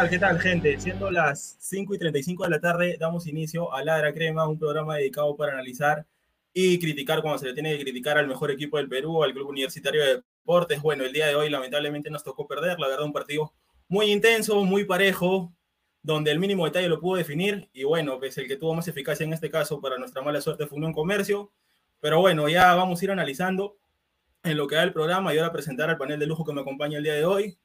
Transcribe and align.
¿Qué 0.00 0.06
tal, 0.06 0.10
qué 0.10 0.18
tal, 0.18 0.40
gente? 0.40 0.80
Siendo 0.80 1.10
las 1.10 1.56
5 1.60 1.94
y 1.94 1.98
35 1.98 2.44
de 2.44 2.48
la 2.48 2.58
tarde, 2.58 2.96
damos 2.98 3.26
inicio 3.26 3.70
a 3.74 3.84
Ladra 3.84 4.14
Crema, 4.14 4.48
un 4.48 4.58
programa 4.58 4.96
dedicado 4.96 5.36
para 5.36 5.52
analizar 5.52 6.06
y 6.54 6.78
criticar 6.78 7.20
cuando 7.20 7.38
se 7.38 7.44
le 7.44 7.52
tiene 7.52 7.76
que 7.76 7.82
criticar 7.82 8.16
al 8.16 8.26
mejor 8.26 8.50
equipo 8.50 8.78
del 8.78 8.88
Perú, 8.88 9.22
al 9.22 9.34
Club 9.34 9.50
Universitario 9.50 10.02
de 10.02 10.14
Deportes. 10.16 10.80
Bueno, 10.80 11.04
el 11.04 11.12
día 11.12 11.26
de 11.26 11.34
hoy 11.34 11.50
lamentablemente 11.50 12.08
nos 12.08 12.24
tocó 12.24 12.48
perder, 12.48 12.80
la 12.80 12.88
verdad, 12.88 13.04
un 13.04 13.12
partido 13.12 13.52
muy 13.88 14.10
intenso, 14.10 14.64
muy 14.64 14.84
parejo, 14.84 15.52
donde 16.02 16.30
el 16.30 16.38
mínimo 16.38 16.64
detalle 16.64 16.88
lo 16.88 16.98
pudo 16.98 17.18
definir 17.18 17.68
y 17.74 17.84
bueno, 17.84 18.18
pues 18.18 18.38
el 18.38 18.48
que 18.48 18.56
tuvo 18.56 18.72
más 18.72 18.88
eficacia 18.88 19.24
en 19.24 19.34
este 19.34 19.50
caso 19.50 19.82
para 19.82 19.98
nuestra 19.98 20.22
mala 20.22 20.40
suerte 20.40 20.66
fue 20.66 20.78
un 20.78 20.94
Comercio. 20.94 21.52
Pero 22.00 22.20
bueno, 22.20 22.48
ya 22.48 22.74
vamos 22.74 23.02
a 23.02 23.04
ir 23.04 23.10
analizando 23.10 23.76
en 24.44 24.56
lo 24.56 24.66
que 24.66 24.76
da 24.76 24.82
el 24.82 24.94
programa 24.94 25.34
y 25.34 25.36
ahora 25.36 25.52
presentar 25.52 25.90
al 25.90 25.98
panel 25.98 26.18
de 26.18 26.26
lujo 26.26 26.46
que 26.46 26.54
me 26.54 26.62
acompaña 26.62 26.96
el 26.96 27.04
día 27.04 27.12
de 27.12 27.26
hoy 27.26 27.58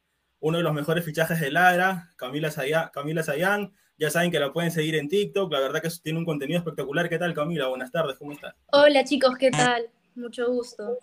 uno 0.46 0.60
de 0.60 0.64
los 0.64 0.76
mejores 0.76 1.04
fichajes 1.04 1.40
de 1.40 1.50
Ladra, 1.50 2.12
Camila 2.18 2.52
Sayán, 2.52 2.92
Camila 2.94 3.24
Sayán. 3.24 3.74
Ya 3.98 4.12
saben 4.12 4.30
que 4.30 4.40
la 4.40 4.54
pueden 4.54 4.70
seguir 4.70 4.94
en 4.94 5.10
TikTok, 5.10 5.52
la 5.52 5.60
verdad 5.60 5.82
que 5.82 5.90
tiene 6.04 6.20
un 6.20 6.26
contenido 6.26 6.60
espectacular. 6.60 7.10
¿Qué 7.10 7.18
tal, 7.18 7.34
Camila? 7.34 7.68
Buenas 7.68 7.92
tardes, 7.92 8.16
¿cómo 8.20 8.32
estás? 8.32 8.54
Hola, 8.72 9.04
chicos, 9.06 9.38
¿qué 9.40 9.50
tal? 9.50 9.88
Mucho 10.14 10.48
gusto. 10.52 11.00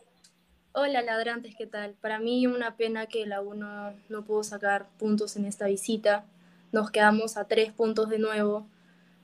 Hola, 0.70 1.02
ladrantes, 1.02 1.56
¿qué 1.58 1.66
tal? 1.66 1.94
Para 2.00 2.20
mí 2.20 2.46
una 2.46 2.76
pena 2.76 3.06
que 3.06 3.26
la 3.26 3.40
UNO 3.40 3.94
no 4.08 4.24
pudo 4.24 4.44
sacar 4.44 4.86
puntos 4.96 5.34
en 5.36 5.44
esta 5.46 5.66
visita. 5.66 6.24
Nos 6.70 6.92
quedamos 6.92 7.36
a 7.36 7.48
tres 7.48 7.72
puntos 7.72 8.10
de 8.10 8.20
nuevo. 8.20 8.68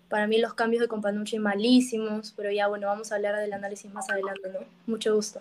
Para 0.09 0.27
mí 0.27 0.39
los 0.39 0.55
cambios 0.55 0.81
de 0.81 0.89
Companucci 0.89 1.39
malísimos, 1.39 2.35
pero 2.37 2.51
ya 2.51 2.67
bueno, 2.67 2.89
vamos 2.89 3.13
a 3.13 3.15
hablar 3.15 3.37
del 3.37 3.53
análisis 3.53 3.93
más 3.93 4.11
adelante, 4.11 4.49
¿no? 4.53 4.67
Mucho 4.87 5.15
gusto. 5.15 5.41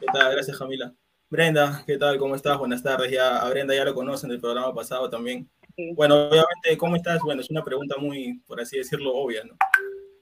¿Qué 0.00 0.06
tal? 0.14 0.32
Gracias, 0.32 0.56
Camila. 0.56 0.94
Brenda, 1.30 1.84
¿qué 1.86 1.96
tal? 1.96 2.18
¿Cómo 2.18 2.34
estás? 2.34 2.58
Buenas 2.58 2.82
tardes. 2.82 3.12
Ya, 3.12 3.36
a 3.38 3.48
Brenda 3.48 3.72
ya 3.72 3.84
lo 3.84 3.94
conocen 3.94 4.30
del 4.30 4.40
programa 4.40 4.74
pasado 4.74 5.08
también. 5.08 5.48
Bueno, 5.94 6.26
obviamente, 6.26 6.76
¿cómo 6.76 6.96
estás? 6.96 7.20
Bueno, 7.20 7.40
es 7.40 7.48
una 7.50 7.62
pregunta 7.62 7.94
muy, 7.98 8.40
por 8.48 8.60
así 8.60 8.76
decirlo, 8.76 9.14
obvia, 9.14 9.44
¿no? 9.44 9.54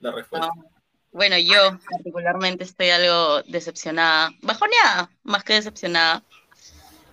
La 0.00 0.12
respuesta. 0.12 0.50
Ah, 0.52 0.66
bueno, 1.10 1.38
yo 1.38 1.78
particularmente 1.90 2.64
estoy 2.64 2.90
algo 2.90 3.42
decepcionada, 3.44 4.28
bajoneada, 4.42 5.10
más 5.22 5.44
que 5.44 5.54
decepcionada. 5.54 6.22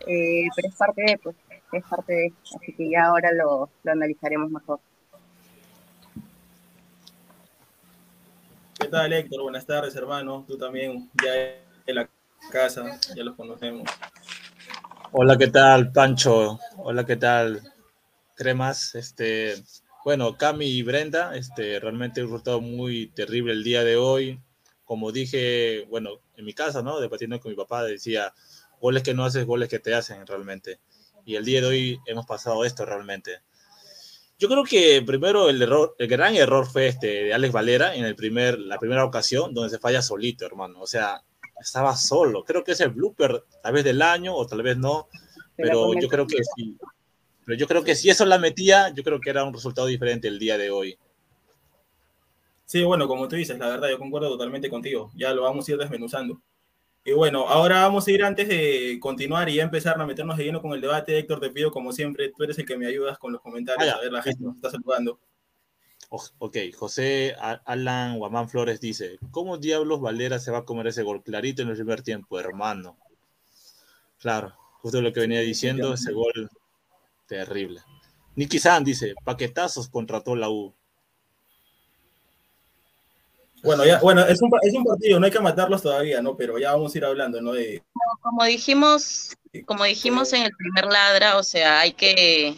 Eh, 0.06 0.44
pero 0.58 0.68
es 0.68 0.76
parte 0.76 1.02
de, 1.02 1.18
pues, 1.18 1.38
es 1.72 1.84
parte 1.86 2.14
de, 2.14 2.34
así 2.44 2.74
que 2.74 2.90
ya 2.90 3.06
ahora 3.06 3.32
lo, 3.32 3.70
lo 3.82 3.92
analizaremos 3.94 4.52
mejor. 4.52 4.82
¿Qué 8.78 8.90
tal, 8.90 9.14
Héctor? 9.14 9.42
Buenas 9.42 9.66
tardes, 9.66 9.96
hermano. 9.96 10.44
Tú 10.46 10.58
también, 10.58 11.10
ya 11.24 11.34
en 11.88 11.96
la 11.96 12.10
casa, 12.52 13.00
ya 13.16 13.24
los 13.24 13.36
conocemos. 13.36 13.90
Hola, 15.12 15.38
¿qué 15.38 15.48
tal, 15.48 15.92
Pancho? 15.92 16.60
Hola, 16.78 17.06
¿qué 17.06 17.16
tal, 17.16 17.62
Cremas? 18.36 18.96
Este, 18.96 19.56
bueno, 20.04 20.38
Cami 20.38 20.66
y 20.66 20.84
Brenda, 20.84 21.36
este, 21.36 21.80
realmente 21.80 22.22
un 22.22 22.28
resultado 22.28 22.62
muy 22.62 23.08
terrible 23.08 23.54
el 23.54 23.64
día 23.64 23.84
de 23.84 23.98
hoy. 23.98 24.40
Como 24.84 25.12
dije, 25.12 25.86
bueno, 25.90 26.22
en 26.36 26.46
mi 26.46 26.54
casa, 26.54 26.82
¿no? 26.82 27.00
Debatiendo 27.00 27.40
con 27.40 27.52
mi 27.52 27.56
papá, 27.56 27.84
decía, 27.84 28.34
goles 28.80 29.04
que 29.04 29.14
no 29.14 29.26
haces, 29.26 29.46
goles 29.46 29.70
que 29.70 29.80
te 29.80 29.96
hacen 29.96 30.28
realmente. 30.28 30.80
Y 31.26 31.36
el 31.36 31.46
día 31.46 31.62
de 31.62 31.68
hoy 31.68 32.00
hemos 32.06 32.26
pasado 32.26 32.66
esto 32.66 32.86
realmente. 32.86 33.42
Yo 34.38 34.50
creo 34.50 34.64
que 34.64 35.02
primero 35.02 35.50
el 35.50 35.62
error, 35.62 35.96
el 35.98 36.08
gran 36.08 36.36
error 36.36 36.68
fue 36.68 36.88
este 36.88 37.08
de 37.08 37.34
Alex 37.34 37.54
Valera 37.54 37.96
en 37.96 38.04
el 38.04 38.16
primer, 38.16 38.60
la 38.60 38.78
primera 38.78 39.06
ocasión 39.06 39.54
donde 39.54 39.70
se 39.70 39.80
falla 39.80 40.02
solito, 40.02 40.46
hermano. 40.46 40.82
O 40.82 40.88
sea, 40.88 41.24
estaba 41.60 41.96
solo. 41.96 42.44
Creo 42.44 42.64
que 42.64 42.74
es 42.74 42.82
el 42.82 42.90
blooper, 42.90 43.44
tal 43.62 43.74
vez 43.74 43.84
del 43.84 44.02
año 44.02 44.36
o 44.36 44.46
tal 44.46 44.62
vez 44.62 44.78
no, 44.78 45.08
pero 45.56 45.94
yo 46.00 46.08
creo 46.08 46.28
que 46.28 46.38
sí. 46.56 46.78
Pero 47.46 47.58
yo 47.58 47.68
creo 47.68 47.84
que 47.84 47.96
si 47.96 48.10
eso 48.10 48.26
la 48.26 48.40
metía, 48.40 48.90
yo 48.94 49.04
creo 49.04 49.20
que 49.20 49.30
era 49.30 49.44
un 49.44 49.54
resultado 49.54 49.88
diferente 49.88 50.28
el 50.28 50.40
día 50.40 50.58
de 50.58 50.72
hoy. 50.72 50.98
Sí, 52.66 52.84
bueno, 52.84 53.08
como 53.08 53.28
tú 53.28 53.36
dices, 53.36 53.60
la 53.60 53.70
verdad, 53.70 53.90
yo 53.90 54.00
concuerdo 54.00 54.30
totalmente 54.30 54.70
contigo. 54.70 55.12
Ya 55.16 55.32
lo 55.34 55.44
vamos 55.44 55.68
a 55.68 55.72
ir 55.72 55.78
desmenuzando. 55.78 56.42
Y 57.04 57.12
bueno, 57.12 57.48
ahora 57.48 57.82
vamos 57.82 58.08
a 58.08 58.12
ir 58.12 58.24
antes 58.24 58.48
de 58.48 58.98
continuar 59.00 59.48
y 59.48 59.56
ya 59.56 59.64
empezar 59.64 60.02
a 60.02 60.08
meternos 60.08 60.38
de 60.38 60.46
lleno 60.46 60.60
con 60.60 60.74
el 60.74 60.82
debate. 60.82 61.20
Héctor, 61.20 61.40
te 61.40 61.52
pido, 61.52 61.70
como 61.70 61.92
siempre, 61.92 62.32
tú 62.36 62.44
eres 62.44 62.58
el 62.58 62.66
que 62.66 62.78
me 62.78 62.88
ayudas 62.88 63.20
con 63.20 63.32
los 63.32 63.42
comentarios. 63.42 63.94
Ah, 63.94 63.98
a 63.98 64.02
ver, 64.02 64.12
la 64.12 64.24
gente 64.24 64.44
nos 64.44 64.56
está 64.56 64.72
saludando. 64.72 65.20
Ok, 66.10 66.58
José 66.76 67.36
Alan 67.66 68.18
Guamán 68.18 68.48
Flores 68.48 68.80
dice, 68.80 69.18
¿cómo 69.32 69.58
diablos 69.58 70.02
Valera 70.02 70.40
se 70.40 70.52
va 70.52 70.60
a 70.60 70.66
comer 70.66 70.88
ese 70.88 71.04
gol 71.04 71.24
clarito 71.24 71.62
en 71.62 71.70
el 71.70 71.76
primer 71.76 72.04
tiempo, 72.04 72.40
hermano? 72.40 72.98
Claro, 74.20 74.56
justo 74.82 75.02
lo 75.02 75.12
que 75.12 75.22
venía 75.22 75.42
diciendo, 75.42 75.94
ese 75.94 76.14
gol 76.14 76.50
terrible. 77.28 77.82
Nicky 78.36 78.60
San 78.60 78.84
dice, 78.84 79.16
paquetazos 79.24 79.90
contrató 79.90 80.36
la 80.36 80.50
U. 80.50 80.74
Bueno, 83.64 83.84
ya, 83.84 84.00
bueno, 84.00 84.22
es 84.22 84.40
un, 84.42 84.52
es 84.62 84.74
un 84.76 84.84
partido, 84.84 85.20
no 85.20 85.26
hay 85.26 85.32
que 85.32 85.40
matarlos 85.40 85.82
todavía, 85.82 86.22
¿no? 86.22 86.38
Pero 86.38 86.60
ya 86.60 86.74
vamos 86.74 86.94
a 86.94 86.98
ir 87.00 87.06
hablando, 87.06 87.42
¿no? 87.42 87.54
De... 87.54 87.84
Como 88.22 88.44
dijimos, 88.46 89.36
como 89.66 89.86
dijimos 89.86 90.34
en 90.34 90.44
el 90.44 90.56
primer 90.56 90.86
ladra, 90.86 91.38
o 91.38 91.44
sea, 91.44 91.80
hay 91.80 91.94
que, 91.94 92.56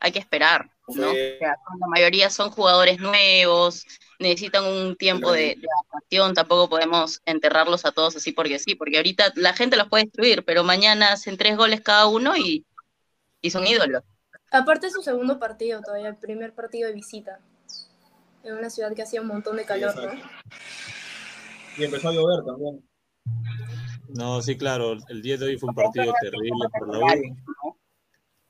hay 0.00 0.12
que 0.12 0.18
esperar. 0.18 0.70
¿No? 0.96 1.12
la 1.12 1.86
mayoría 1.88 2.30
son 2.30 2.50
jugadores 2.50 2.98
nuevos, 2.98 3.84
necesitan 4.18 4.64
un 4.64 4.96
tiempo 4.96 5.32
de, 5.32 5.56
adaptación, 5.90 6.34
tampoco 6.34 6.68
podemos 6.68 7.20
enterrarlos 7.24 7.84
a 7.84 7.92
todos 7.92 8.16
así 8.16 8.32
porque 8.32 8.58
sí, 8.58 8.74
porque 8.74 8.96
ahorita 8.96 9.32
la 9.36 9.52
gente 9.54 9.76
los 9.76 9.88
puede 9.88 10.04
destruir, 10.04 10.44
pero 10.44 10.64
mañana 10.64 11.12
hacen 11.12 11.36
tres 11.36 11.56
goles 11.56 11.80
cada 11.80 12.06
uno 12.06 12.36
y, 12.36 12.64
son 13.50 13.66
ídolos. 13.66 14.02
Aparte 14.50 14.88
es 14.88 14.92
su 14.92 15.02
segundo 15.02 15.38
partido 15.38 15.80
todavía, 15.82 16.08
el 16.08 16.16
primer 16.16 16.54
partido 16.54 16.88
de 16.88 16.94
visita, 16.94 17.40
en 18.42 18.54
una 18.54 18.70
ciudad 18.70 18.94
que 18.94 19.02
hacía 19.02 19.20
un 19.20 19.28
montón 19.28 19.56
de 19.56 19.64
calor, 19.64 19.94
Y 21.76 21.84
empezó 21.84 22.08
a 22.08 22.12
llover 22.12 22.44
también. 22.44 22.82
No, 24.08 24.40
sí, 24.40 24.56
claro, 24.56 24.96
el 25.08 25.22
día 25.22 25.36
de 25.36 25.46
hoy 25.46 25.58
fue 25.58 25.68
un 25.68 25.74
partido 25.74 26.12
terrible 26.20 26.68
por 26.78 26.88
la 26.88 26.98
U. 26.98 27.76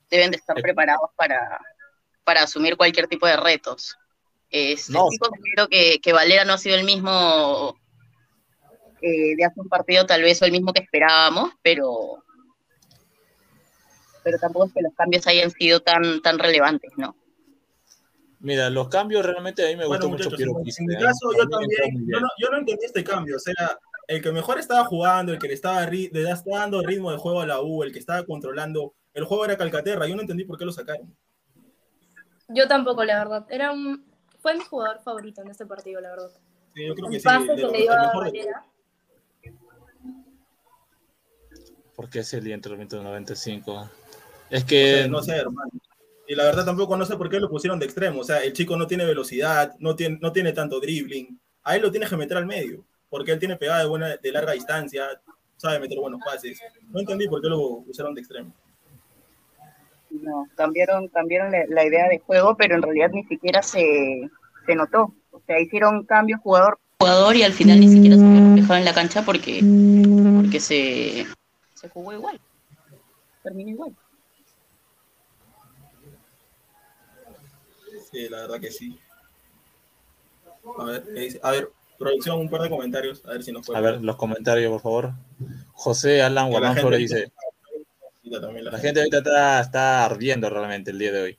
Deben 0.09 0.31
de 0.31 0.37
estar 0.37 0.55
preparados 0.61 1.11
para, 1.15 1.59
para 2.29 2.43
asumir 2.43 2.77
cualquier 2.77 3.07
tipo 3.07 3.25
de 3.25 3.37
retos. 3.37 3.97
Este, 4.51 4.93
no. 4.93 5.07
creo 5.55 5.67
que, 5.67 5.99
que, 5.99 6.13
Valera 6.13 6.45
no 6.45 6.53
ha 6.53 6.57
sido 6.59 6.75
el 6.75 6.83
mismo 6.83 7.75
eh, 9.01 9.35
de 9.35 9.43
hace 9.43 9.59
un 9.59 9.67
partido, 9.67 10.05
tal 10.05 10.21
vez 10.21 10.39
o 10.39 10.45
el 10.45 10.51
mismo 10.51 10.71
que 10.71 10.83
esperábamos, 10.83 11.53
pero 11.63 12.23
pero 14.23 14.37
tampoco 14.37 14.67
es 14.67 14.73
que 14.73 14.81
los 14.83 14.93
cambios 14.93 15.25
hayan 15.25 15.49
sido 15.49 15.79
tan, 15.79 16.21
tan 16.21 16.37
relevantes, 16.37 16.91
¿no? 16.97 17.15
Mira, 18.41 18.69
los 18.69 18.89
cambios 18.89 19.25
realmente 19.25 19.65
a 19.65 19.69
mí 19.69 19.75
me 19.75 19.87
gustó 19.87 20.07
mucho. 20.07 20.29
En, 20.35 20.49
en 20.49 20.85
mi 20.85 20.93
¿eh? 20.93 20.97
caso, 20.99 21.31
yo 21.35 21.49
también, 21.49 22.05
yo 22.07 22.19
no, 22.19 22.27
yo 22.37 22.51
no, 22.51 22.57
entendí 22.59 22.85
este 22.85 23.03
cambio, 23.03 23.37
o 23.37 23.39
sea, 23.39 23.75
el 24.07 24.21
que 24.21 24.31
mejor 24.31 24.59
estaba 24.59 24.85
jugando, 24.85 25.33
el 25.33 25.39
que 25.39 25.47
le 25.47 25.55
estaba, 25.55 25.83
le 25.87 26.09
estaba 26.13 26.59
dando 26.59 26.83
ritmo 26.83 27.11
de 27.11 27.17
juego 27.17 27.41
a 27.41 27.47
la 27.47 27.59
U, 27.59 27.81
el 27.81 27.91
que 27.91 27.97
estaba 27.97 28.23
controlando, 28.23 28.93
el 29.15 29.23
juego 29.23 29.45
era 29.45 29.57
Calcaterra, 29.57 30.05
yo 30.05 30.15
no 30.15 30.21
entendí 30.21 30.43
por 30.43 30.59
qué 30.59 30.65
lo 30.65 30.71
sacaron. 30.71 31.11
Yo 32.49 32.67
tampoco, 32.67 33.03
la 33.03 33.19
verdad. 33.19 33.45
Era 33.49 33.71
un, 33.71 34.03
fue 34.39 34.55
mi 34.55 34.63
jugador 34.63 34.99
favorito 34.99 35.41
en 35.41 35.49
este 35.49 35.65
partido, 35.65 36.01
la 36.01 36.09
verdad. 36.09 36.31
Sí, 36.73 36.85
yo 36.85 36.95
creo 36.95 37.09
que 37.09 37.17
el 37.17 37.21
pase 37.23 37.55
que 37.55 37.67
le 37.67 37.77
dio 37.77 37.93
a 37.93 38.11
Valera. 38.13 38.65
¿Por 41.95 42.09
qué 42.09 42.23
se 42.23 42.41
le 42.41 42.53
entró 42.53 42.75
el 42.75 42.87
95? 42.87 43.89
Es 44.49 44.63
que. 44.63 45.07
No 45.09 45.21
sé, 45.21 45.35
hermano. 45.35 45.69
Y 46.27 46.35
la 46.35 46.43
verdad 46.43 46.63
tampoco 46.63 46.95
no 46.95 47.05
sé 47.05 47.17
por 47.17 47.27
qué 47.27 47.39
lo 47.39 47.49
pusieron 47.49 47.79
de 47.79 47.85
extremo. 47.85 48.21
O 48.21 48.23
sea, 48.23 48.43
el 48.43 48.53
chico 48.53 48.77
no 48.77 48.85
tiene 48.85 49.03
velocidad, 49.03 49.75
no 49.79 49.95
tiene, 49.95 50.19
no 50.21 50.31
tiene 50.31 50.53
tanto 50.53 50.79
dribbling. 50.79 51.39
A 51.63 51.75
él 51.75 51.81
lo 51.81 51.91
tienes 51.91 52.09
que 52.09 52.17
meter 52.17 52.37
al 52.37 52.45
medio, 52.45 52.85
porque 53.09 53.31
él 53.31 53.39
tiene 53.39 53.55
pegada 53.55 53.79
de, 53.79 53.87
buena, 53.87 54.15
de 54.15 54.31
larga 54.31 54.53
distancia, 54.53 55.07
sabe 55.57 55.79
meter 55.79 55.97
buenos 55.99 56.21
pases. 56.23 56.59
No 56.87 56.99
entendí 56.99 57.27
por 57.27 57.41
qué 57.41 57.49
lo 57.49 57.81
pusieron 57.83 58.13
de 58.13 58.21
extremo. 58.21 58.53
No, 60.11 60.47
cambiaron, 60.55 61.07
cambiaron 61.07 61.51
la, 61.51 61.85
idea 61.85 62.07
de 62.07 62.19
juego, 62.19 62.55
pero 62.57 62.75
en 62.75 62.81
realidad 62.81 63.11
ni 63.11 63.23
siquiera 63.25 63.61
se, 63.61 64.29
se 64.65 64.75
notó. 64.75 65.13
O 65.31 65.41
sea, 65.45 65.59
hicieron 65.59 66.05
cambios 66.05 66.41
jugador 66.41 66.79
jugador 66.99 67.35
y 67.37 67.43
al 67.43 67.53
final 67.53 67.79
ni 67.79 67.87
siquiera 67.87 68.17
se 68.17 68.23
vio 68.23 68.41
reflejado 68.41 68.79
en 68.79 68.85
la 68.85 68.93
cancha 68.93 69.23
porque, 69.23 69.63
porque 70.35 70.59
se, 70.59 71.25
se 71.73 71.89
jugó 71.89 72.11
igual. 72.11 72.41
Terminó 73.41 73.69
igual. 73.69 73.95
Sí, 78.11 78.27
la 78.27 78.41
verdad 78.41 78.59
que 78.59 78.71
sí. 78.71 78.99
A 80.77 80.83
ver, 80.83 81.03
a 81.41 81.51
ver, 81.51 81.71
producción, 81.97 82.39
un 82.39 82.49
par 82.49 82.61
de 82.61 82.69
comentarios, 82.69 83.23
a 83.25 83.29
ver 83.29 83.43
si 83.43 83.53
nos 83.53 83.65
puede. 83.65 83.79
A 83.79 83.81
ver, 83.81 84.01
los 84.03 84.17
comentarios, 84.17 84.69
por 84.69 84.81
favor. 84.81 85.13
José 85.71 86.21
Alan 86.21 86.49
Guamán 86.49 86.75
Flores 86.75 86.99
dice, 86.99 87.31
la, 88.29 88.77
gente 88.77 88.99
ahorita 88.99 89.61
está, 89.61 90.05
ardiendo 90.05 90.49
realmente 90.49 90.91
el 90.91 90.99
día 90.99 91.11
de 91.11 91.21
hoy. 91.21 91.37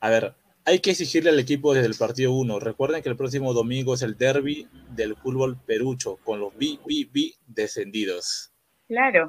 A 0.00 0.10
ver, 0.10 0.34
hay 0.64 0.80
que 0.80 0.90
exigirle 0.90 1.30
al 1.30 1.38
equipo 1.38 1.74
desde 1.74 1.88
el 1.88 1.94
partido 1.94 2.32
1. 2.32 2.60
Recuerden 2.60 3.02
que 3.02 3.08
el 3.08 3.16
próximo 3.16 3.52
domingo 3.52 3.94
es 3.94 4.02
el 4.02 4.16
derby 4.16 4.68
del 4.90 5.16
fútbol 5.16 5.56
perucho 5.66 6.16
con 6.24 6.40
los 6.40 6.54
BBB 6.54 7.34
descendidos. 7.46 8.52
Claro. 8.88 9.28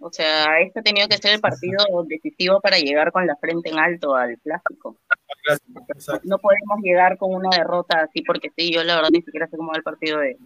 O 0.00 0.12
sea, 0.12 0.60
este 0.60 0.80
ha 0.80 0.82
tenido 0.82 1.08
que 1.08 1.16
ser 1.16 1.34
el 1.34 1.40
partido 1.40 1.78
decisivo 2.06 2.60
para 2.60 2.78
llegar 2.78 3.10
con 3.10 3.26
la 3.26 3.36
frente 3.36 3.70
en 3.70 3.78
alto 3.78 4.14
al 4.14 4.38
clásico. 4.38 4.96
No 6.24 6.38
podemos 6.38 6.78
llegar 6.82 7.18
con 7.18 7.34
una 7.34 7.50
derrota 7.56 8.02
así 8.02 8.22
porque 8.22 8.50
sí, 8.56 8.72
yo 8.72 8.84
la 8.84 8.96
verdad 8.96 9.10
ni 9.12 9.22
siquiera 9.22 9.48
sé 9.48 9.56
cómo 9.56 9.72
va 9.72 9.78
el 9.78 9.82
partido 9.82 10.18
de... 10.20 10.36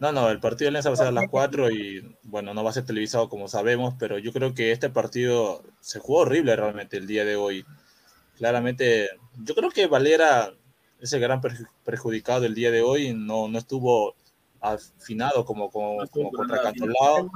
No, 0.00 0.12
no, 0.12 0.30
el 0.30 0.38
partido 0.38 0.66
de 0.66 0.68
Alianza 0.68 0.90
va 0.90 0.94
a 0.94 0.98
ser 0.98 1.06
a 1.08 1.12
las 1.12 1.28
4 1.28 1.70
y 1.70 2.16
bueno, 2.22 2.54
no 2.54 2.62
va 2.62 2.70
a 2.70 2.72
ser 2.72 2.84
televisado 2.84 3.28
como 3.28 3.48
sabemos, 3.48 3.94
pero 3.98 4.18
yo 4.18 4.32
creo 4.32 4.54
que 4.54 4.70
este 4.70 4.90
partido 4.90 5.62
se 5.80 5.98
jugó 5.98 6.20
horrible 6.20 6.54
realmente 6.54 6.96
el 6.96 7.06
día 7.06 7.24
de 7.24 7.36
hoy. 7.36 7.64
Claramente, 8.36 9.08
yo 9.42 9.54
creo 9.54 9.70
que 9.70 9.88
Valera 9.88 10.52
es 11.00 11.12
el 11.12 11.20
gran 11.20 11.40
perjudicado 11.84 12.44
el 12.44 12.54
día 12.54 12.70
de 12.70 12.82
hoy, 12.82 13.12
no, 13.14 13.48
no 13.48 13.58
estuvo 13.58 14.14
afinado 14.60 15.44
como, 15.44 15.70
como, 15.70 15.98
contra 16.30 16.62
Cantolao. 16.62 17.30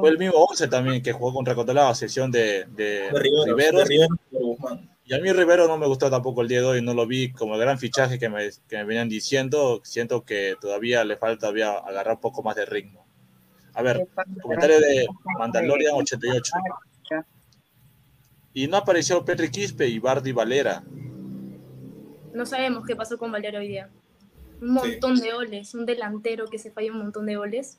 Fue 0.00 0.10
el 0.10 0.18
mismo 0.18 0.36
11 0.36 0.68
también 0.68 1.02
que 1.02 1.12
jugó 1.12 1.34
contra 1.34 1.54
Cantolao, 1.54 1.88
a 1.88 1.94
sesión 1.94 2.30
de, 2.30 2.66
de, 2.66 3.10
Rivero. 3.10 3.84
Y 5.08 5.14
a 5.14 5.18
mí 5.18 5.32
Rivero 5.32 5.66
no 5.66 5.78
me 5.78 5.86
gustó 5.86 6.10
tampoco 6.10 6.42
el 6.42 6.48
día 6.48 6.60
de 6.60 6.66
hoy, 6.66 6.82
no 6.82 6.92
lo 6.92 7.06
vi 7.06 7.32
como 7.32 7.54
el 7.54 7.60
gran 7.60 7.78
fichaje 7.78 8.18
que 8.18 8.28
me, 8.28 8.50
que 8.68 8.76
me 8.76 8.84
venían 8.84 9.08
diciendo. 9.08 9.80
Siento 9.82 10.24
que 10.24 10.56
todavía 10.60 11.04
le 11.04 11.16
falta 11.16 11.40
todavía 11.40 11.72
agarrar 11.72 12.16
un 12.16 12.20
poco 12.20 12.42
más 12.42 12.56
de 12.56 12.66
ritmo. 12.66 13.06
A 13.74 13.82
ver, 13.82 14.06
comentario 14.42 14.80
de 14.80 15.06
Mandalorian 15.38 15.94
88. 15.94 16.52
Y 18.52 18.66
no 18.66 18.76
apareció 18.76 19.24
Petri 19.24 19.50
Quispe 19.50 19.86
y 19.88 19.98
Bardi 19.98 20.32
Valera. 20.32 20.82
No 22.34 22.44
sabemos 22.44 22.84
qué 22.86 22.94
pasó 22.94 23.16
con 23.16 23.32
Valera 23.32 23.60
hoy 23.60 23.68
día 23.68 23.90
un 24.60 24.72
montón 24.72 25.16
de 25.16 25.32
goles, 25.32 25.74
un 25.74 25.86
delantero 25.86 26.46
que 26.46 26.58
se 26.58 26.70
falla 26.70 26.92
un 26.92 26.98
montón 26.98 27.26
de 27.26 27.36
goles. 27.36 27.78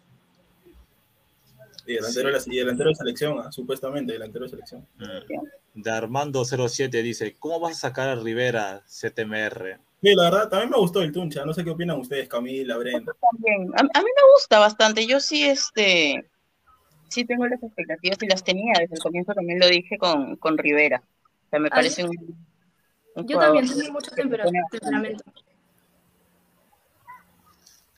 Y 1.86 1.94
delantero, 1.94 2.30
de, 2.32 2.40
delantero 2.56 2.90
de 2.90 2.96
selección, 2.96 3.40
ah, 3.40 3.52
supuestamente, 3.52 4.14
delantero 4.14 4.46
de 4.46 4.50
selección. 4.50 4.88
Mm. 4.98 5.82
De 5.82 5.92
Armando07 5.92 6.90
dice, 7.02 7.36
¿cómo 7.40 7.60
vas 7.60 7.78
a 7.78 7.90
sacar 7.90 8.10
a 8.10 8.16
Rivera 8.16 8.84
CTMR? 8.88 9.80
Sí, 10.02 10.16
la 10.16 10.24
verdad, 10.24 10.50
también 10.50 10.70
me 10.70 10.78
gustó 10.78 11.02
el 11.02 11.12
Tuncha. 11.12 11.46
No 11.46 11.54
sé 11.54 11.64
qué 11.64 11.70
opinan 11.72 12.00
ustedes, 12.00 12.28
Camila, 12.28 12.78
Brenda. 12.78 13.14
También. 13.32 13.72
A, 13.76 13.84
mí 13.84 13.90
me 14.16 14.32
gusta 14.36 14.60
bastante. 14.60 15.06
Yo 15.06 15.20
sí, 15.20 15.44
este, 15.44 16.30
sí 17.10 17.26
tengo 17.26 17.46
las 17.48 17.62
expectativas 17.62 18.18
y 18.22 18.28
las 18.28 18.44
tenía 18.44 18.74
desde 18.80 18.96
el 18.96 19.02
comienzo. 19.02 19.34
También 19.34 19.60
lo 19.60 19.68
dije 19.68 19.98
con, 19.98 20.38
con 20.38 20.58
Rivera. 20.58 21.04
O 21.48 21.50
sea, 21.50 21.60
me 21.60 21.70
parece 21.70 22.06
un, 22.06 22.16
Yo 23.28 23.40
también 23.40 23.68
tengo 23.68 23.92
mucho 23.92 24.12
temperamento. 24.12 25.24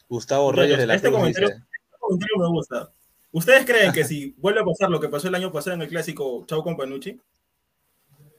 Gustavo 0.09 0.51
Reyes 0.51 0.77
de 0.77 0.87
la 0.87 0.95
este 0.95 1.09
comentario, 1.09 1.47
este 1.49 1.63
comentario 1.99 2.37
me 2.37 2.47
gusta. 2.49 2.91
¿Ustedes 3.31 3.65
creen 3.65 3.93
que 3.93 4.03
si 4.03 4.35
vuelve 4.37 4.59
a 4.59 4.65
pasar 4.65 4.89
lo 4.89 4.99
que 4.99 5.07
pasó 5.07 5.29
el 5.29 5.35
año 5.35 5.51
pasado 5.51 5.75
en 5.75 5.81
el 5.81 5.87
clásico 5.87 6.43
Chau 6.47 6.63
con 6.63 6.75
Panucci, 6.75 7.19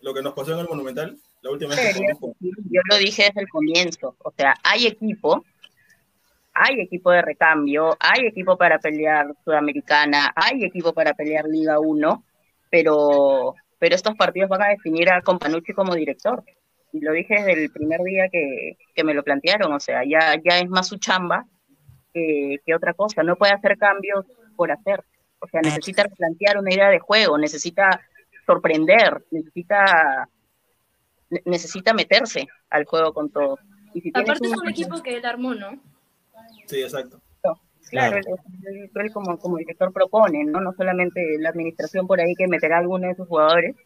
lo 0.03 0.13
que 0.13 0.23
nos 0.23 0.35
pasó 0.35 0.53
en 0.53 0.59
el 0.59 0.69
Monumental, 0.69 1.17
la 1.41 1.51
última 1.51 1.75
vez 1.75 1.99
Yo 2.41 2.81
lo 2.91 2.97
dije 2.99 3.25
desde 3.25 3.41
el 3.41 3.49
comienzo, 3.49 4.17
o 4.19 4.33
sea, 4.37 4.55
hay 4.63 4.87
equipo, 4.87 5.45
hay 6.53 6.81
equipo 6.81 7.11
de 7.11 7.23
recambio, 7.23 7.97
hay 7.99 8.27
equipo 8.27 8.59
para 8.59 8.79
pelear 8.79 9.35
Sudamericana, 9.45 10.33
hay 10.37 10.65
equipo 10.65 10.93
para 10.93 11.15
pelear 11.15 11.47
Liga 11.47 11.79
1, 11.79 12.25
pero, 12.71 13.55
pero 13.79 13.95
estos 13.95 14.15
partidos 14.17 14.51
van 14.51 14.63
a 14.63 14.69
definir 14.69 15.11
a 15.11 15.23
Companucci 15.23 15.73
como 15.73 15.95
director. 15.95 16.45
Y 16.93 17.01
lo 17.01 17.13
dije 17.13 17.35
desde 17.37 17.65
el 17.65 17.73
primer 17.73 18.01
día 18.03 18.29
que, 18.31 18.77
que 18.95 19.05
me 19.05 19.15
lo 19.15 19.23
plantearon, 19.23 19.73
o 19.73 19.81
sea, 19.81 20.05
ya, 20.05 20.35
ya 20.45 20.59
es 20.59 20.69
más 20.69 20.89
su 20.89 20.99
chamba 20.99 21.47
que, 22.13 22.75
otra 22.75 22.95
cosa. 22.95 23.23
No 23.23 23.37
puede 23.37 23.53
hacer 23.53 23.77
cambios 23.79 24.27
por 24.53 24.71
hacer. 24.71 25.05
O 25.41 25.49
sea, 25.49 25.61
necesita 25.61 26.05
plantear 26.05 26.59
una 26.59 26.73
idea 26.73 26.89
de 26.89 27.01
juego, 27.01 27.37
necesita 27.37 28.01
sorprender, 28.47 29.25
necesita 29.31 30.29
necesita 31.45 31.95
meterse 31.95 32.47
al 32.71 32.85
juego 32.85 33.13
con 33.13 33.31
todo. 33.31 33.59
Y 33.95 34.09
Aparte 34.11 34.47
es 34.47 34.57
un 34.57 34.69
equipo 34.69 35.03
que 35.03 35.17
él 35.17 35.25
armó, 35.25 35.55
¿no? 35.55 35.79
Sí, 36.67 36.81
exacto. 36.83 37.21
claro, 37.91 38.17
Él, 38.17 39.13
como, 39.13 39.39
como 39.39 39.57
director 39.59 39.93
propone, 39.93 40.45
¿no? 40.45 40.61
No 40.61 40.73
solamente 40.73 41.37
la 41.39 41.51
administración 41.51 42.07
por 42.07 42.21
ahí 42.21 42.35
que 42.35 42.49
meterá 42.49 42.77
a 42.77 42.81
alguno 42.81 43.09
de 43.09 43.15
sus 43.15 43.29
jugadores, 43.29 43.77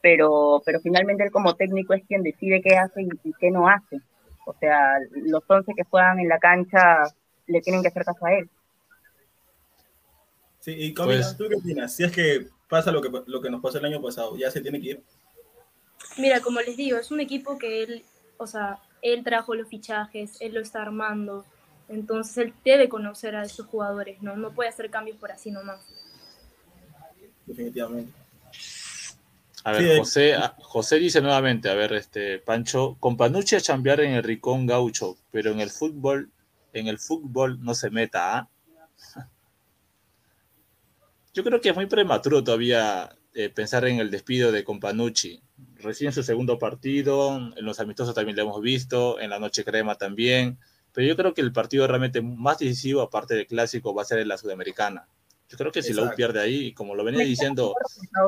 pero, 0.00 0.62
pero 0.64 0.80
finalmente 0.80 1.24
él 1.24 1.30
como 1.30 1.54
técnico 1.54 1.94
es 1.94 2.04
quien 2.06 2.22
decide 2.22 2.60
qué 2.62 2.76
hace 2.76 3.02
y, 3.02 3.08
y 3.24 3.32
qué 3.38 3.50
no 3.50 3.68
hace. 3.68 4.00
O 4.46 4.54
sea, 4.58 4.98
los 5.10 5.42
11 5.46 5.72
que 5.74 5.84
juegan 5.84 6.18
en 6.18 6.28
la 6.28 6.38
cancha 6.38 7.04
le 7.46 7.60
tienen 7.60 7.82
que 7.82 7.88
hacer 7.88 8.04
caso 8.04 8.24
a 8.24 8.34
él. 8.34 8.48
Sí, 10.60 10.74
y 10.76 10.92
pues- 10.92 11.36
¿tú 11.36 11.46
qué 11.48 11.56
opinas? 11.56 11.94
Si 11.94 12.04
es 12.04 12.12
que 12.12 12.48
pasa 12.68 12.90
lo 12.90 13.00
que, 13.00 13.10
lo 13.26 13.40
que 13.40 13.50
nos 13.50 13.60
pasó 13.60 13.78
el 13.78 13.84
año 13.84 14.02
pasado, 14.02 14.36
¿ya 14.36 14.50
se 14.50 14.60
tiene 14.60 14.80
que 14.80 14.88
ir? 14.88 15.02
Mira, 16.16 16.40
como 16.40 16.60
les 16.60 16.76
digo, 16.76 16.98
es 16.98 17.10
un 17.10 17.20
equipo 17.20 17.58
que 17.58 17.82
él, 17.82 18.04
o 18.36 18.46
sea, 18.46 18.80
él 19.02 19.22
trajo 19.24 19.54
los 19.54 19.68
fichajes, 19.68 20.36
él 20.40 20.54
lo 20.54 20.60
está 20.60 20.82
armando, 20.82 21.44
entonces 21.88 22.36
él 22.38 22.54
debe 22.64 22.88
conocer 22.88 23.36
a 23.36 23.44
esos 23.44 23.66
jugadores, 23.66 24.20
¿no? 24.22 24.36
No 24.36 24.52
puede 24.52 24.68
hacer 24.68 24.90
cambios 24.90 25.16
por 25.16 25.32
así 25.32 25.50
nomás. 25.50 25.80
Definitivamente. 27.46 28.12
A 29.64 29.72
ver, 29.72 29.98
José, 29.98 30.34
ah, 30.34 30.54
José 30.60 30.96
dice 30.96 31.20
nuevamente, 31.20 31.68
a 31.68 31.74
ver, 31.74 31.92
este, 31.92 32.38
Pancho, 32.38 32.96
con 33.00 33.16
Panucci 33.16 33.56
a 33.56 33.60
chambear 33.60 34.00
en 34.00 34.12
el 34.12 34.22
Ricón 34.22 34.66
Gaucho, 34.66 35.16
pero 35.30 35.50
en 35.50 35.60
el 35.60 35.70
fútbol 35.70 36.30
en 36.72 36.88
el 36.88 36.98
fútbol 36.98 37.62
no 37.62 37.74
se 37.74 37.90
meta. 37.90 38.38
¿ah? 38.38 38.48
Yo 41.38 41.44
creo 41.44 41.60
que 41.60 41.68
es 41.68 41.76
muy 41.76 41.86
prematuro 41.86 42.42
todavía 42.42 43.16
eh, 43.32 43.48
pensar 43.48 43.86
en 43.86 44.00
el 44.00 44.10
despido 44.10 44.50
de 44.50 44.64
Companucci. 44.64 45.40
Recién 45.76 46.12
su 46.12 46.24
segundo 46.24 46.58
partido, 46.58 47.36
en 47.56 47.64
los 47.64 47.78
amistosos 47.78 48.12
también 48.12 48.36
lo 48.36 48.42
hemos 48.42 48.60
visto, 48.60 49.20
en 49.20 49.30
la 49.30 49.38
noche 49.38 49.62
crema 49.62 49.94
también. 49.94 50.58
Pero 50.90 51.06
yo 51.06 51.14
creo 51.14 51.34
que 51.34 51.40
el 51.40 51.52
partido 51.52 51.86
realmente 51.86 52.20
más 52.20 52.58
decisivo, 52.58 53.02
aparte 53.02 53.36
del 53.36 53.46
clásico, 53.46 53.94
va 53.94 54.02
a 54.02 54.06
ser 54.06 54.18
en 54.18 54.26
la 54.26 54.36
Sudamericana. 54.36 55.06
Yo 55.48 55.56
creo 55.56 55.70
que 55.70 55.80
si 55.80 55.92
lo 55.92 56.12
pierde 56.16 56.40
ahí, 56.40 56.74
como 56.74 56.96
lo 56.96 57.04
venía 57.04 57.24
diciendo, 57.24 57.72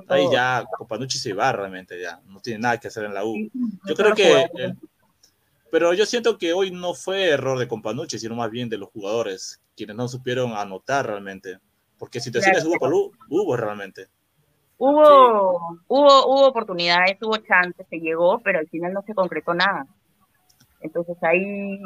ahí 0.07 0.27
ya 0.31 0.65
Companucci 0.79 1.19
se 1.19 1.33
va 1.33 1.51
realmente, 1.51 2.01
ya 2.01 2.21
no 2.27 2.39
tiene 2.39 2.61
nada 2.61 2.79
que 2.79 2.87
hacer 2.87 3.07
en 3.07 3.15
la 3.15 3.25
U. 3.25 3.35
Yo 3.89 3.97
creo 3.97 4.15
que 4.15 4.47
pero 5.73 5.95
yo 5.95 6.07
siento 6.07 6.39
que 6.39 6.53
hoy 6.53 6.71
no 6.71 6.95
fue 6.95 7.29
error 7.29 7.59
de 7.59 7.69
Companucci, 7.69 8.21
sino 8.21 8.35
más 8.35 8.51
bien 8.51 8.69
de 8.69 8.79
los 8.79 8.89
jugadores, 8.91 9.61
quienes 9.77 9.97
no 9.97 10.09
supieron 10.09 10.53
anotar 10.53 11.07
realmente. 11.07 11.59
Porque 12.01 12.19
situaciones 12.19 12.65
hubo, 12.65 12.77
hubo, 12.81 13.13
hubo 13.29 13.57
realmente. 13.59 14.07
Hubo, 14.79 15.77
hubo, 15.87 16.27
hubo 16.27 16.47
oportunidades, 16.47 17.19
hubo 17.21 17.37
chances, 17.37 17.87
se 17.91 18.01
llegó, 18.01 18.41
pero 18.41 18.59
al 18.59 18.69
final 18.69 18.95
no 18.95 19.03
se 19.03 19.13
concretó 19.13 19.53
nada. 19.53 19.87
Entonces 20.81 21.19
ahí... 21.23 21.79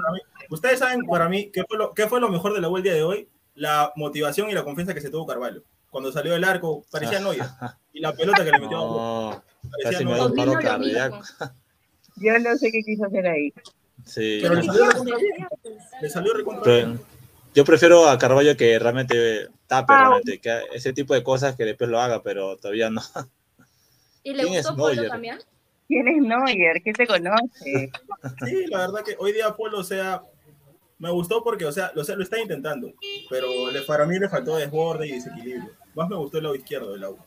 Ustedes 0.49 0.79
saben, 0.79 1.05
para 1.05 1.29
mí, 1.29 1.51
¿qué 1.53 1.65
fue, 1.65 1.77
lo, 1.77 1.93
¿qué 1.95 2.07
fue 2.07 2.21
lo 2.21 2.29
mejor 2.29 2.55
de 2.55 2.61
la 2.61 2.69
vuelta 2.69 2.91
de 2.91 3.03
hoy? 3.03 3.29
La 3.57 3.93
motivación 3.97 4.49
y 4.49 4.55
la 4.55 4.63
confianza 4.63 4.95
que 4.95 5.01
se 5.01 5.11
tuvo 5.11 5.27
Carvalho. 5.27 5.65
Cuando 5.91 6.13
salió 6.13 6.33
del 6.33 6.45
arco, 6.45 6.85
parecía 6.93 7.19
Noia. 7.19 7.57
y 7.93 7.99
la 7.99 8.13
pelota 8.13 8.45
que 8.45 8.53
le 8.53 8.61
metió 8.61 8.79
no, 8.79 9.43
Casi 9.83 10.05
me 10.05 10.15
dio 10.15 10.27
un 10.27 10.35
paro 10.35 10.53
cardíaco. 10.53 11.23
Yo 12.19 12.39
no 12.39 12.57
sé 12.57 12.71
qué 12.71 12.83
quiso 12.85 13.07
hacer 13.07 13.27
ahí. 13.27 13.53
Sí. 14.05 14.39
Pero 14.43 14.55
le 16.01 16.09
salió 16.09 16.35
recontra. 16.35 16.95
Yo 17.55 17.65
prefiero 17.65 18.09
a 18.09 18.19
Carballo 18.19 18.57
que 18.57 18.79
realmente 18.79 19.49
tape, 19.67 19.93
ah, 19.93 20.09
realmente, 20.09 20.41
que 20.41 20.63
ese 20.73 20.93
tipo 20.93 21.15
de 21.15 21.23
cosas 21.23 21.55
que 21.57 21.65
después 21.65 21.89
lo 21.89 22.01
haga, 22.01 22.23
pero 22.23 22.57
todavía 22.57 22.91
no. 22.91 23.01
¿Y 24.25 24.35
le 24.35 24.45
gustó 24.45 24.77
Polo 24.77 25.07
también? 25.07 25.39
¿Quién 25.87 26.09
es 26.09 26.21
Neuer? 26.21 26.83
¿Qué 26.83 26.93
te 26.93 27.07
conoce? 27.07 27.91
Sí, 28.45 28.67
la 28.69 28.79
verdad 28.79 29.05
que 29.05 29.17
hoy 29.19 29.33
día 29.33 29.55
Polo, 29.55 29.79
o 29.79 29.85
sea, 29.85 30.23
me 30.99 31.11
gustó 31.11 31.45
porque, 31.45 31.67
o 31.67 31.73
sea, 31.73 31.93
lo, 31.95 32.03
lo 32.03 32.23
está 32.23 32.41
intentando, 32.41 32.93
pero 33.29 33.71
le, 33.71 33.83
para 33.83 34.07
mí 34.07 34.19
le 34.19 34.29
faltó 34.29 34.57
desborde 34.57 35.07
y 35.07 35.13
desequilibrio. 35.13 35.71
Más 35.95 36.09
me 36.09 36.17
gustó 36.17 36.39
el 36.39 36.45
lado 36.45 36.57
izquierdo 36.57 36.93
del 36.93 37.05
agua. 37.05 37.25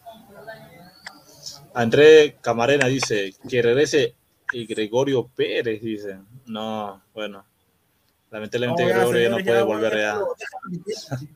André 1.73 2.35
Camarena 2.41 2.87
dice 2.87 3.33
que 3.47 3.61
regrese 3.61 4.15
y 4.51 4.65
Gregorio 4.65 5.27
Pérez, 5.27 5.81
dice. 5.81 6.17
No, 6.47 7.01
bueno. 7.13 7.45
Lamentablemente 8.29 8.85
Gregorio 8.85 9.29
no 9.29 9.37
puede 9.43 9.63
volver 9.63 9.97
ya. 9.97 10.19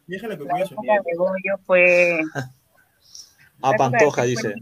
Gregorio 0.08 1.58
fue. 1.66 2.20
A 3.62 3.74
Pantoja 3.74 4.24
dice. 4.24 4.56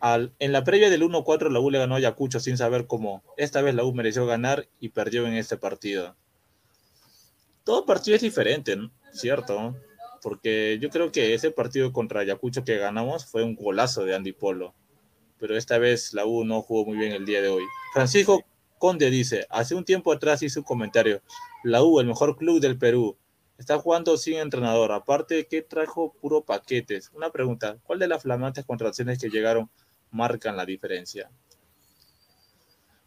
Al, 0.00 0.32
en 0.38 0.52
la 0.52 0.64
previa 0.64 0.90
del 0.90 1.02
1-4 1.02 1.50
la 1.50 1.60
U 1.60 1.70
le 1.70 1.78
ganó 1.78 1.94
a 1.94 1.98
Ayacucho 1.98 2.38
sin 2.38 2.56
saber 2.56 2.86
cómo. 2.86 3.22
Esta 3.36 3.62
vez 3.62 3.74
la 3.74 3.84
U 3.84 3.94
mereció 3.94 4.26
ganar 4.26 4.68
y 4.78 4.90
perdió 4.90 5.26
en 5.26 5.34
este 5.34 5.56
partido. 5.56 6.14
Todo 7.64 7.86
partido 7.86 8.14
es 8.14 8.22
diferente, 8.22 8.76
¿cierto? 9.12 9.74
Porque 10.22 10.78
yo 10.80 10.90
creo 10.90 11.10
que 11.10 11.34
ese 11.34 11.50
partido 11.50 11.92
contra 11.92 12.20
Ayacucho 12.20 12.64
que 12.64 12.76
ganamos 12.76 13.26
fue 13.26 13.42
un 13.42 13.56
golazo 13.56 14.04
de 14.04 14.14
Andy 14.14 14.32
Polo 14.32 14.74
pero 15.38 15.58
esta 15.58 15.76
vez 15.76 16.14
la 16.14 16.24
U 16.24 16.42
no 16.44 16.62
jugó 16.62 16.86
muy 16.86 16.96
bien 16.96 17.12
el 17.12 17.26
día 17.26 17.42
de 17.42 17.48
hoy. 17.48 17.64
Francisco 17.92 18.42
Conde 18.84 19.08
dice, 19.08 19.46
hace 19.48 19.74
un 19.74 19.82
tiempo 19.82 20.12
atrás 20.12 20.42
hizo 20.42 20.60
un 20.60 20.66
comentario, 20.66 21.22
la 21.62 21.82
U, 21.82 22.00
el 22.00 22.06
mejor 22.06 22.36
club 22.36 22.60
del 22.60 22.76
Perú, 22.76 23.16
Está 23.56 23.78
jugando 23.78 24.18
sin 24.18 24.34
entrenador. 24.34 24.92
Aparte, 24.92 25.46
¿qué 25.46 25.62
trajo 25.62 26.12
puro 26.20 26.42
paquetes? 26.42 27.10
Una 27.14 27.30
pregunta, 27.30 27.78
¿cuál 27.84 27.98
de 27.98 28.08
las 28.08 28.22
flamantes 28.22 28.66
contrataciones 28.66 29.18
que 29.18 29.30
llegaron 29.30 29.70
marcan 30.10 30.54
la 30.54 30.66
diferencia? 30.66 31.30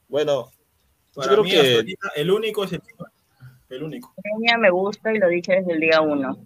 Bueno, 0.07 0.49
yo 1.15 1.21
creo 1.21 1.43
que 1.43 1.95
el 2.15 2.31
único 2.31 2.63
es 2.63 2.73
el, 2.73 2.81
el 3.69 3.83
único. 3.83 4.15
me 4.59 4.71
gusta 4.71 5.13
y 5.13 5.19
lo 5.19 5.27
dije 5.27 5.57
desde 5.57 5.73
el 5.73 5.79
día 5.79 6.01
uno. 6.01 6.39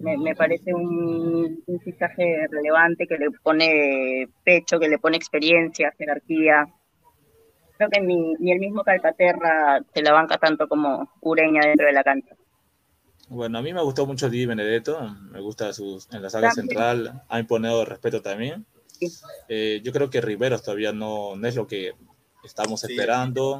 Me, 0.00 0.36
parece 0.36 0.74
un, 0.74 1.62
un 1.64 1.80
fichaje 1.80 2.46
relevante 2.50 3.06
que 3.06 3.16
le 3.16 3.30
pone 3.30 4.28
pecho, 4.44 4.78
que 4.78 4.90
le 4.90 4.98
pone 4.98 5.16
experiencia, 5.16 5.94
jerarquía. 5.96 6.68
Creo 7.76 7.90
que 7.90 8.00
ni, 8.00 8.34
ni 8.34 8.52
el 8.52 8.60
mismo 8.60 8.84
Calcaterra 8.84 9.80
se 9.92 10.02
la 10.02 10.12
banca 10.12 10.38
tanto 10.38 10.68
como 10.68 11.10
Ureña 11.20 11.62
dentro 11.66 11.86
de 11.86 11.92
la 11.92 12.04
cancha. 12.04 12.36
Bueno, 13.28 13.58
a 13.58 13.62
mí 13.62 13.72
me 13.72 13.82
gustó 13.82 14.06
mucho 14.06 14.28
Di 14.28 14.46
Benedetto, 14.46 15.00
me 15.30 15.40
gusta 15.40 15.72
sus, 15.72 16.12
en 16.12 16.22
la 16.22 16.30
saga 16.30 16.50
central, 16.50 17.22
ha 17.28 17.40
imponado 17.40 17.84
respeto 17.84 18.20
también. 18.20 18.66
Eh, 19.48 19.80
yo 19.82 19.92
creo 19.92 20.10
que 20.10 20.20
Riveros 20.20 20.62
todavía 20.62 20.92
no, 20.92 21.34
no 21.36 21.48
es 21.48 21.56
lo 21.56 21.66
que 21.66 21.92
estamos 22.44 22.84
esperando. 22.84 23.58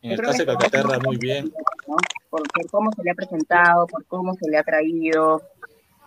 En 0.00 0.12
el 0.12 0.20
caso 0.20 0.38
de 0.38 0.46
Calcaterra, 0.46 0.98
muy 1.00 1.16
bien. 1.16 1.52
Por, 2.30 2.42
cómo 2.70 2.92
se 2.92 3.02
le 3.02 3.10
ha 3.10 3.14
presentado, 3.14 3.86
por 3.86 4.04
cómo 4.06 4.34
se 4.34 4.48
le 4.48 4.58
ha 4.58 4.62
traído. 4.62 5.42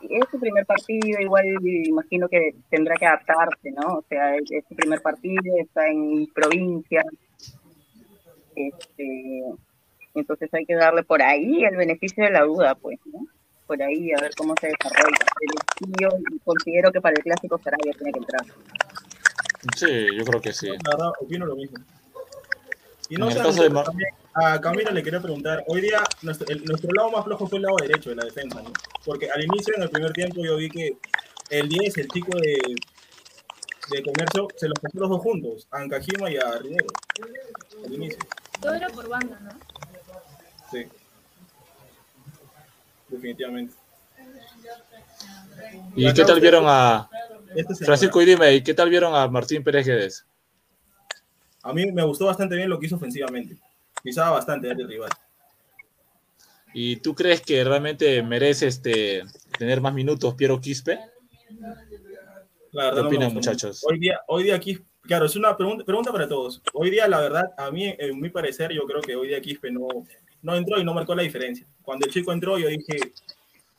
Es 0.09 0.25
su 0.31 0.39
primer 0.39 0.65
partido, 0.65 1.19
igual 1.19 1.45
imagino 1.63 2.27
que 2.27 2.55
tendrá 2.69 2.95
que 2.95 3.05
adaptarse, 3.05 3.71
¿no? 3.71 3.99
O 3.99 4.05
sea, 4.07 4.35
es, 4.35 4.63
su 4.67 4.75
primer 4.75 5.01
partido, 5.01 5.41
está 5.59 5.87
en 5.87 6.27
provincia. 6.33 7.03
Este, 8.55 9.43
entonces 10.13 10.53
hay 10.53 10.65
que 10.65 10.75
darle 10.75 11.03
por 11.03 11.21
ahí 11.21 11.63
el 11.63 11.75
beneficio 11.77 12.23
de 12.23 12.31
la 12.31 12.43
duda, 12.43 12.75
pues, 12.75 12.99
¿no? 13.05 13.25
Por 13.67 13.81
ahí, 13.81 14.11
a 14.11 14.21
ver 14.21 14.31
cómo 14.35 14.53
se 14.59 14.67
desarrolla. 14.67 15.17
Pero 15.39 15.93
yo 15.99 16.39
considero 16.43 16.91
que 16.91 16.99
para 16.99 17.15
el 17.15 17.23
clásico 17.23 17.59
Sarabia 17.63 17.93
tiene 17.93 18.11
que 18.11 18.19
entrar. 18.19 18.45
Sí, 19.75 20.07
yo 20.17 20.25
creo 20.25 20.41
que 20.41 20.51
sí. 20.51 20.67
La 20.67 20.91
verdad, 20.91 21.11
opino 21.21 21.45
lo 21.45 21.55
mismo. 21.55 21.77
Y 23.09 23.15
no 23.15 23.29
sé, 23.29 23.69
a 24.33 24.61
Camilo 24.61 24.91
le 24.91 25.03
quería 25.03 25.21
preguntar, 25.21 25.63
hoy 25.67 25.81
día 25.81 26.03
nuestro, 26.21 26.47
nuestro, 26.65 26.91
lado 26.93 27.11
más 27.11 27.25
flojo 27.25 27.47
fue 27.47 27.57
el 27.57 27.63
lado 27.63 27.75
derecho 27.81 28.09
de 28.11 28.15
la 28.15 28.25
defensa, 28.25 28.61
¿no? 28.61 28.71
Porque 29.05 29.29
al 29.29 29.43
inicio, 29.43 29.73
en 29.75 29.83
el 29.83 29.89
primer 29.89 30.13
tiempo, 30.13 30.43
yo 30.43 30.55
vi 30.57 30.69
que 30.69 30.97
el 31.49 31.67
10, 31.67 31.97
el 31.97 32.07
chico 32.07 32.37
de, 32.37 32.57
de 33.91 34.03
comercio, 34.03 34.47
se 34.55 34.67
los 34.69 34.79
puso 34.79 34.99
los 34.99 35.09
dos 35.09 35.21
juntos, 35.21 35.67
a 35.71 35.79
Ancajima 35.79 36.31
y 36.31 36.37
a 36.37 36.59
Rinero, 36.59 36.87
al 37.85 37.93
inicio. 37.93 38.19
Todo 38.61 38.73
era 38.73 38.87
por 38.89 39.09
banda, 39.09 39.39
¿no? 39.41 39.51
Sí. 40.71 40.85
Definitivamente. 43.09 43.73
¿Y 45.95 46.13
qué 46.13 46.23
tal 46.23 46.39
vieron 46.39 46.63
a 46.67 47.09
este 47.53 47.75
Francisco 47.85 48.21
y 48.21 48.25
dime, 48.25 48.53
¿y 48.55 48.63
qué 48.63 48.73
tal 48.73 48.89
vieron 48.89 49.13
a 49.13 49.27
Martín 49.27 49.63
Pérez 49.63 49.85
Guedes? 49.85 50.25
A 51.63 51.73
mí 51.73 51.91
me 51.91 52.03
gustó 52.03 52.25
bastante 52.25 52.55
bien 52.55 52.69
lo 52.69 52.79
que 52.79 52.85
hizo 52.85 52.95
ofensivamente. 52.95 53.57
Pisaba 54.03 54.31
bastante 54.31 54.69
al 54.69 54.87
rival. 54.87 55.09
¿Y 56.73 56.97
tú 56.97 57.13
crees 57.13 57.41
que 57.41 57.63
realmente 57.63 58.23
merece 58.23 58.67
este, 58.67 59.23
tener 59.57 59.81
más 59.81 59.93
minutos 59.93 60.35
Piero 60.35 60.59
Quispe? 60.59 60.99
La 62.71 62.85
verdad, 62.85 63.01
¿Qué 63.01 63.07
opinan, 63.07 63.33
muchachos? 63.33 63.83
Hoy 63.85 63.99
día, 63.99 64.21
hoy 64.27 64.43
día 64.43 64.59
Quispe, 64.59 64.85
claro, 65.01 65.25
es 65.25 65.35
una 65.35 65.57
pregunta, 65.57 65.83
pregunta 65.83 66.11
para 66.11 66.27
todos. 66.27 66.61
Hoy 66.73 66.89
día, 66.89 67.07
la 67.07 67.19
verdad, 67.19 67.51
a 67.57 67.69
mí, 67.71 67.93
en 67.97 68.19
mi 68.19 68.29
parecer, 68.29 68.71
yo 68.71 68.85
creo 68.85 69.01
que 69.01 69.15
hoy 69.15 69.27
día 69.27 69.41
Quispe 69.41 69.69
no, 69.69 69.87
no 70.41 70.55
entró 70.55 70.79
y 70.79 70.83
no 70.83 70.93
marcó 70.93 71.13
la 71.13 71.23
diferencia. 71.23 71.67
Cuando 71.81 72.05
el 72.05 72.13
chico 72.13 72.31
entró, 72.31 72.57
yo 72.57 72.69
dije, 72.69 73.13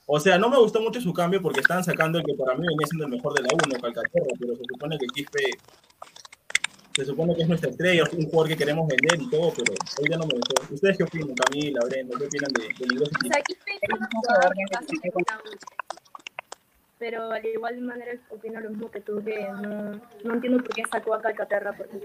o 0.07 0.21
sea, 0.21 0.37
no 0.37 0.51
me 0.51 0.59
gustó 0.59 0.81
mucho 0.81 1.01
su 1.01 1.13
cambio 1.15 1.41
porque 1.41 1.61
estaban 1.61 1.85
sacando 1.85 2.19
el 2.19 2.25
que 2.25 2.35
para 2.35 2.55
mí 2.55 2.67
venía 2.67 2.87
siendo 2.87 3.07
el 3.07 3.13
mejor 3.13 3.33
de 3.35 3.43
la 3.43 3.49
1, 3.53 3.81
Calcaterra, 3.81 4.27
pero 4.39 4.57
se 4.57 4.63
supone 4.69 4.99
que 4.99 5.07
Quispe 5.07 5.43
se 6.95 7.05
supone 7.05 7.35
que 7.35 7.43
es 7.43 7.49
nuestra 7.49 7.71
estrella, 7.71 8.05
es 8.05 8.13
un 8.13 8.25
jugador 8.27 8.49
que 8.49 8.57
queremos 8.57 8.87
vender 8.87 9.21
y 9.21 9.31
todo, 9.31 9.53
pero 9.57 9.73
hoy 9.73 10.07
ya 10.11 10.17
no 10.17 10.27
me 10.27 10.35
gustó. 10.35 10.75
¿Ustedes 10.75 10.97
qué 10.99 11.05
opinan, 11.05 11.35
Camila, 11.35 11.81
Brenda? 11.87 12.19
¿Qué 12.19 12.25
opinan 12.27 12.53
de, 12.53 12.63
de 12.63 12.95
ingreso? 12.95 13.13
O 13.25 13.29
sea, 13.29 13.43
Quispe 13.43 13.73
es 13.81 13.91
un 13.93 14.07
jugador 14.07 14.53
que 14.55 15.11
pero 17.03 17.33
al 17.33 17.45
igual 17.45 17.75
de 17.75 17.81
manera 17.81 18.13
opino 18.31 18.61
lo 18.61 18.71
mismo 18.71 18.89
que 18.89 19.01
tú, 19.01 19.25
que 19.25 19.43
no, 19.43 20.01
no 20.23 20.35
entiendo 20.35 20.63
por 20.63 20.73
qué 20.73 20.85
sacó 20.89 21.15
a 21.15 21.21
Calcaterra, 21.21 21.73
porque 21.73 21.99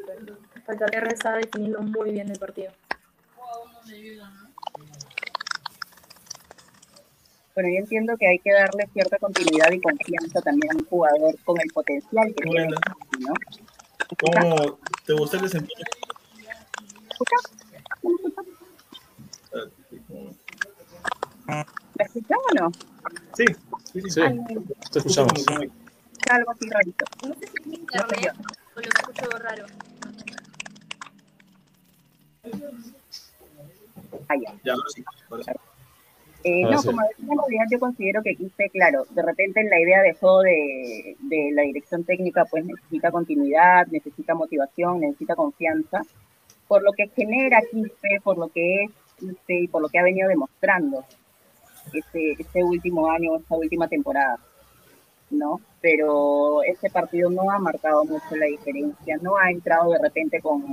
Calcaterra 0.65 1.11
está 1.11 1.35
definiendo 1.35 1.79
muy 1.83 2.13
bien 2.13 2.31
el 2.31 2.39
partido. 2.39 2.71
Bueno, 7.53 7.69
yo 7.69 7.77
entiendo 7.77 8.17
que 8.17 8.27
hay 8.27 8.39
que 8.39 8.51
darle 8.51 8.87
cierta 8.91 9.19
continuidad 9.19 9.71
y 9.71 9.79
confianza 9.81 10.41
también 10.41 10.73
a 10.73 10.77
un 10.77 10.85
jugador 10.85 11.35
con 11.45 11.61
el 11.61 11.69
potencial 11.71 12.33
que 12.35 12.43
tiene, 12.49 12.69
¿no? 13.19 13.33
¿Cómo 14.19 14.79
te 15.05 15.13
gusta 15.13 15.37
el 15.37 15.43
desempeño? 15.43 15.85
¿Me 21.47 22.05
escuchamos 22.05 22.45
o 22.51 22.55
no? 22.55 22.71
Sí, 23.35 23.45
sí, 23.93 24.01
sí. 24.01 24.09
sí. 24.09 24.21
te 24.91 24.99
escuchamos. 24.99 25.45
Algo 26.29 26.51
así 26.51 26.69
rarito. 26.69 27.05
No 27.25 27.33
sé 27.35 27.47
si 27.47 27.57
es 27.57 27.79
internet 27.79 28.33
o 28.75 28.81
lo 28.81 28.87
escucho 28.87 29.29
raro. 29.39 29.65
Ah, 34.29 34.35
ya. 34.35 34.53
Ya, 34.63 34.73
ahora 34.73 34.89
sí. 34.93 35.03
Ahora 35.29 35.43
sí. 35.43 35.51
Eh, 36.43 36.63
no, 36.63 36.81
como 36.83 37.01
decía, 37.01 37.33
en 37.33 37.37
realidad 37.39 37.65
yo 37.71 37.79
considero 37.79 38.21
que 38.23 38.35
Quispe, 38.35 38.69
claro, 38.69 39.05
de 39.09 39.21
repente 39.21 39.63
la 39.63 39.79
idea 39.79 40.01
dejó 40.01 40.41
de, 40.41 41.15
de, 41.19 41.51
la 41.53 41.63
dirección 41.63 42.03
técnica, 42.03 42.45
pues 42.45 42.65
necesita 42.65 43.11
continuidad, 43.11 43.87
necesita 43.87 44.35
motivación, 44.35 45.01
necesita 45.01 45.35
confianza, 45.35 46.01
por 46.67 46.83
lo 46.83 46.91
que 46.93 47.07
genera 47.09 47.61
Quispe, 47.71 48.21
por 48.23 48.37
lo 48.37 48.49
que 48.49 48.83
es 48.83 48.91
Quispe 49.19 49.61
y 49.61 49.67
por 49.67 49.81
lo 49.81 49.89
que 49.89 49.99
ha 49.99 50.03
venido 50.03 50.29
demostrando 50.29 51.03
este, 51.93 52.33
este 52.39 52.63
último 52.63 53.09
año, 53.09 53.37
esta 53.37 53.55
última 53.55 53.87
temporada, 53.87 54.37
¿no? 55.31 55.59
Pero 55.81 56.63
este 56.63 56.89
partido 56.89 57.29
no 57.29 57.49
ha 57.51 57.59
marcado 57.59 58.05
mucho 58.05 58.35
la 58.35 58.45
diferencia, 58.45 59.17
no 59.21 59.37
ha 59.37 59.51
entrado 59.51 59.91
de 59.91 59.99
repente 59.99 60.39
con 60.39 60.63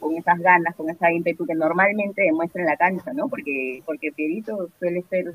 con, 0.00 0.16
esas 0.16 0.38
ganas, 0.38 0.74
con 0.74 0.90
esa 0.90 1.10
ímpetu 1.10 1.46
que 1.46 1.54
normalmente 1.54 2.22
demuestra 2.22 2.62
en 2.62 2.68
la 2.68 2.76
cancha, 2.76 3.12
¿no? 3.12 3.28
Porque, 3.28 3.82
porque 3.84 4.12
Pierito 4.12 4.68
suele 4.78 5.02
ser, 5.02 5.34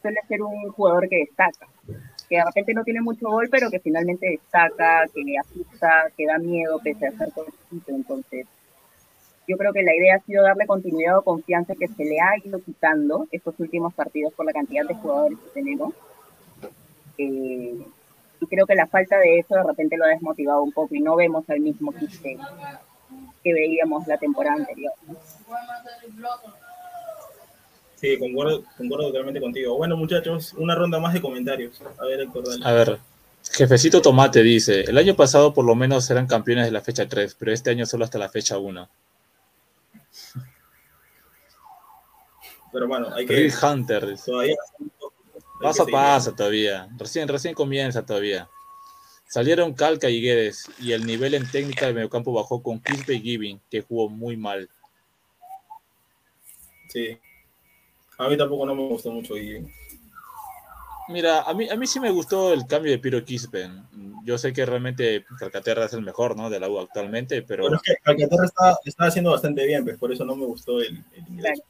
suele 0.00 0.20
ser 0.28 0.42
un 0.42 0.70
jugador 0.70 1.08
que 1.08 1.18
destaca, 1.18 1.68
que 2.28 2.36
de 2.36 2.44
repente 2.44 2.74
no 2.74 2.84
tiene 2.84 3.00
mucho 3.00 3.28
gol, 3.28 3.48
pero 3.50 3.70
que 3.70 3.80
finalmente 3.80 4.30
destaca, 4.30 5.06
que 5.12 5.38
asusta, 5.38 6.10
que 6.16 6.26
da 6.26 6.38
miedo 6.38 6.80
pese 6.82 7.06
a 7.06 7.12
ser 7.12 7.32
cortito, 7.32 7.90
entonces 7.92 8.46
yo 9.48 9.56
creo 9.56 9.72
que 9.72 9.82
la 9.82 9.94
idea 9.94 10.16
ha 10.16 10.20
sido 10.20 10.42
darle 10.42 10.66
continuidad 10.66 11.18
o 11.18 11.22
confianza 11.22 11.74
que 11.74 11.88
se 11.88 12.04
le 12.04 12.20
ha 12.20 12.38
ido 12.44 12.60
quitando 12.62 13.26
estos 13.32 13.58
últimos 13.58 13.92
partidos 13.92 14.32
por 14.34 14.46
la 14.46 14.52
cantidad 14.52 14.86
de 14.86 14.94
jugadores 14.94 15.38
que 15.38 15.60
tenemos. 15.60 15.94
Eh, 17.18 17.84
y 18.40 18.46
creo 18.46 18.66
que 18.66 18.74
la 18.74 18.86
falta 18.86 19.18
de 19.18 19.38
eso 19.38 19.54
de 19.54 19.62
repente 19.62 19.96
lo 19.96 20.04
ha 20.04 20.08
desmotivado 20.08 20.62
un 20.62 20.72
poco 20.72 20.94
y 20.94 21.00
no 21.00 21.16
vemos 21.16 21.48
al 21.50 21.60
mismo 21.60 21.92
Quispe 21.92 22.38
que 23.42 23.52
veíamos 23.52 24.06
la 24.06 24.18
temporada 24.18 24.56
anterior. 24.56 24.92
Sí, 27.96 28.18
concuerdo, 28.18 28.64
concuerdo 28.76 29.08
totalmente 29.08 29.40
contigo. 29.40 29.76
Bueno, 29.76 29.96
muchachos, 29.96 30.54
una 30.54 30.74
ronda 30.74 30.98
más 30.98 31.14
de 31.14 31.20
comentarios. 31.20 31.80
A 31.98 32.04
ver, 32.04 32.20
Héctor, 32.20 32.44
A 32.64 32.72
ver, 32.72 32.98
Jefecito 33.50 34.02
Tomate 34.02 34.42
dice, 34.42 34.82
el 34.82 34.98
año 34.98 35.14
pasado 35.14 35.52
por 35.54 35.64
lo 35.64 35.74
menos 35.74 36.10
eran 36.10 36.26
campeones 36.26 36.64
de 36.64 36.72
la 36.72 36.80
fecha 36.80 37.08
3, 37.08 37.36
pero 37.38 37.52
este 37.52 37.70
año 37.70 37.86
solo 37.86 38.04
hasta 38.04 38.18
la 38.18 38.28
fecha 38.28 38.58
1. 38.58 38.88
Pero 42.72 42.88
bueno, 42.88 43.12
hay 43.14 43.26
que... 43.26 43.52
Hunter. 43.62 44.16
Todavía... 44.24 44.56
Paso 45.60 45.84
a 45.84 45.86
paso 45.86 46.34
todavía. 46.34 46.88
Recién, 46.96 47.28
recién 47.28 47.54
comienza 47.54 48.04
todavía. 48.04 48.48
Salieron 49.32 49.72
Calca 49.72 50.10
y 50.10 50.20
Guedes 50.20 50.68
y 50.78 50.92
el 50.92 51.06
nivel 51.06 51.32
en 51.32 51.50
técnica 51.50 51.86
de 51.86 51.94
mediocampo 51.94 52.34
bajó 52.34 52.62
con 52.62 52.82
Quispe 52.82 53.14
y 53.14 53.20
Giving, 53.22 53.62
que 53.70 53.80
jugó 53.80 54.10
muy 54.10 54.36
mal. 54.36 54.68
Sí. 56.90 57.16
A 58.18 58.28
mí 58.28 58.36
tampoco 58.36 58.66
no 58.66 58.74
me 58.74 58.82
gustó 58.88 59.10
mucho 59.10 59.32
Giving. 59.36 59.72
Mira, 61.08 61.44
a 61.44 61.54
mí, 61.54 61.66
a 61.66 61.76
mí 61.76 61.86
sí 61.86 61.98
me 61.98 62.10
gustó 62.10 62.52
el 62.52 62.66
cambio 62.66 62.92
de 62.92 62.98
Piro 62.98 63.24
Quispe. 63.24 63.70
Yo 64.22 64.36
sé 64.36 64.52
que 64.52 64.66
realmente 64.66 65.24
Calcaterra 65.38 65.86
es 65.86 65.94
el 65.94 66.02
mejor, 66.02 66.36
¿no? 66.36 66.50
De 66.50 66.60
la 66.60 66.68
U 66.68 66.78
actualmente, 66.78 67.40
pero... 67.40 67.64
Pero 67.64 67.76
es 67.76 67.82
que 67.82 67.94
Calcaterra 68.02 68.44
está, 68.44 69.06
haciendo 69.06 69.30
bastante 69.30 69.64
bien, 69.64 69.82
pues 69.82 69.96
por 69.96 70.12
eso 70.12 70.26
no 70.26 70.36
me 70.36 70.44
gustó 70.44 70.78
el, 70.78 71.02
el 71.14 71.28
ingreso. 71.30 71.62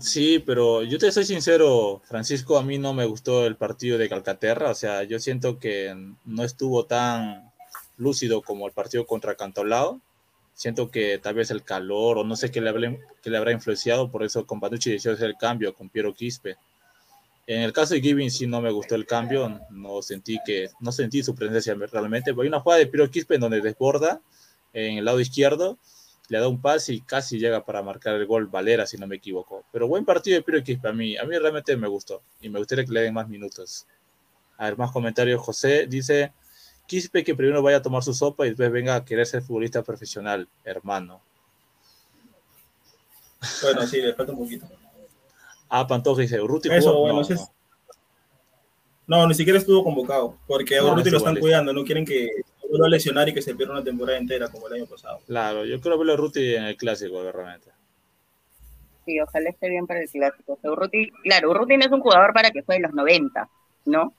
Sí, 0.00 0.38
pero 0.38 0.82
yo 0.82 0.98
te 0.98 1.12
soy 1.12 1.24
sincero, 1.24 2.00
Francisco, 2.06 2.56
a 2.56 2.62
mí 2.62 2.78
no 2.78 2.94
me 2.94 3.04
gustó 3.04 3.46
el 3.46 3.56
partido 3.56 3.98
de 3.98 4.08
Calcaterra, 4.08 4.70
o 4.70 4.74
sea, 4.74 5.04
yo 5.04 5.18
siento 5.18 5.58
que 5.58 5.94
no 6.24 6.44
estuvo 6.44 6.86
tan 6.86 7.52
lúcido 7.98 8.42
como 8.42 8.66
el 8.66 8.72
partido 8.72 9.06
contra 9.06 9.34
Cantolao. 9.34 10.00
siento 10.54 10.90
que 10.90 11.18
tal 11.18 11.34
vez 11.34 11.50
el 11.50 11.62
calor 11.62 12.18
o 12.18 12.24
no 12.24 12.36
sé 12.36 12.50
qué 12.50 12.60
le, 12.60 12.70
habrá, 12.70 12.96
qué 13.22 13.30
le 13.30 13.36
habrá 13.36 13.52
influenciado, 13.52 14.10
por 14.10 14.22
eso 14.24 14.46
con 14.46 14.60
Panucci 14.60 14.90
decidió 14.90 15.14
hacer 15.14 15.28
el 15.30 15.36
cambio 15.36 15.74
con 15.74 15.88
Piero 15.88 16.14
Quispe. 16.14 16.56
En 17.46 17.62
el 17.62 17.72
caso 17.72 17.94
de 17.94 18.00
Giving 18.00 18.30
sí 18.30 18.46
no 18.46 18.60
me 18.60 18.70
gustó 18.70 18.94
el 18.94 19.06
cambio, 19.06 19.60
no 19.70 20.00
sentí 20.02 20.38
que 20.44 20.70
no 20.80 20.92
sentí 20.92 21.22
su 21.22 21.34
presencia 21.34 21.74
realmente. 21.74 22.30
Hay 22.30 22.46
una 22.48 22.60
jugada 22.60 22.78
de 22.78 22.86
Piero 22.86 23.10
Quispe 23.10 23.34
en 23.34 23.40
donde 23.42 23.60
desborda 23.60 24.20
en 24.72 24.98
el 24.98 25.04
lado 25.04 25.20
izquierdo, 25.20 25.78
le 26.28 26.38
da 26.38 26.48
un 26.48 26.60
pase 26.60 26.94
y 26.94 27.00
casi 27.00 27.38
llega 27.38 27.64
para 27.64 27.82
marcar 27.82 28.14
el 28.14 28.26
gol 28.26 28.46
Valera, 28.46 28.86
si 28.86 28.96
no 28.96 29.06
me 29.06 29.16
equivoco. 29.16 29.64
Pero 29.72 29.88
buen 29.88 30.04
partido 30.04 30.36
de 30.36 30.42
Piero 30.42 30.62
Quispe 30.62 30.88
a 30.88 30.92
mí, 30.92 31.16
a 31.16 31.24
mí 31.24 31.36
realmente 31.36 31.76
me 31.76 31.88
gustó 31.88 32.22
y 32.40 32.48
me 32.48 32.58
gustaría 32.58 32.84
que 32.84 32.92
le 32.92 33.02
den 33.02 33.14
más 33.14 33.28
minutos. 33.28 33.86
A 34.56 34.66
ver, 34.66 34.78
más 34.78 34.90
comentarios. 34.92 35.40
José 35.40 35.86
dice, 35.86 36.32
Quispe 36.86 37.24
que 37.24 37.34
primero 37.34 37.62
vaya 37.62 37.78
a 37.78 37.82
tomar 37.82 38.02
su 38.02 38.14
sopa 38.14 38.46
y 38.46 38.50
después 38.50 38.70
venga 38.70 38.94
a 38.94 39.04
querer 39.04 39.26
ser 39.26 39.42
futbolista 39.42 39.82
profesional, 39.82 40.48
hermano. 40.64 41.20
Bueno, 43.62 43.86
sí, 43.86 44.00
le 44.00 44.14
falta 44.14 44.32
un 44.32 44.38
poquito. 44.38 44.66
Ah, 45.74 45.86
Pantoja 45.86 46.20
dice, 46.20 46.38
Urruti 46.38 46.68
Eso, 46.70 46.98
bueno, 46.98 47.22
no, 49.06 49.16
no. 49.16 49.26
ni 49.26 49.34
siquiera 49.34 49.58
estuvo 49.58 49.82
convocado, 49.82 50.36
porque 50.46 50.76
a 50.76 50.84
Urruti 50.84 51.08
lo 51.08 51.16
están 51.16 51.36
cuidando, 51.36 51.72
no 51.72 51.82
quieren 51.82 52.04
que 52.04 52.28
vuelva 52.72 52.86
a 52.86 52.90
lesionar 52.90 53.28
y 53.28 53.34
que 53.34 53.42
se 53.42 53.54
pierda 53.54 53.74
una 53.74 53.84
temporada 53.84 54.18
entera 54.18 54.48
como 54.48 54.66
el 54.66 54.74
año 54.74 54.86
pasado. 54.86 55.20
Claro, 55.26 55.66
yo 55.66 55.78
creo 55.80 55.98
verlo 55.98 56.12
a 56.12 56.14
Urruti 56.14 56.54
en 56.54 56.64
el 56.64 56.76
clásico, 56.76 57.22
realmente. 57.30 57.70
Sí, 59.04 59.20
ojalá 59.20 59.50
esté 59.50 59.68
bien 59.68 59.86
para 59.86 60.00
el 60.00 60.08
clásico. 60.08 60.58
Urruti, 60.62 61.10
claro, 61.22 61.50
Urruti 61.50 61.76
no 61.76 61.84
es 61.84 61.92
un 61.92 62.00
jugador 62.00 62.32
para 62.32 62.50
que 62.50 62.62
juegue 62.62 62.80
los 62.80 62.94
90, 62.94 63.48
¿no? 63.86 64.14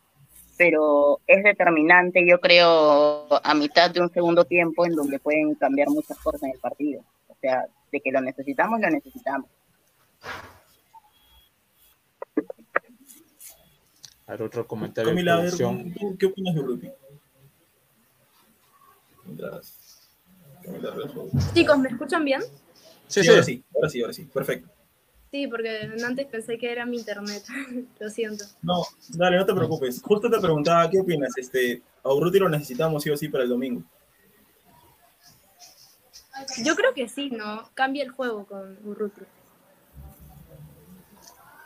Pero 0.56 1.20
es 1.26 1.44
determinante, 1.44 2.28
yo 2.28 2.40
creo, 2.40 3.28
a 3.44 3.54
mitad 3.56 3.90
de 3.90 4.02
un 4.02 4.12
segundo 4.14 4.46
tiempo 4.46 4.86
en 4.86 4.94
donde 4.94 5.18
pueden 5.18 5.56
cambiar 5.56 5.90
muchas 5.90 6.20
cosas 6.20 6.44
en 6.44 6.52
el 6.52 6.60
partido. 6.60 7.02
O 7.28 7.36
sea, 7.42 7.66
de 7.92 8.02
que 8.02 8.12
lo 8.12 8.22
necesitamos, 8.22 8.80
lo 8.80 8.90
necesitamos. 8.90 9.50
A 14.28 14.32
ver, 14.32 14.44
otro 14.44 14.68
comentario. 14.68 15.10
Camila, 15.10 15.38
ver, 15.38 15.54
¿qué 16.20 16.28
opinas 16.28 16.54
de 16.54 16.62
Ruti? 19.26 19.70
Chicos, 21.54 21.78
¿me 21.78 21.90
escuchan 21.90 22.24
bien? 22.24 22.42
Sí, 23.08 23.22
sí, 23.22 23.30
ahora 23.30 23.44
sí, 23.44 23.64
ahora 23.76 23.90
sí, 23.90 24.02
ahora 24.02 24.14
sí, 24.14 24.26
perfecto. 24.26 24.70
Sí, 25.32 25.48
porque 25.48 25.92
antes 26.06 26.28
pensé 26.28 26.58
que 26.58 26.72
era 26.72 26.86
mi 26.86 26.98
internet, 26.98 27.44
lo 28.00 28.10
siento. 28.10 28.46
No, 28.62 28.84
dale, 29.10 29.38
no 29.38 29.46
te 29.46 29.54
preocupes. 29.54 30.02
Justo 30.02 30.30
te 30.30 30.40
preguntaba, 30.40 30.90
¿qué 30.90 31.00
opinas? 31.00 31.36
Este, 31.38 31.82
a 32.04 32.14
Urruti 32.14 32.40
lo 32.40 32.50
necesitamos 32.50 33.02
sí 33.02 33.10
o 33.10 33.18
sí 33.18 33.30
para 33.30 33.44
el 33.44 33.50
domingo. 33.50 33.84
Yo 36.64 36.76
creo 36.76 36.94
que 36.94 37.08
sí, 37.08 37.30
¿no? 37.30 37.70
Cambia 37.74 38.04
el 38.04 38.12
juego 38.12 38.46
con 38.46 38.78
Urruti. 38.86 39.22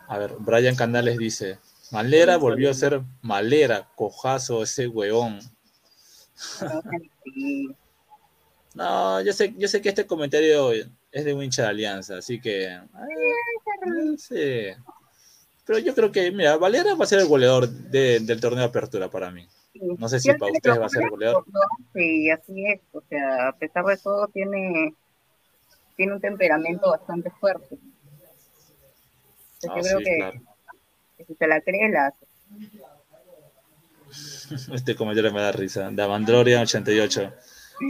A 0.07 0.17
ver, 0.17 0.35
Brian 0.39 0.75
Canales 0.75 1.17
dice, 1.17 1.59
Malera 1.91 2.37
volvió 2.37 2.71
a 2.71 2.73
ser 2.73 3.01
Malera, 3.21 3.89
cojazo 3.95 4.63
ese 4.63 4.87
weón. 4.87 5.39
No, 8.73 9.21
yo 9.21 9.33
sé, 9.33 9.53
yo 9.57 9.67
sé 9.67 9.81
que 9.81 9.89
este 9.89 10.05
comentario 10.05 10.71
es 10.71 11.25
de 11.25 11.33
un 11.33 11.43
hincha 11.43 11.63
de 11.63 11.69
alianza, 11.69 12.17
así 12.17 12.39
que. 12.39 12.79
no 13.85 14.17
sé. 14.17 14.77
Pero 15.65 15.79
yo 15.79 15.93
creo 15.93 16.11
que, 16.11 16.31
mira, 16.31 16.55
Valera 16.57 16.95
va 16.95 17.03
a 17.03 17.07
ser 17.07 17.19
el 17.19 17.27
goleador 17.27 17.67
del 17.67 18.39
torneo 18.39 18.59
de 18.59 18.69
apertura 18.69 19.09
para 19.09 19.31
mí. 19.31 19.45
No 19.97 20.07
sé 20.07 20.19
si 20.19 20.33
para 20.33 20.51
ustedes 20.51 20.79
va 20.79 20.85
a 20.85 20.89
ser 20.89 21.03
el 21.03 21.09
goleador. 21.09 21.45
Sí, 21.93 22.29
así 22.29 22.65
es. 22.67 22.81
O 22.93 23.01
sea, 23.09 23.49
a 23.49 23.53
pesar 23.53 23.83
de 23.85 23.97
todo, 23.97 24.27
tiene, 24.27 24.93
tiene 25.95 26.13
un 26.13 26.21
temperamento 26.21 26.89
bastante 26.89 27.29
fuerte. 27.31 27.77
yo 29.63 29.71
ah, 29.71 29.79
creo 29.81 29.99
que 29.99 31.25
si 31.25 31.35
se 31.35 31.47
la 31.47 31.61
cree, 31.61 31.89
la 31.89 32.07
hace. 32.07 32.25
Este 34.73 34.95
comentario 34.95 35.33
me 35.33 35.41
da 35.41 35.51
risa. 35.51 35.89
De 35.89 36.01
Avandroria 36.01 36.61
88. 36.61 37.33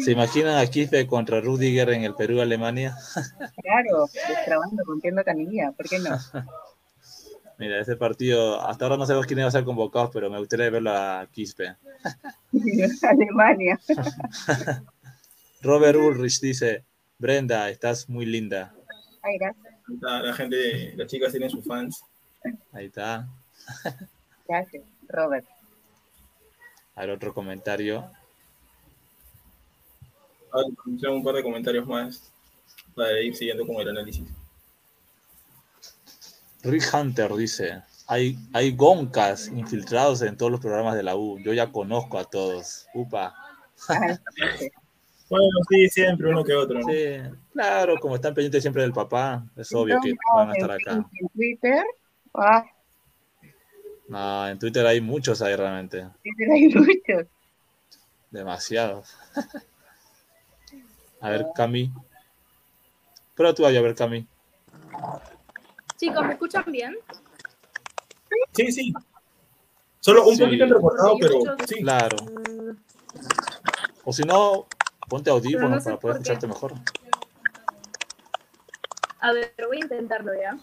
¿Se 0.03 0.11
imaginan 0.11 0.57
a 0.57 0.65
Kife 0.67 1.07
contra 1.07 1.39
Rudiger 1.39 1.89
en 1.91 2.03
el 2.03 2.13
Perú-Alemania? 2.13 2.95
claro, 3.61 4.07
destrabando, 4.27 4.83
rompiendo 4.83 5.23
canilla, 5.23 5.71
¿por 5.71 5.87
qué 5.87 5.99
no? 5.99 6.17
Mira, 7.57 7.79
ese 7.79 7.95
partido, 7.95 8.61
hasta 8.61 8.85
ahora 8.85 8.97
no 8.97 9.05
sabemos 9.05 9.25
quién 9.25 9.39
va 9.39 9.47
a 9.47 9.51
ser 9.51 9.63
convocado, 9.63 10.11
pero 10.11 10.29
me 10.29 10.37
gustaría 10.37 10.69
verlo 10.69 10.91
a 10.91 11.27
Quispe. 11.31 11.75
Alemania. 13.01 13.79
Robert 15.61 15.97
Ulrich 15.97 16.39
dice, 16.39 16.83
Brenda, 17.17 17.69
estás 17.69 18.07
muy 18.09 18.27
linda. 18.27 18.75
Ay, 19.23 19.37
gracias. 19.39 19.65
La 20.01 20.33
gente, 20.33 20.93
las 20.95 21.07
chicas 21.07 21.31
tienen 21.31 21.49
sus 21.49 21.65
fans. 21.65 22.03
Ahí 22.73 22.85
está. 22.85 23.27
Gracias, 24.47 24.83
Robert. 25.07 25.45
A 26.97 27.01
ver, 27.01 27.11
otro 27.11 27.33
comentario. 27.33 27.99
A 30.51 30.57
ver, 30.57 31.09
un 31.11 31.23
par 31.23 31.35
de 31.35 31.43
comentarios 31.43 31.87
más 31.87 32.33
para 32.95 33.21
ir 33.21 33.35
siguiendo 33.35 33.65
con 33.65 33.75
el 33.77 33.89
análisis. 33.89 34.27
Rick 36.63 36.91
Hunter 36.93 37.33
dice, 37.35 37.83
hay, 38.07 38.37
hay 38.51 38.75
goncas 38.75 39.47
infiltrados 39.47 40.23
en 40.23 40.35
todos 40.35 40.51
los 40.51 40.59
programas 40.59 40.95
de 40.95 41.03
la 41.03 41.15
U. 41.15 41.37
Yo 41.39 41.53
ya 41.53 41.71
conozco 41.71 42.17
a 42.17 42.25
todos. 42.25 42.87
Upa. 42.95 43.35
bueno, 45.29 45.59
sí, 45.69 45.87
siempre 45.89 46.29
uno 46.29 46.43
que 46.43 46.55
otro. 46.55 46.79
¿no? 46.79 46.87
Sí, 46.87 47.19
claro, 47.53 47.95
como 47.99 48.15
están 48.15 48.33
pendientes 48.33 48.63
siempre 48.63 48.81
del 48.81 48.91
papá, 48.91 49.45
es 49.55 49.71
obvio 49.73 49.99
que 50.01 50.13
van 50.35 50.49
a 50.49 50.53
estar 50.53 50.71
acá. 50.71 50.93
En 50.93 51.29
Twitter 51.29 51.83
Ah. 52.33 52.63
No, 54.07 54.47
en 54.47 54.57
Twitter 54.57 54.85
hay 54.85 55.01
muchos 55.01 55.41
ahí 55.41 55.55
realmente. 55.55 56.07
Twitter 56.23 56.51
hay 56.51 56.67
muchos. 56.69 57.27
Demasiados. 58.31 59.15
a 61.21 61.29
ver, 61.29 61.45
Cami. 61.55 61.91
Pero 63.35 63.53
tú 63.53 63.63
vaya 63.63 63.79
a 63.79 63.83
ver, 63.83 63.95
Cami. 63.95 64.25
Chicos, 65.97 66.25
¿me 66.25 66.33
escuchan 66.33 66.63
bien? 66.67 66.95
Sí, 68.53 68.71
sí. 68.71 68.93
Solo 69.99 70.25
un 70.27 70.37
poquito 70.37 70.63
entrecortado, 70.63 71.17
pero 71.19 71.39
sí. 71.67 71.81
Claro. 71.81 72.17
O 74.05 74.13
si 74.13 74.23
no, 74.23 74.67
ponte 75.09 75.29
audífonos 75.29 75.83
para 75.83 75.99
poder 75.99 76.17
escucharte 76.17 76.47
mejor. 76.47 76.73
A 79.19 79.33
ver, 79.33 79.53
voy 79.67 79.77
a 79.77 79.81
intentarlo 79.81 80.31
ya. 80.33 80.57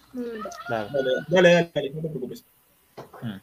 Dale, 0.69 0.89
dale, 1.29 1.71
dale, 1.75 1.91
no 1.91 2.01
te 2.01 2.09
preocupes. 2.09 2.45
Hmm. 3.25 3.41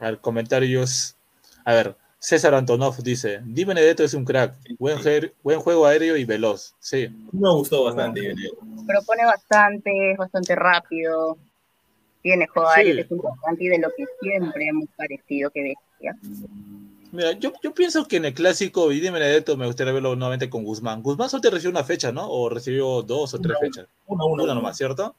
A 0.00 0.04
ver, 0.06 0.18
comentarios. 0.18 1.16
A 1.64 1.72
ver, 1.72 1.96
César 2.18 2.54
Antonov 2.54 2.96
dice: 3.02 3.40
Di 3.44 3.64
Benedetto 3.64 4.02
es 4.02 4.14
un 4.14 4.24
crack, 4.24 4.54
buen, 4.78 4.98
buen 5.42 5.60
juego 5.60 5.86
aéreo 5.86 6.16
y 6.16 6.24
veloz. 6.24 6.74
Sí. 6.80 7.08
Me 7.32 7.50
gustó 7.50 7.84
bastante. 7.84 8.34
Propone 8.86 9.24
bastante, 9.24 10.12
es 10.12 10.18
bastante 10.18 10.54
rápido. 10.56 11.38
Tiene 12.22 12.46
juego 12.48 12.68
aéreo, 12.68 13.04
es 13.04 13.10
importante 13.10 13.64
y 13.64 13.68
de 13.68 13.78
lo 13.78 13.88
que 13.96 14.04
siempre 14.20 14.68
hemos 14.68 14.88
parecido 14.96 15.50
que 15.50 15.60
decía. 15.60 16.16
Mira, 17.12 17.32
yo, 17.32 17.52
yo 17.62 17.72
pienso 17.72 18.08
que 18.08 18.16
en 18.16 18.24
el 18.24 18.34
clásico 18.34 18.88
Vidi 18.88 19.08
Benedetto 19.08 19.56
me 19.56 19.66
gustaría 19.66 19.92
verlo 19.92 20.16
nuevamente 20.16 20.50
con 20.50 20.64
Guzmán. 20.64 21.02
Guzmán 21.02 21.28
solo 21.28 21.42
te 21.42 21.50
recibió 21.50 21.70
una 21.70 21.84
fecha, 21.84 22.10
¿no? 22.10 22.28
O 22.28 22.48
recibió 22.48 23.02
dos 23.02 23.34
o 23.34 23.38
tres 23.38 23.56
fechas. 23.60 23.86
Una, 24.06 24.24
una, 24.24 24.42
una, 24.42 24.54
nomás, 24.54 24.76
¿cierto? 24.76 25.14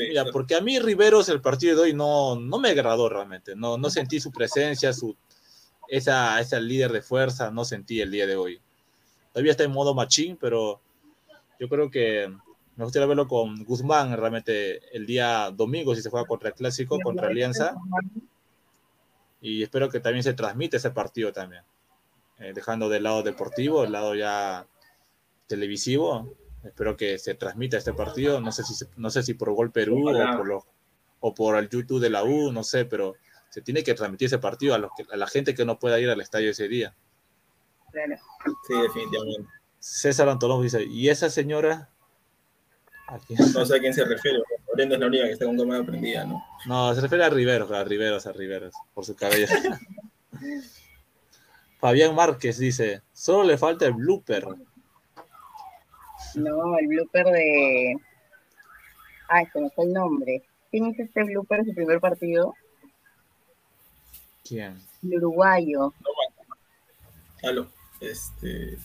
Sí, 0.00 0.08
Mira, 0.08 0.24
porque 0.32 0.54
a 0.54 0.60
mí 0.60 0.78
Riveros 0.78 1.28
el 1.28 1.40
partido 1.40 1.76
de 1.76 1.82
hoy 1.82 1.94
no, 1.94 2.36
no 2.36 2.58
me 2.58 2.70
agradó 2.70 3.08
realmente. 3.08 3.54
No, 3.56 3.76
no 3.78 3.90
sentí 3.90 4.20
su 4.20 4.30
presencia, 4.30 4.92
su, 4.92 5.16
esa, 5.88 6.40
esa 6.40 6.60
líder 6.60 6.92
de 6.92 7.02
fuerza, 7.02 7.50
no 7.50 7.64
sentí 7.64 8.00
el 8.00 8.10
día 8.10 8.26
de 8.26 8.36
hoy. 8.36 8.60
Todavía 9.32 9.52
está 9.52 9.64
en 9.64 9.72
modo 9.72 9.94
machín, 9.94 10.36
pero 10.40 10.80
yo 11.58 11.68
creo 11.68 11.90
que 11.90 12.32
me 12.76 12.84
gustaría 12.84 13.06
verlo 13.06 13.28
con 13.28 13.64
Guzmán 13.64 14.16
realmente 14.16 14.80
el 14.96 15.06
día 15.06 15.50
domingo 15.50 15.94
si 15.94 16.02
se 16.02 16.10
juega 16.10 16.26
contra 16.26 16.48
el 16.48 16.54
clásico, 16.54 16.98
contra 17.00 17.28
Alianza 17.28 17.74
y 19.40 19.62
espero 19.62 19.88
que 19.88 20.00
también 20.00 20.22
se 20.22 20.34
transmite 20.34 20.76
ese 20.76 20.90
partido 20.90 21.32
también. 21.32 21.62
Eh, 22.38 22.52
dejando 22.54 22.88
del 22.88 23.02
lado 23.02 23.22
deportivo, 23.22 23.84
el 23.84 23.92
lado 23.92 24.14
ya 24.14 24.66
televisivo, 25.46 26.34
espero 26.64 26.96
que 26.96 27.18
se 27.18 27.34
transmita 27.34 27.76
este 27.76 27.92
partido. 27.92 28.40
No 28.40 28.52
sé 28.52 28.62
si, 28.64 28.84
no 28.96 29.10
sé 29.10 29.22
si 29.22 29.34
por 29.34 29.52
Gol 29.52 29.72
Perú 29.72 30.08
o 30.08 30.36
por, 30.36 30.64
o 31.20 31.34
por 31.34 31.56
el 31.56 31.68
YouTube 31.68 32.00
de 32.00 32.10
la 32.10 32.24
U, 32.24 32.52
no 32.52 32.62
sé, 32.64 32.84
pero 32.84 33.14
se 33.50 33.62
tiene 33.62 33.82
que 33.82 33.94
transmitir 33.94 34.26
ese 34.26 34.38
partido 34.38 34.74
a, 34.74 34.78
los 34.78 34.90
a 35.12 35.16
la 35.16 35.26
gente 35.26 35.54
que 35.54 35.64
no 35.64 35.78
pueda 35.78 35.98
ir 35.98 36.08
al 36.08 36.20
estadio 36.20 36.50
ese 36.50 36.68
día. 36.68 36.94
Sí, 37.92 38.74
definitivamente. 38.80 39.48
César 39.78 40.28
Antonov 40.28 40.62
dice, 40.62 40.84
¿y 40.84 41.08
esa 41.08 41.30
señora? 41.30 41.88
No 43.54 43.66
sé 43.66 43.76
a 43.76 43.80
quién 43.80 43.92
se 43.92 44.04
refiere. 44.04 44.38
Brenda 44.72 44.94
es 44.94 45.00
la 45.00 45.06
única 45.08 45.24
que 45.24 45.32
está 45.32 45.46
con 45.46 45.58
cámara 45.58 45.84
prendida, 45.84 46.24
¿no? 46.24 46.44
No, 46.66 46.94
se 46.94 47.00
refiere 47.00 47.24
a 47.24 47.30
Riveros, 47.30 47.70
a 47.72 47.82
Riveros, 47.82 48.26
a 48.26 48.32
Riveros, 48.32 48.72
por 48.94 49.04
su 49.04 49.16
cabello. 49.16 49.46
Fabián 51.80 52.14
Márquez 52.14 52.58
dice, 52.58 53.02
solo 53.12 53.42
le 53.42 53.58
falta 53.58 53.86
el 53.86 53.94
blooper. 53.94 54.44
No, 56.34 56.78
el 56.78 56.86
blooper 56.86 57.26
de. 57.26 57.94
Ay, 59.28 59.46
se 59.52 59.60
me 59.60 59.70
fue 59.70 59.84
el 59.84 59.92
nombre. 59.92 60.42
¿Quién 60.70 60.86
hizo 60.86 61.02
este 61.02 61.24
blooper 61.24 61.60
en 61.60 61.66
su 61.66 61.74
primer 61.74 62.00
partido? 62.00 62.54
¿Quién? 64.44 64.80
El 65.02 65.16
uruguayo. 65.16 65.92
No, 67.42 67.68
este, 68.00 68.76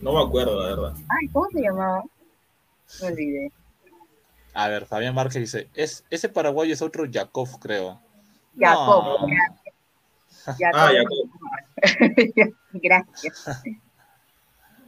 no 0.00 0.12
me 0.12 0.22
acuerdo, 0.22 0.60
la 0.60 0.68
verdad. 0.68 0.94
Ay, 1.08 1.28
¿cómo 1.32 1.48
se 1.50 1.60
llamaba? 1.60 2.04
Me 3.02 3.08
olvidé. 3.08 3.52
A 4.54 4.68
ver, 4.68 4.86
Fabián 4.86 5.14
Márquez 5.14 5.40
dice, 5.40 5.68
es, 5.74 6.04
ese 6.10 6.28
paraguayo 6.28 6.72
es 6.72 6.82
otro 6.82 7.04
Yakov, 7.04 7.58
creo. 7.60 8.00
Jacob, 8.58 9.20
No. 9.20 9.26
gracias. 9.26 10.74
Ah, 10.74 10.90
Jacob. 10.92 12.54
Gracias. 12.72 13.62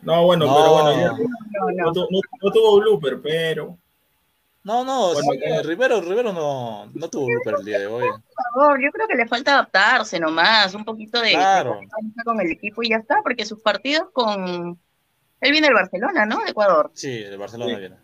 No, 0.03 0.25
bueno, 0.25 0.47
No. 0.47 0.55
pero 0.57 0.73
bueno, 0.73 0.93
ya- 1.01 1.13
No, 1.13 1.71
no, 1.73 1.85
no. 1.87 1.93
tu- 1.93 2.09
no- 2.11 2.21
no 2.43 2.51
tuvo 2.51 2.81
blooper, 2.81 3.21
pero 3.23 3.77
No, 4.63 4.85
no, 4.85 5.15
Bueno, 5.15 5.33
sí, 5.33 5.39
eh, 5.43 5.63
Rivero, 5.63 6.03
Rivero 6.03 6.35
no, 6.35 6.85
no 6.93 7.09
tuvo 7.09 7.25
blooper 7.27 7.55
el 7.61 7.65
día 7.65 7.79
de 7.79 7.87
hoy. 7.87 8.07
Por 8.11 8.53
favor, 8.53 8.79
yo 8.83 8.91
creo 8.93 9.09
que 9.09 9.15
le 9.15 9.27
falta 9.27 9.53
adaptarse 9.55 10.21
nomás, 10.21 10.75
un 10.75 10.85
poquito 10.85 11.19
de, 11.23 11.31
Claro. 11.31 11.81
de 11.81 12.23
con 12.25 12.39
el 12.43 12.51
equipo 12.51 12.83
y 12.83 12.91
ya 12.91 12.97
está, 12.97 13.23
porque 13.23 13.47
sus 13.47 13.61
partidos 13.63 14.11
con... 14.13 14.79
Él 15.41 15.51
viene 15.53 15.69
del 15.69 15.75
Barcelona, 15.75 16.27
¿no? 16.27 16.41
De 16.45 16.51
Ecuador. 16.51 16.91
Sí, 16.93 17.21
de 17.25 17.37
Barcelona 17.39 17.73
Sí. 17.75 17.81
viene. 17.81 17.97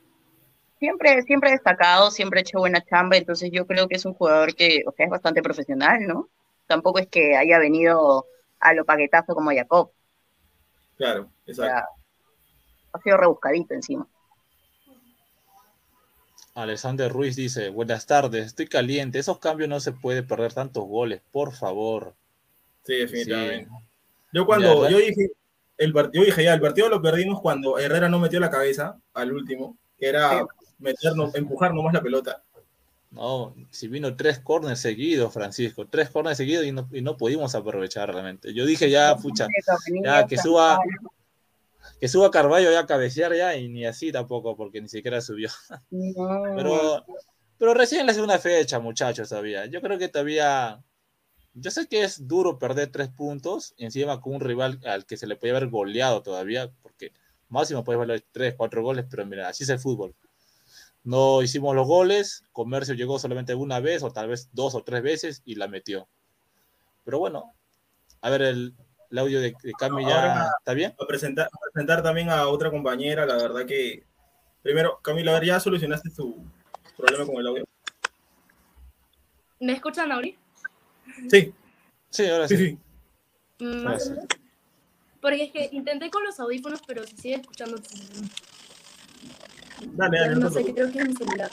Siempre, 0.79 1.21
siempre 1.25 1.51
destacado, 1.51 2.11
siempre 2.11 2.41
ha 2.41 2.43
hecho 2.43 2.59
buena 2.59 2.83
chamba, 2.83 3.19
entonces 3.19 3.51
yo 3.53 3.67
creo 3.67 3.87
que 3.87 3.97
es 3.97 4.07
un 4.07 4.15
jugador 4.15 4.55
que, 4.55 4.83
o 4.87 4.93
sea, 4.93 5.05
es 5.05 5.11
bastante 5.11 5.43
profesional, 5.43 6.07
¿no? 6.07 6.29
Tampoco 6.67 6.99
es 7.01 7.07
que 7.09 7.37
haya 7.37 7.59
venido 7.59 8.25
a 8.61 8.73
lo 8.73 8.87
paquetazo 8.87 9.35
como 9.35 9.51
Jacob, 9.53 9.91
claro, 10.97 11.23
o 11.23 11.51
exacto. 11.51 11.73
sea, 11.73 11.85
ha 12.93 13.01
sido 13.03 13.17
rebuscadito 13.17 13.75
encima. 13.75 14.07
Alexander 16.55 17.13
Ruiz 17.13 17.37
dice, 17.37 17.69
buenas 17.69 18.07
tardes, 18.07 18.47
estoy 18.47 18.67
caliente, 18.67 19.19
esos 19.19 19.39
cambios 19.39 19.69
no 19.69 19.79
se 19.79 19.93
puede 19.93 20.23
perder 20.23 20.55
tantos 20.55 20.85
goles, 20.85 21.21
por 21.31 21.53
favor. 21.53 22.15
Sí, 22.85 22.95
definitivamente. 22.95 23.69
Sí. 23.69 23.87
Yo 24.33 24.47
cuando, 24.47 24.85
Ya, 24.85 24.91
yo 24.91 24.99
dije, 24.99 25.31
el 25.77 25.93
part- 25.93 26.11
yo 26.15 26.23
dije 26.23 26.45
ya, 26.45 26.55
el 26.55 26.61
partido 26.61 26.89
lo 26.89 27.03
perdimos 27.03 27.43
cuando 27.43 27.79
Herrera 27.79 28.09
no 28.09 28.19
metió 28.19 28.41
la 28.41 28.51
cabeza 28.51 28.99
al 29.13 29.33
último, 29.33 29.77
que 29.99 30.09
era 30.09 30.47
meternos, 30.79 31.35
empujar 31.35 31.75
nomás 31.75 31.93
la 31.93 32.03
pelota. 32.03 32.43
No, 33.11 33.55
si 33.71 33.89
vino 33.89 34.15
tres 34.17 34.41
corners 34.41 34.81
seguidos, 34.81 35.33
Francisco, 35.33 35.87
tres 35.87 36.11
corners 36.11 36.37
seguidos 36.37 36.67
y 36.67 36.73
no, 36.73 36.89
y 36.93 37.01
no 37.01 37.17
pudimos 37.17 37.55
aprovechar 37.55 38.13
realmente. 38.13 38.53
Yo 38.53 38.67
dije 38.67 38.91
ya, 38.91 39.17
pucha, 39.17 39.49
ya, 40.05 40.27
que 40.27 40.37
suba- 40.39 40.79
que 42.01 42.09
suba 42.09 42.31
Carballo 42.31 42.71
ya 42.71 42.81
a 42.81 42.87
cabecear 42.87 43.35
ya 43.35 43.57
y 43.57 43.69
ni 43.69 43.87
así 43.87 44.13
tampoco, 44.13 44.57
porque 44.57 44.81
ni 44.81 44.89
siquiera 44.89 45.21
subió. 45.21 45.49
Pero, 46.57 47.05
pero 47.59 47.75
recién 47.75 48.03
en 48.03 48.07
la 48.09 48.15
segunda 48.15 48.39
fecha, 48.39 48.79
muchachos, 48.81 49.29
todavía. 49.29 49.67
Yo 49.67 49.81
creo 49.81 49.99
que 49.99 50.09
todavía. 50.09 50.83
Yo 51.55 51.71
sé 51.71 51.87
que 51.89 52.03
es 52.03 52.27
duro 52.29 52.59
perder 52.59 52.89
tres 52.89 53.09
puntos 53.09 53.75
encima 53.79 54.21
con 54.21 54.35
un 54.35 54.41
rival 54.41 54.79
al 54.85 55.07
que 55.07 55.17
se 55.17 55.27
le 55.27 55.37
puede 55.37 55.57
haber 55.57 55.69
goleado 55.71 56.23
todavía, 56.23 56.71
porque 56.83 57.13
máximo 57.49 57.83
puede 57.83 57.99
valer 57.99 58.25
tres, 58.31 58.55
cuatro 58.57 58.83
goles, 58.83 59.07
pero 59.09 59.25
mira, 59.25 59.49
así 59.49 59.63
es 59.65 59.71
el 59.71 59.79
fútbol. 59.79 60.15
No 61.07 61.41
hicimos 61.41 61.75
los 61.77 61.87
goles, 61.87 62.43
Comercio 62.53 62.95
llegó 62.95 63.19
solamente 63.21 63.55
una 63.55 63.79
vez, 63.79 64.03
o 64.03 64.11
tal 64.11 64.27
vez 64.29 64.49
dos 64.53 64.75
o 64.75 64.83
tres 64.83 65.03
veces, 65.05 65.41
y 65.45 65.55
la 65.55 65.69
metió. 65.69 66.09
Pero 67.05 67.21
bueno, 67.21 67.55
a 68.21 68.29
ver, 68.31 68.43
el, 68.43 68.75
el 69.13 69.19
audio 69.19 69.41
de, 69.41 69.55
de 69.63 69.73
Cami 69.79 70.05
ya 70.05 70.17
Ahora- 70.17 70.51
está 70.59 70.75
bien. 70.75 70.95
A 71.01 71.07
presentar, 71.07 71.47
a 71.47 71.71
presentar 71.73 72.03
también 72.03 72.29
a 72.29 72.49
otra 72.49 72.73
compañera, 72.73 73.25
la 73.25 73.37
verdad 73.37 73.65
que, 73.67 74.05
primero, 74.63 74.99
Camila, 75.01 75.31
a 75.31 75.35
ver, 75.35 75.45
¿ya 75.47 75.61
solucionaste 75.61 76.11
tu 76.11 76.45
problema 76.97 77.25
con 77.25 77.37
el 77.37 77.47
audio? 77.47 77.65
¿Me 79.61 79.75
escuchan 79.75 80.11
ahorita? 80.11 80.39
Sí, 81.31 81.55
Sí, 82.11 82.27
ahora 82.27 82.49
sí, 82.49 82.57
sí. 82.57 82.79
sí. 83.59 83.65
Mm, 83.65 83.87
Ahora 83.87 84.01
sí. 84.01 84.11
Porque 85.21 85.45
es 85.45 85.53
que 85.53 85.69
intenté 85.73 86.11
con 86.11 86.25
los 86.25 86.39
audífonos, 86.41 86.81
pero 86.87 87.05
se 87.07 87.17
sigue 87.17 87.35
escuchando. 87.37 87.77
Dale, 89.83 90.19
dale, 90.21 90.37
no 90.37 90.51
sé, 90.51 90.65
creo 90.73 90.91
que 90.91 90.99
es 90.99 91.09
mi 91.09 91.15
celular. 91.15 91.51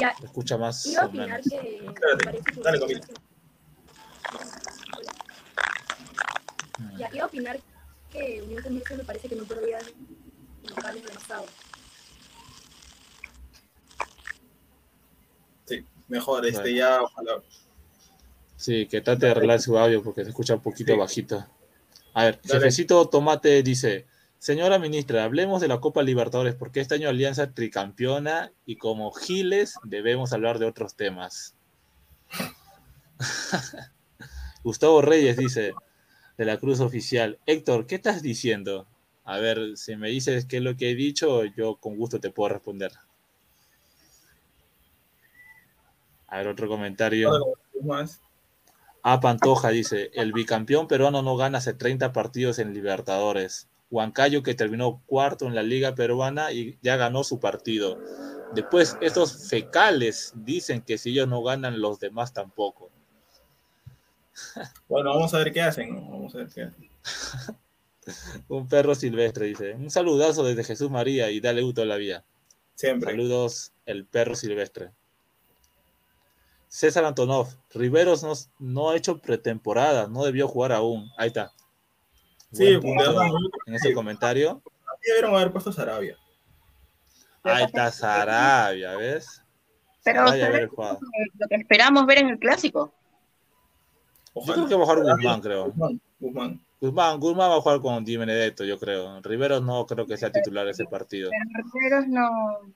Ya, 0.00 0.16
se 0.16 0.26
escucha 0.26 0.56
más 0.58 0.86
iba 0.86 1.02
a 1.02 1.06
opinar 1.06 1.40
que. 1.42 1.56
me 1.82 1.88
Espérate, 1.88 2.24
parece 2.24 2.44
que- 2.52 2.60
dale, 2.60 2.78
Camila. 2.80 3.00
Ya, 6.98 7.10
iba 7.12 7.24
a 7.24 7.26
opinar 7.26 7.60
que 8.12 8.42
Unión 8.42 8.62
Comercio 8.62 8.96
me 8.96 9.04
parece 9.04 9.28
que 9.28 9.36
no 9.36 9.44
podía 9.44 9.78
locales 10.68 11.02
del 11.04 11.16
Estado. 11.16 11.44
Sí, 15.66 15.84
mejor, 16.08 16.46
este, 16.46 16.60
Bueno. 16.60 16.76
ya, 16.76 17.02
ojalá. 17.02 17.42
Sí, 18.56 18.86
que 18.86 19.00
trate 19.00 19.26
de 19.26 19.32
arreglar 19.32 19.60
su 19.60 19.78
audio 19.78 20.02
porque 20.02 20.22
se 20.24 20.30
escucha 20.30 20.54
un 20.54 20.60
poquito 20.62 20.92
Sí. 20.92 20.98
bajito. 20.98 21.46
A 22.14 22.24
ver, 22.24 22.40
Dale. 22.42 22.60
Jefecito 22.60 23.08
Tomate 23.08 23.62
dice, 23.62 24.06
señora 24.38 24.78
ministra, 24.78 25.24
hablemos 25.24 25.60
de 25.60 25.68
la 25.68 25.80
Copa 25.80 26.02
Libertadores 26.02 26.54
porque 26.54 26.80
este 26.80 26.94
año 26.94 27.08
Alianza 27.08 27.52
tricampeona 27.52 28.52
y 28.66 28.76
como 28.76 29.12
giles 29.12 29.74
debemos 29.84 30.32
hablar 30.32 30.58
de 30.58 30.66
otros 30.66 30.94
temas. 30.94 31.54
Gustavo 34.64 35.02
Reyes 35.02 35.36
dice, 35.36 35.72
de 36.36 36.44
la 36.44 36.58
Cruz 36.58 36.80
Oficial, 36.80 37.38
Héctor, 37.46 37.86
¿qué 37.86 37.96
estás 37.96 38.22
diciendo? 38.22 38.86
A 39.24 39.38
ver, 39.38 39.76
si 39.76 39.96
me 39.96 40.08
dices 40.08 40.46
qué 40.46 40.58
es 40.58 40.62
lo 40.62 40.76
que 40.76 40.90
he 40.90 40.94
dicho, 40.94 41.44
yo 41.44 41.76
con 41.76 41.96
gusto 41.96 42.20
te 42.20 42.30
puedo 42.30 42.50
responder. 42.50 42.92
A 46.28 46.38
ver, 46.38 46.48
otro 46.48 46.68
comentario. 46.68 47.30
Más. 47.82 48.20
A 49.02 49.20
Pantoja 49.20 49.70
dice, 49.70 50.10
el 50.14 50.32
bicampeón 50.32 50.88
peruano 50.88 51.22
no 51.22 51.36
gana 51.36 51.58
hace 51.58 51.72
30 51.72 52.12
partidos 52.12 52.58
en 52.58 52.74
Libertadores. 52.74 53.68
Huancayo 53.90 54.42
que 54.42 54.54
terminó 54.54 55.02
cuarto 55.06 55.46
en 55.46 55.54
la 55.54 55.62
liga 55.62 55.94
peruana 55.94 56.52
y 56.52 56.78
ya 56.82 56.96
ganó 56.96 57.24
su 57.24 57.40
partido. 57.40 57.98
Después, 58.54 58.96
estos 59.00 59.48
fecales 59.48 60.32
dicen 60.36 60.82
que 60.82 60.98
si 60.98 61.10
ellos 61.10 61.28
no 61.28 61.42
ganan, 61.42 61.80
los 61.80 62.00
demás 62.00 62.32
tampoco. 62.32 62.90
Bueno, 64.88 65.10
vamos 65.10 65.34
a 65.34 65.38
ver 65.38 65.52
qué 65.52 65.60
hacen. 65.60 65.94
¿no? 65.94 66.10
Vamos 66.10 66.34
a 66.34 66.38
ver 66.38 66.48
qué 66.48 66.62
hacen. 66.62 66.88
Un 68.48 68.68
perro 68.68 68.94
silvestre 68.94 69.46
dice, 69.46 69.74
un 69.74 69.90
saludazo 69.90 70.42
desde 70.42 70.64
Jesús 70.64 70.90
María 70.90 71.30
y 71.30 71.40
dale 71.40 71.60
gusto 71.60 71.82
a 71.82 71.84
la 71.84 71.96
vía. 71.96 72.24
Siempre. 72.74 73.10
Saludos, 73.10 73.72
el 73.84 74.06
perro 74.06 74.34
silvestre. 74.34 74.92
César 76.68 77.04
Antonov, 77.04 77.48
Riveros 77.70 78.22
no, 78.22 78.32
no 78.58 78.90
ha 78.90 78.96
hecho 78.96 79.20
pretemporada, 79.20 80.06
no 80.06 80.24
debió 80.24 80.48
jugar 80.48 80.72
aún. 80.72 81.10
Ahí 81.16 81.28
está. 81.28 81.52
Sí, 82.52 82.78
punto 82.78 83.22
en 83.66 83.74
ese 83.74 83.92
comentario. 83.92 84.62
Debieron 85.06 85.34
haber 85.34 85.52
puesto 85.52 85.72
Sarabia. 85.72 86.16
Ahí 87.42 87.64
está 87.64 87.90
Sarabia, 87.90 88.96
¿ves? 88.96 89.42
Pero 90.04 90.20
Sarabia 90.20 90.44
¿sabes 90.44 90.56
haber 90.56 90.68
jugado. 90.68 90.98
lo 91.38 91.48
que 91.48 91.54
esperamos 91.56 92.06
ver 92.06 92.18
en 92.18 92.28
el 92.30 92.38
clásico. 92.38 92.92
Yo 94.34 94.42
Ojalá. 94.42 94.54
creo 94.54 94.68
que 94.68 94.74
va 94.74 94.82
a 94.82 94.86
jugar 94.86 95.16
Guzmán, 95.16 95.40
creo. 95.40 95.64
Guzmán, 95.66 96.00
Guzmán. 96.20 96.60
Guzmán, 96.80 97.20
Guzmán 97.20 97.50
va 97.50 97.56
a 97.56 97.60
jugar 97.60 97.80
con 97.80 98.04
Di 98.04 98.16
Benedetto, 98.16 98.64
yo 98.64 98.78
creo. 98.78 99.20
Riveros 99.20 99.62
no 99.62 99.84
creo 99.86 100.06
que 100.06 100.16
sea 100.16 100.30
titular 100.30 100.66
ese 100.68 100.84
partido. 100.84 101.30
Pero 101.30 101.68
Riveros 101.74 102.06
no. 102.08 102.72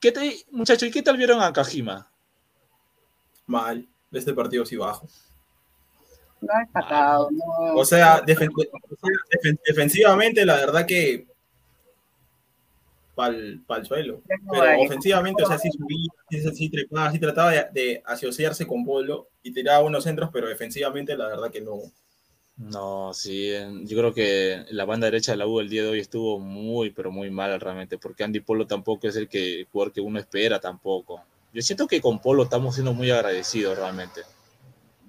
¿Qué 0.00 0.12
te, 0.12 0.44
muchachos, 0.50 0.88
¿y 0.88 0.92
qué 0.92 1.02
tal 1.02 1.16
vieron 1.16 1.42
a 1.42 1.52
Kajima? 1.52 2.10
Mal. 3.46 3.86
Este 4.12 4.32
partido 4.32 4.64
sí 4.64 4.76
bajo. 4.76 5.08
No 6.40 6.48
ha 6.54 6.60
destacado. 6.60 7.28
No. 7.30 7.74
O 7.74 7.84
sea, 7.84 8.22
defen- 8.22 8.50
defen- 8.52 9.60
defensivamente, 9.66 10.44
la 10.44 10.56
verdad 10.56 10.86
que. 10.86 11.26
Pal, 13.14 13.60
pal 13.66 13.84
suelo. 13.84 14.22
Pero 14.50 14.80
ofensivamente, 14.82 15.42
o 15.42 15.46
sea, 15.46 15.58
sí 15.58 15.68
subía, 15.70 16.52
sí, 16.54 16.70
trepaba, 16.70 17.12
sí 17.12 17.18
trataba 17.18 17.50
de, 17.50 17.66
de 17.72 18.02
asociarse 18.06 18.66
con 18.66 18.84
Polo 18.84 19.28
y 19.42 19.52
tiraba 19.52 19.84
unos 19.84 20.04
centros, 20.04 20.30
pero 20.32 20.48
defensivamente, 20.48 21.16
la 21.16 21.26
verdad 21.26 21.50
que 21.50 21.60
no. 21.60 21.80
No, 22.56 23.12
sí, 23.14 23.52
yo 23.84 23.96
creo 23.98 24.14
que 24.14 24.64
la 24.70 24.84
banda 24.84 25.06
derecha 25.06 25.32
de 25.32 25.38
la 25.38 25.46
U 25.46 25.60
el 25.60 25.68
día 25.68 25.82
de 25.82 25.88
hoy 25.90 26.00
estuvo 26.00 26.38
muy, 26.38 26.90
pero 26.90 27.10
muy 27.10 27.30
mal 27.30 27.58
realmente, 27.60 27.98
porque 27.98 28.22
Andy 28.24 28.40
Polo 28.40 28.66
tampoco 28.66 29.08
es 29.08 29.16
el 29.16 29.28
que 29.28 29.60
el 29.60 29.66
jugador 29.66 29.92
que 29.92 30.00
uno 30.00 30.18
espera 30.18 30.58
tampoco. 30.60 31.22
Yo 31.52 31.62
siento 31.62 31.86
que 31.86 32.00
con 32.00 32.20
Polo 32.20 32.44
estamos 32.44 32.74
siendo 32.74 32.92
muy 32.94 33.10
agradecidos 33.10 33.76
realmente, 33.78 34.22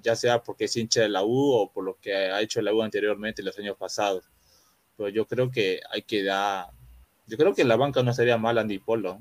ya 0.01 0.15
sea 0.15 0.41
porque 0.41 0.65
es 0.65 0.75
hincha 0.75 1.01
de 1.01 1.09
la 1.09 1.23
U 1.23 1.51
o 1.53 1.71
por 1.71 1.83
lo 1.83 1.97
que 1.99 2.13
ha 2.13 2.41
hecho 2.41 2.61
la 2.61 2.73
U 2.73 2.81
anteriormente 2.81 3.43
los 3.43 3.57
años 3.57 3.77
pasados. 3.77 4.29
Pero 4.97 5.09
yo 5.09 5.25
creo 5.25 5.51
que 5.51 5.81
hay 5.91 6.01
que 6.03 6.23
dar, 6.23 6.67
yo 7.27 7.37
creo 7.37 7.53
que 7.53 7.61
en 7.61 7.67
la 7.67 7.75
banca 7.75 8.03
no 8.03 8.13
sería 8.13 8.37
mal 8.37 8.57
Andy 8.57 8.79
Polo 8.79 9.19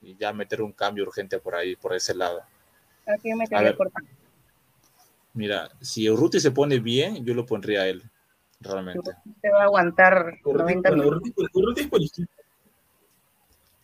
y 0.00 0.16
ya 0.16 0.32
meter 0.32 0.62
un 0.62 0.72
cambio 0.72 1.04
urgente 1.04 1.38
por 1.38 1.54
ahí, 1.54 1.76
por 1.76 1.94
ese 1.94 2.14
lado. 2.14 2.42
Aquí 3.06 3.32
me 3.34 3.44
A 3.50 3.62
ver. 3.62 3.76
por 3.76 3.90
Mira, 5.34 5.70
si 5.80 6.08
Urruti 6.10 6.40
se 6.40 6.50
pone 6.50 6.80
bien, 6.80 7.24
yo 7.24 7.34
lo 7.34 7.46
pondría 7.46 7.82
a 7.82 7.88
él. 7.88 8.02
realmente. 8.60 9.12
Te 9.40 9.50
va 9.50 9.60
a 9.60 9.64
aguantar 9.64 10.38
90 10.44 10.90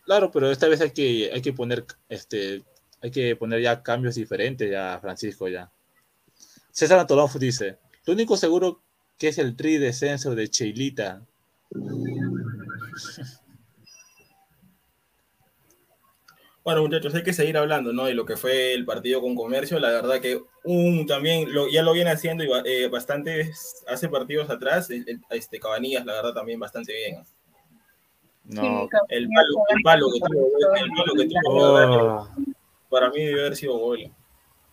Claro, 0.03 0.31
pero 0.31 0.51
esta 0.51 0.67
vez 0.67 0.81
hay 0.81 0.91
que, 0.91 1.31
hay 1.33 1.41
que 1.41 1.53
poner 1.53 1.85
este 2.09 2.63
hay 3.01 3.11
que 3.11 3.35
poner 3.35 3.61
ya 3.61 3.83
cambios 3.83 4.15
diferentes 4.15 4.69
ya, 4.69 4.97
Francisco, 4.99 5.47
ya. 5.47 5.71
César 6.75 6.99
Antolonfo 6.99 7.39
dice, 7.39 7.79
lo 8.05 8.11
único 8.11 8.35
seguro 8.35 8.83
que 9.17 9.29
es 9.29 9.37
el 9.37 9.55
tri 9.55 9.77
descenso 9.77 10.35
de 10.35 10.49
Cheilita. 10.49 11.25
Bueno, 16.63 16.81
muchachos, 16.81 17.13
hay 17.13 17.21
que 17.21 17.31
seguir 17.31 17.55
hablando, 17.57 17.93
¿no? 17.93 18.05
De 18.05 18.15
lo 18.15 18.25
que 18.25 18.37
fue 18.37 18.73
el 18.73 18.85
partido 18.85 19.21
con 19.21 19.35
Comercio. 19.35 19.79
La 19.79 19.89
verdad 19.89 20.19
que 20.19 20.41
un 20.63 21.05
también 21.05 21.53
lo, 21.53 21.69
ya 21.69 21.83
lo 21.83 21.93
viene 21.93 22.09
haciendo 22.09 22.43
y 22.43 22.49
eh, 22.65 22.87
bastante 22.87 23.51
hace 23.87 24.09
partidos 24.09 24.49
atrás. 24.49 24.89
Este 25.29 25.59
Cabanillas, 25.59 26.07
la 26.07 26.13
verdad, 26.13 26.33
también 26.33 26.59
bastante 26.59 26.91
bien. 26.91 27.23
No, 28.45 28.89
el 29.09 29.29
palo, 29.29 29.63
el 29.75 29.83
palo 29.83 30.07
que 30.11 30.19
tuvo, 30.21 30.75
el 30.75 30.89
palo 30.89 31.13
que 31.13 31.27
tuvo. 31.27 32.29
Para 32.89 33.11
mí 33.11 33.23
debe 33.23 33.41
haber 33.41 33.55
sido 33.55 33.77
gol. 33.77 34.11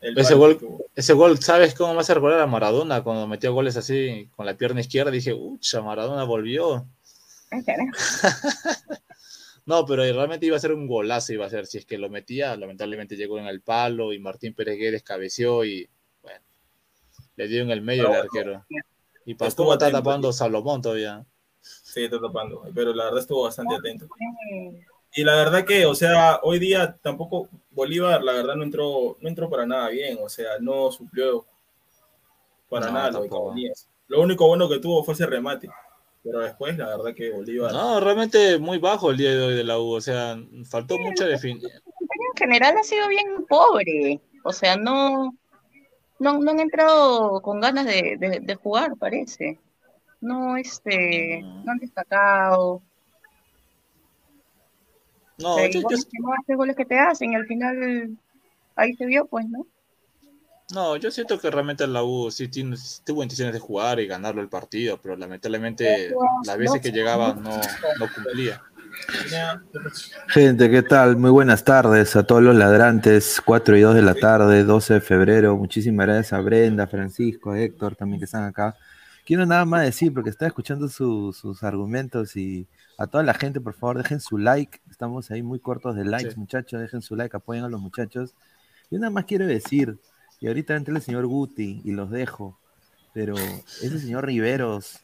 Ese 0.02 0.34
gol, 0.34 0.58
ese 0.94 1.12
gol, 1.12 1.38
¿sabes 1.38 1.74
cómo 1.74 1.94
me 1.94 2.00
hace 2.00 2.14
recordar 2.14 2.40
a 2.40 2.46
Maradona 2.46 3.02
cuando 3.02 3.26
metió 3.26 3.54
goles 3.54 3.76
así 3.76 4.28
con 4.36 4.46
la 4.46 4.56
pierna 4.56 4.80
izquierda? 4.80 5.10
Dije, 5.10 5.32
ucha, 5.32 5.80
Maradona 5.80 6.24
volvió. 6.24 6.86
No, 9.64 9.86
pero 9.86 10.02
realmente 10.02 10.46
iba 10.46 10.56
a 10.56 10.60
ser 10.60 10.72
un 10.72 10.88
golazo, 10.88 11.32
iba 11.32 11.46
a 11.46 11.50
ser. 11.50 11.66
Si 11.66 11.78
es 11.78 11.86
que 11.86 11.98
lo 11.98 12.10
metía, 12.10 12.56
lamentablemente 12.56 13.16
llegó 13.16 13.38
en 13.38 13.46
el 13.46 13.60
palo 13.60 14.12
y 14.12 14.18
Martín 14.18 14.54
Pérez 14.54 14.76
descabeció 14.90 15.64
y, 15.64 15.88
bueno, 16.20 16.44
le 17.36 17.46
dio 17.46 17.62
en 17.62 17.70
el 17.70 17.80
medio 17.80 18.08
el 18.08 18.14
arquero. 18.22 18.66
Y 19.24 19.34
Pastúa 19.34 19.74
está 19.74 19.90
tapando 19.90 20.32
Salomón 20.32 20.82
todavía. 20.82 21.24
Sí, 21.60 22.04
está 22.04 22.20
tapando, 22.20 22.64
pero 22.74 22.92
la 22.92 23.04
verdad 23.04 23.20
estuvo 23.20 23.44
bastante 23.44 23.76
atento. 23.76 24.08
Y 25.14 25.24
la 25.24 25.34
verdad 25.34 25.64
que, 25.64 25.84
o 25.86 25.94
sea, 25.94 26.40
hoy 26.42 26.58
día 26.58 26.96
tampoco 27.02 27.48
Bolívar, 27.70 28.22
la 28.22 28.32
verdad, 28.32 28.54
no 28.54 28.64
entró, 28.64 29.16
no 29.20 29.28
entró 29.28 29.50
para 29.50 29.66
nada 29.66 29.88
bien, 29.88 30.18
o 30.22 30.28
sea, 30.28 30.58
no 30.60 30.90
suplió 30.90 31.44
para 32.68 32.90
nada 32.90 33.10
lo 33.10 33.54
Lo 34.08 34.22
único 34.22 34.48
bueno 34.48 34.68
que 34.68 34.78
tuvo 34.78 35.04
fue 35.04 35.14
ese 35.14 35.26
remate. 35.26 35.68
Pero 36.22 36.38
después, 36.38 36.78
la 36.78 36.96
verdad 36.96 37.14
que 37.14 37.30
Bolívar. 37.30 37.72
No, 37.72 38.00
realmente 38.00 38.58
muy 38.58 38.78
bajo 38.78 39.10
el 39.10 39.16
día 39.16 39.32
de 39.32 39.42
hoy 39.42 39.54
de 39.54 39.64
la 39.64 39.78
U. 39.78 39.90
O 39.94 40.00
sea, 40.00 40.38
faltó 40.70 40.96
mucha 40.98 41.26
definición. 41.26 41.72
En 41.72 42.36
general 42.38 42.76
ha 42.78 42.82
sido 42.84 43.08
bien 43.08 43.44
pobre. 43.48 44.20
O 44.44 44.52
sea, 44.52 44.76
no, 44.76 45.36
no, 46.18 46.30
han 46.50 46.60
entrado 46.60 47.42
con 47.42 47.60
ganas 47.60 47.86
de, 47.86 48.58
jugar, 48.62 48.96
parece. 48.98 49.58
No, 50.20 50.56
este, 50.56 51.42
no 51.42 51.72
han 51.72 51.78
destacado. 51.78 52.82
No, 55.42 55.66
yo, 55.66 55.80
no 55.80 56.32
hace 56.40 56.54
goles 56.54 56.76
que 56.76 56.84
te 56.84 56.98
hacen 56.98 57.32
y 57.32 57.36
al 57.36 57.46
final 57.46 58.16
ahí 58.76 58.94
se 58.94 59.06
vio, 59.06 59.26
pues, 59.26 59.48
¿no? 59.48 59.66
No, 60.72 60.96
yo 60.96 61.10
siento 61.10 61.38
que 61.38 61.50
realmente 61.50 61.86
la 61.86 62.02
U 62.02 62.30
sí, 62.30 62.48
tiene, 62.48 62.76
tuvo 63.04 63.22
intenciones 63.22 63.52
de 63.52 63.60
jugar 63.60 64.00
y 64.00 64.06
ganarlo 64.06 64.40
el 64.40 64.48
partido, 64.48 64.98
pero 65.02 65.16
lamentablemente 65.16 66.14
las 66.46 66.56
veces 66.56 66.80
que 66.80 66.92
llegaba 66.92 67.34
no, 67.34 67.60
no 67.98 68.06
cumplía. 68.14 68.62
Gente, 70.28 70.70
¿qué 70.70 70.82
tal? 70.82 71.16
Muy 71.16 71.30
buenas 71.30 71.64
tardes 71.64 72.16
a 72.16 72.24
todos 72.24 72.42
los 72.42 72.54
ladrantes. 72.54 73.42
4 73.44 73.76
y 73.76 73.80
2 73.80 73.94
de 73.94 74.02
la 74.02 74.14
tarde, 74.14 74.64
12 74.64 74.94
de 74.94 75.00
febrero. 75.00 75.56
Muchísimas 75.56 76.06
gracias 76.06 76.32
a 76.32 76.40
Brenda, 76.40 76.86
Francisco, 76.86 77.52
a 77.52 77.60
Héctor 77.60 77.96
también 77.96 78.20
que 78.20 78.24
están 78.24 78.44
acá. 78.44 78.74
Quiero 79.24 79.46
nada 79.46 79.64
más 79.64 79.82
decir, 79.82 80.12
porque 80.12 80.30
estaba 80.30 80.48
escuchando 80.48 80.88
sus 80.88 81.62
argumentos 81.62 82.36
y 82.36 82.66
a 82.98 83.06
toda 83.06 83.22
la 83.22 83.34
gente, 83.34 83.60
por 83.60 83.74
favor, 83.74 83.98
dejen 83.98 84.20
su 84.20 84.36
like. 84.36 84.80
Estamos 84.90 85.30
ahí 85.30 85.42
muy 85.42 85.60
cortos 85.60 85.94
de 85.94 86.04
likes, 86.04 86.36
muchachos. 86.36 86.80
Dejen 86.80 87.02
su 87.02 87.14
like, 87.14 87.36
apoyen 87.36 87.64
a 87.64 87.68
los 87.68 87.80
muchachos. 87.80 88.34
Yo 88.90 88.98
nada 88.98 89.10
más 89.10 89.24
quiero 89.24 89.46
decir, 89.46 89.98
y 90.40 90.48
ahorita 90.48 90.74
entra 90.74 90.94
el 90.94 91.02
señor 91.02 91.26
Guti 91.26 91.80
y 91.84 91.92
los 91.92 92.10
dejo. 92.10 92.58
Pero 93.14 93.36
ese 93.36 93.98
señor 94.00 94.26
Riveros, 94.26 95.00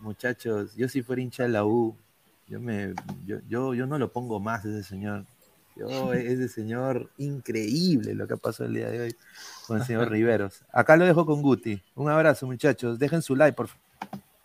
muchachos, 0.00 0.74
yo 0.76 0.88
si 0.88 1.02
fuera 1.02 1.22
hincha 1.22 1.42
de 1.42 1.50
la 1.50 1.64
U, 1.64 1.96
yo, 2.48 2.60
me, 2.60 2.94
yo, 3.26 3.74
yo, 3.74 3.86
no 3.86 3.98
lo 3.98 4.12
pongo 4.12 4.40
más 4.40 4.64
ese 4.64 4.82
señor. 4.82 5.26
Yo, 5.76 6.12
ese 6.14 6.48
señor, 6.48 7.10
increíble 7.18 8.14
lo 8.14 8.26
que 8.26 8.34
ha 8.34 8.38
pasado 8.38 8.68
el 8.68 8.74
día 8.74 8.90
de 8.90 9.00
hoy 9.00 9.16
con 9.66 9.78
el 9.78 9.84
señor 9.84 10.10
Riveros. 10.10 10.64
Acá 10.72 10.96
lo 10.96 11.04
dejo 11.04 11.26
con 11.26 11.42
Guti. 11.42 11.82
Un 11.94 12.10
abrazo, 12.10 12.46
muchachos. 12.46 12.98
Dejen 12.98 13.22
su 13.22 13.36
like, 13.36 13.54
por 13.54 13.68
favor. 13.68 13.82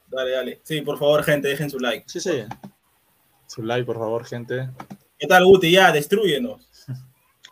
Dale, 0.08 0.32
dale. 0.32 0.62
Sí, 0.63 0.82
por 0.82 1.00
favor, 1.00 1.24
gente, 1.24 1.48
dejen 1.48 1.70
su 1.70 1.80
like. 1.80 2.04
Sí, 2.08 2.20
sí. 2.20 2.44
Su 3.48 3.63
like, 3.63 3.86
por 3.86 3.98
favor, 3.98 4.26
gente. 4.26 4.70
¿Qué 5.17 5.28
tal, 5.28 5.46
Guti? 5.46 5.72
Ya, 5.72 5.91
destruyenos. 5.91 6.67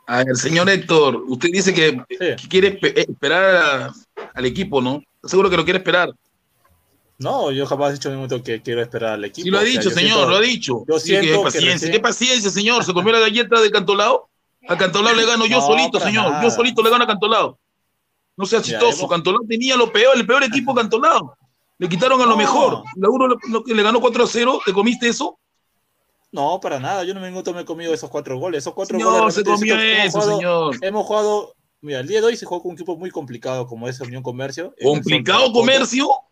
A 0.08 0.24
ver, 0.24 0.36
señor 0.36 0.68
Héctor, 0.68 1.24
usted 1.28 1.50
dice 1.54 1.72
que, 1.72 2.04
quiere 2.50 2.80
eh, 2.82 3.06
esperar 3.08 3.92
al 4.34 4.46
equipo, 4.46 4.82
¿no? 4.82 5.04
Seguro 5.24 5.52
que 5.52 5.58
lo 5.58 5.64
quiere 5.64 5.78
esperar. 5.78 6.10
No, 7.20 7.52
yo 7.52 7.66
jamás 7.66 7.90
he 7.90 7.94
dicho 7.94 8.08
en 8.08 8.16
un 8.16 8.22
momento 8.22 8.42
que 8.42 8.62
quiero 8.62 8.82
esperar 8.82 9.14
al 9.14 9.26
equipo. 9.26 9.44
Sí, 9.44 9.52
lo 9.52 9.60
ha 9.60 9.64
dicho, 9.64 9.90
señor, 9.90 10.30
lo 10.30 10.38
ha 10.38 10.42
dicho. 10.42 10.86
Yo 10.88 11.00
sí, 11.00 11.20
que 11.20 11.38
paciencia. 11.38 11.92
¿Qué 11.92 12.00
paciencia, 12.00 12.50
señor? 12.50 12.86
¿Se 12.86 12.94
comió 12.94 13.12
la 13.12 13.20
galleta 13.20 13.60
de 13.60 13.70
Cantolao? 13.70 14.30
A 14.68 14.78
Cantolao 14.78 15.14
le 15.14 15.26
gano 15.26 15.46
yo 15.46 15.62
solito, 15.62 16.00
señor. 16.00 16.42
Yo 16.42 16.50
solito 16.50 16.82
le 16.82 16.90
gano 16.90 17.04
a 17.04 17.08
Cantolao. 17.08 17.60
No 18.38 18.46
sea 18.46 18.62
chistoso. 18.62 19.06
Cantolao 19.08 19.42
tenía 19.48 19.76
lo 19.76 19.92
peor, 19.92 20.16
el 20.16 20.26
peor 20.26 20.44
equipo 20.44 20.74
Cantolao. 20.74 21.36
Le 21.78 21.90
quitaron 21.90 22.22
a 22.22 22.26
lo 22.26 22.38
mejor. 22.38 22.84
La 22.96 23.10
uno 23.10 23.36
le 23.66 23.84
ganó 23.84 24.00
4 24.00 24.24
a 24.24 24.28
0. 24.28 24.62
¿Te 24.66 24.72
comiste 24.72 25.10
eso? 25.10 25.38
No, 26.32 26.60
para 26.62 26.80
nada. 26.80 27.04
Yo 27.04 27.14
no 27.14 27.20
me, 27.20 27.32
me 27.32 27.62
he 27.62 27.66
comido 27.66 27.94
esos 27.94 28.10
cuatro 28.10 28.38
goles. 28.38 28.60
Esos 28.60 28.74
cuatro 28.74 28.98
señor, 28.98 29.20
goles. 29.20 29.36
se 29.36 29.44
comió 29.44 29.78
eso, 29.78 30.22
señor. 30.22 30.78
Hemos 30.82 31.06
jugado. 31.06 31.54
Mira, 31.82 32.00
el 32.00 32.08
día 32.08 32.22
de 32.22 32.28
hoy 32.28 32.38
se 32.38 32.46
jugó 32.46 32.62
con 32.62 32.72
un 32.72 32.76
equipo 32.76 32.96
muy 32.98 33.12
complicado 33.12 33.66
como 33.68 33.88
es 33.88 34.00
Unión 34.00 34.24
Comercio. 34.24 34.74
¿Complicado 34.82 35.52
Comercio? 35.52 36.08
Mm, 36.08 36.29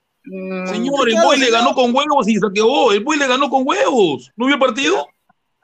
señor, 0.68 1.10
el 1.10 1.16
Boy 1.24 1.40
le 1.40 1.50
ganó 1.50 1.74
con 1.74 1.96
huevos 1.96 2.28
y 2.28 2.36
se 2.36 2.48
quedó. 2.54 2.92
El 2.92 3.04
Boy 3.04 3.18
le 3.18 3.28
ganó 3.28 3.50
con 3.50 3.64
huevos. 3.66 4.32
¿No 4.36 4.46
vio 4.46 4.56
el 4.56 4.62
partido? 4.62 5.08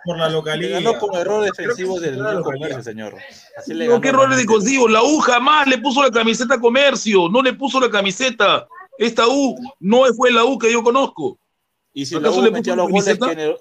Por 0.05 0.17
la 0.17 0.29
localidad. 0.29 0.79
Le 0.79 0.83
ganó 0.83 0.99
con 0.99 1.15
errores 1.15 1.51
defensivos 1.55 2.01
del 2.01 2.17
Comercio, 2.41 2.83
señor. 2.83 3.15
Así 3.57 3.73
le 3.73 3.87
¿Qué 4.01 4.07
errores 4.09 4.37
defensivos? 4.37 4.91
La 4.91 5.03
U 5.03 5.19
jamás 5.19 5.67
le 5.67 5.77
puso 5.77 6.01
la 6.01 6.11
camiseta 6.11 6.55
a 6.55 6.59
Comercio. 6.59 7.29
No 7.29 7.41
le 7.41 7.53
puso 7.53 7.79
la 7.79 7.89
camiseta. 7.89 8.67
Esta 8.97 9.27
U 9.27 9.55
no 9.79 10.03
fue 10.15 10.31
la 10.31 10.43
U 10.45 10.57
que 10.57 10.71
yo 10.71 10.83
conozco. 10.83 11.37
Y 11.93 12.05
si 12.05 12.19
la 12.19 12.31
U 12.31 12.41
le 12.41 12.51
metió 12.51 12.75
los 12.75 12.89
goles 12.89 13.17
que 13.17 13.55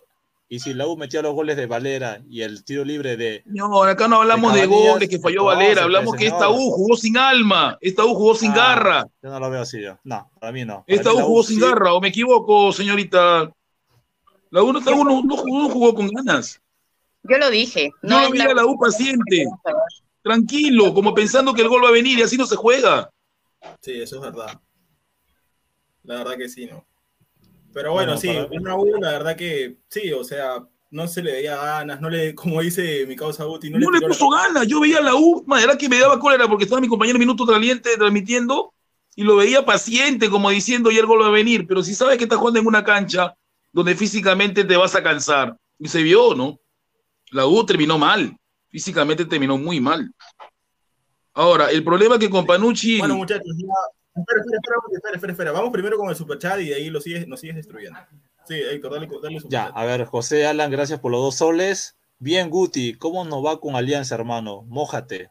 y 0.53 0.59
si 0.59 0.75
la 0.75 0.87
U 0.87 0.99
metía 0.99 1.23
los 1.23 1.33
goles 1.33 1.57
de 1.57 1.65
Valera 1.65 2.21
y 2.29 2.43
el 2.43 2.63
tiro 2.63 2.85
libre 2.85 3.17
de. 3.17 3.43
No, 3.47 3.85
acá 3.85 4.07
no 4.07 4.21
hablamos 4.21 4.53
de, 4.53 4.67
goles 4.67 5.09
que 5.09 5.19
falló 5.19 5.45
Valera, 5.45 5.85
hablamos 5.85 6.15
que 6.15 6.27
esta 6.27 6.51
U 6.51 6.71
jugó 6.73 6.95
sin 6.95 7.17
alma, 7.17 7.79
esta 7.81 8.05
U 8.05 8.15
jugó 8.15 8.35
sin 8.35 8.51
ah, 8.51 8.57
garra. 8.57 9.07
Yo 9.23 9.31
no 9.31 9.41
lo 9.41 9.49
veo 9.49 9.63
así, 9.63 9.81
yo. 9.81 9.99
No, 10.05 10.31
para 10.39 10.53
mí 10.53 10.67
no. 10.67 10.85
esta 10.87 11.11
U 11.11 11.21
jugó 11.21 11.43
sin 11.43 11.59
garra, 11.59 11.95
o 11.95 12.03
me 12.03 12.09
equivoco, 12.09 12.71
señorita. 12.71 13.51
La 14.51 14.63
U, 14.63 14.75
no, 14.75 14.83
jugó, 15.39 15.95
con 15.95 16.09
ganas. 16.09 16.61
Yo 17.23 17.39
lo 17.39 17.49
dije. 17.49 17.91
No 18.03 18.21
yo 18.21 18.29
lo 18.29 18.33
vi 18.33 18.41
a 18.43 18.53
la 18.53 18.67
U 18.67 18.79
paciente, 18.79 19.47
tranquilo, 20.21 20.93
como 20.93 21.15
pensando 21.15 21.55
que 21.55 21.63
el 21.63 21.69
gol 21.69 21.83
va 21.83 21.89
a 21.89 21.93
venir 21.93 22.19
y 22.19 22.23
así 22.25 22.37
no 22.37 22.45
se 22.45 22.57
juega. 22.57 23.11
Sí, 23.81 24.03
eso 24.03 24.17
es 24.17 24.21
verdad. 24.21 24.61
La 26.03 26.17
verdad 26.17 26.37
que 26.37 26.51
sí, 26.51 26.67
¿no? 26.67 26.85
Pero 27.73 27.93
bueno, 27.93 28.17
sí, 28.17 28.29
una 28.51 28.77
U, 28.77 29.01
la 29.01 29.13
verdad 29.13 29.37
que 29.37 29.77
sí, 29.89 30.13
o 30.13 30.25
sea, 30.25 30.67
no 30.91 31.09
se 31.09 31.23
le 31.23 31.33
veía 31.33 31.57
ganas, 31.57 32.01
no 32.01 32.11
le, 32.11 32.35
como 32.35 32.61
dice 32.61 33.07
mi 33.07 33.17
causa 33.17 33.45
Guti, 33.45 33.71
no, 33.71 33.79
le, 33.79 34.01
puso 34.07 34.29
ganas. 34.29 34.67
Yo 34.67 34.81
veía 34.81 35.01
la 35.01 35.15
U, 35.15 35.45
era 35.61 35.77
que 35.77 35.89
me 35.89 35.99
daba 35.99 36.19
cólera 36.19 36.49
porque 36.49 36.65
estaba 36.65 36.81
mi 36.81 36.89
compañero 36.89 37.19
Minuto 37.19 37.47
Traliente 37.47 37.97
transmitiendo 37.97 38.73
y 39.17 39.23
lo 39.23 39.37
veía 39.37 39.65
paciente, 39.65 40.31
como 40.31 40.51
diciendo, 40.51 40.91
y 40.91 40.99
el 40.99 41.07
gol 41.07 41.23
va 41.23 41.29
a 41.29 41.31
venir. 41.31 41.67
Pero 41.67 41.83
si 41.83 41.95
sabes 41.95 42.19
que 42.19 42.25
estás 42.25 42.39
jugando 42.39 42.61
en 42.61 42.67
una 42.67 42.85
cancha 42.85 43.35
donde 43.73 43.95
físicamente 43.95 44.65
te 44.65 44.77
vas 44.77 44.95
a 44.95 45.03
cansar, 45.03 45.57
y 45.79 45.89
se 45.89 46.03
vio, 46.03 46.35
¿no? 46.35 46.61
La 47.31 47.47
U 47.47 47.65
terminó 47.65 47.99
mal, 47.99 48.37
físicamente 48.69 49.25
terminó 49.25 49.59
muy 49.59 49.81
mal. 49.81 50.13
Ahora, 51.35 51.71
el 51.71 51.83
problema 51.83 52.19
que 52.19 52.29
con 52.29 52.47
Panucci. 52.47 52.99
Bueno, 52.99 53.17
muchachos, 53.17 53.57
Espera, 54.15 54.41
espera, 54.41 55.15
espera, 55.15 55.33
espera, 55.33 55.53
Vamos 55.53 55.71
primero 55.71 55.97
con 55.97 56.11
el 56.11 56.17
superchat 56.17 56.61
y 56.61 56.69
de 56.69 56.75
ahí 56.75 56.91
lo 56.91 57.01
sigues, 57.01 57.27
nos 57.27 57.41
sigues 57.41 57.57
destruyendo. 57.57 57.99
Sí, 58.47 58.55
Héctor, 58.55 58.93
dale, 58.93 59.09
dale 59.23 59.39
Ya, 59.49 59.67
a 59.67 59.85
ver, 59.85 60.05
José 60.05 60.47
Alan, 60.47 60.71
gracias 60.71 61.01
por 61.01 61.13
los 61.13 61.23
dos 61.23 61.37
soles. 61.37 61.97
Bien, 62.19 62.51
Guti, 62.51 62.95
¿cómo 62.95 63.25
nos 63.25 63.45
va 63.45 63.59
con 63.59 63.75
Alianza, 63.75 64.15
hermano? 64.15 64.63
Mójate. 64.69 65.31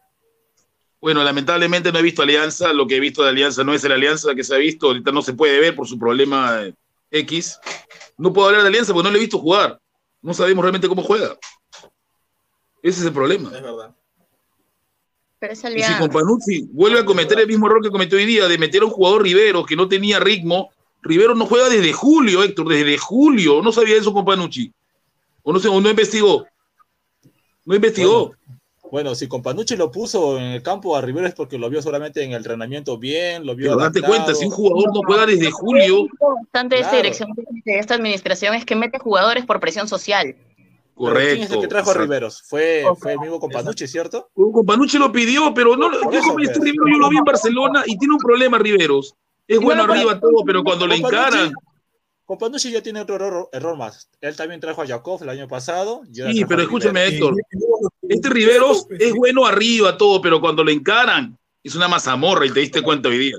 Bueno, 1.00 1.24
lamentablemente 1.24 1.90
no 1.90 1.98
he 1.98 2.02
visto 2.02 2.22
Alianza. 2.22 2.72
Lo 2.72 2.86
que 2.86 2.96
he 2.96 3.00
visto 3.00 3.22
de 3.22 3.30
Alianza 3.30 3.64
no 3.64 3.74
es 3.74 3.82
la 3.84 3.94
Alianza 3.94 4.34
que 4.34 4.44
se 4.44 4.54
ha 4.54 4.58
visto. 4.58 4.86
Ahorita 4.86 5.10
no 5.10 5.22
se 5.22 5.32
puede 5.32 5.58
ver 5.58 5.74
por 5.74 5.88
su 5.88 5.98
problema 5.98 6.62
X. 7.10 7.58
No 8.16 8.32
puedo 8.32 8.48
hablar 8.48 8.62
de 8.62 8.68
Alianza 8.68 8.92
porque 8.92 9.08
no 9.08 9.10
le 9.10 9.18
he 9.18 9.22
visto 9.22 9.38
jugar. 9.38 9.80
No 10.20 10.34
sabemos 10.34 10.62
realmente 10.62 10.86
cómo 10.86 11.02
juega. 11.02 11.36
Ese 12.82 13.00
es 13.00 13.06
el 13.06 13.12
problema. 13.12 13.48
Es 13.54 13.62
verdad. 13.62 13.96
Y 15.50 15.82
si 15.82 15.94
con 15.98 16.08
Panuzzi 16.08 16.68
vuelve 16.72 17.00
a 17.00 17.04
cometer 17.04 17.38
el 17.40 17.48
mismo 17.48 17.66
error 17.66 17.82
que 17.82 17.90
cometió 17.90 18.16
hoy 18.16 18.26
día, 18.26 18.46
de 18.46 18.58
meter 18.58 18.82
a 18.82 18.86
un 18.86 18.90
jugador 18.92 19.22
Rivero 19.22 19.64
que 19.64 19.74
no 19.74 19.88
tenía 19.88 20.20
ritmo, 20.20 20.70
Rivero 21.02 21.34
no 21.34 21.46
juega 21.46 21.68
desde 21.68 21.92
julio, 21.92 22.44
Héctor, 22.44 22.68
desde 22.68 22.96
julio. 22.96 23.60
No 23.62 23.72
sabía 23.72 23.96
eso 23.96 24.12
con 24.12 24.24
Panucci. 24.24 24.72
O 25.42 25.52
no, 25.52 25.58
sé, 25.58 25.68
o 25.68 25.80
no 25.80 25.90
investigó. 25.90 26.46
No 27.64 27.74
investigó. 27.74 28.34
Bueno, 28.92 29.14
si 29.14 29.26
Companucci 29.26 29.74
lo 29.74 29.90
puso 29.90 30.36
en 30.36 30.44
el 30.44 30.62
campo 30.62 30.94
a 30.94 31.00
Rivero 31.00 31.26
es 31.26 31.34
porque 31.34 31.56
lo 31.56 31.70
vio 31.70 31.80
solamente 31.80 32.22
en 32.22 32.32
el 32.32 32.36
entrenamiento 32.36 32.98
bien, 32.98 33.46
lo 33.46 33.56
vio. 33.56 33.70
Pero 33.70 33.80
date 33.80 34.02
cuenta, 34.02 34.34
si 34.34 34.44
un 34.44 34.50
jugador 34.50 34.94
no 34.94 35.00
juega 35.06 35.24
desde 35.24 35.50
julio. 35.50 36.08
Lo 36.20 36.36
importante 36.36 36.76
de 36.76 36.82
esta 36.82 36.96
dirección 36.96 37.30
de 37.34 37.78
esta 37.78 37.94
administración 37.94 38.54
es 38.54 38.66
que 38.66 38.76
mete 38.76 38.98
jugadores 38.98 39.46
por 39.46 39.60
presión 39.60 39.88
social. 39.88 40.36
Correcto. 41.02 41.34
¿Quién 41.34 41.42
es 41.42 41.50
el 41.50 41.60
que 41.60 41.66
trajo 41.66 41.90
a 41.90 41.94
Riveros? 41.94 42.42
Fue, 42.42 42.84
fue 42.96 43.14
el 43.14 43.18
mismo 43.18 43.40
Companucci, 43.40 43.88
¿cierto? 43.88 44.30
Companucci 44.34 44.98
lo 44.98 45.10
pidió, 45.10 45.52
pero 45.52 45.76
no, 45.76 45.90
Por 45.90 46.12
dijo, 46.12 46.12
eso, 46.12 46.38
este 46.38 46.60
pues. 46.60 46.70
Rivero 46.70 46.84
yo 46.92 46.98
lo 46.98 47.08
vi 47.08 47.16
en 47.16 47.24
Barcelona 47.24 47.82
y 47.86 47.98
tiene 47.98 48.14
un 48.14 48.20
problema 48.20 48.56
Riveros. 48.58 49.12
Es 49.48 49.58
bueno 49.58 49.84
No, 49.84 49.92
arriba 49.92 50.20
todo, 50.20 50.44
pero 50.46 50.62
cuando 50.62 50.86
le 50.86 50.94
encaran. 50.94 51.52
Companucci 52.24 52.70
ya 52.70 52.80
tiene 52.80 53.00
otro 53.00 53.16
error, 53.16 53.48
error 53.52 53.76
más. 53.76 54.08
Él 54.20 54.36
también 54.36 54.60
trajo 54.60 54.80
a 54.80 54.86
Jakov 54.86 55.24
el 55.24 55.28
año 55.28 55.48
pasado. 55.48 56.02
Sí, 56.12 56.44
pero 56.44 56.62
escúchame. 56.62 57.04
Héctor. 57.04 57.34
Este 58.08 58.30
Riveros 58.30 58.86
es 58.96 59.12
bueno 59.12 59.44
arriba 59.44 59.96
todo, 59.96 60.22
pero 60.22 60.40
cuando 60.40 60.62
le 60.62 60.72
encaran 60.72 61.36
es 61.64 61.74
una 61.74 61.88
mazamorra 61.88 62.46
y 62.46 62.50
te 62.52 62.60
diste 62.60 62.80
cuenta 62.80 63.08
hoy 63.08 63.18
día. 63.18 63.38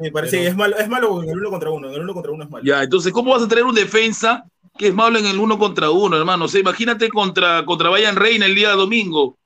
Me 0.00 0.10
parece 0.10 0.38
que 0.38 0.46
es 0.46 0.56
malo, 0.56 0.76
es 0.78 0.88
malo 0.88 1.22
en 1.22 1.28
el 1.28 1.38
uno 1.38 1.50
contra 1.50 1.70
uno. 1.70 1.88
En 1.88 1.94
el 1.94 2.00
uno 2.00 2.14
contra 2.14 2.32
uno 2.32 2.44
es 2.44 2.50
malo. 2.50 2.64
Ya, 2.64 2.82
entonces, 2.82 3.12
¿cómo 3.12 3.32
vas 3.32 3.42
a 3.42 3.48
tener 3.48 3.64
un 3.64 3.74
defensa 3.74 4.44
que 4.78 4.88
es 4.88 4.94
malo 4.94 5.18
en 5.18 5.26
el 5.26 5.38
uno 5.38 5.58
contra 5.58 5.90
uno, 5.90 6.16
hermano? 6.16 6.46
O 6.46 6.48
sea, 6.48 6.60
imagínate 6.60 7.08
contra, 7.10 7.64
contra 7.64 7.90
Bayern 7.90 8.16
Reina 8.16 8.46
el 8.46 8.54
día 8.54 8.70
domingo. 8.70 9.36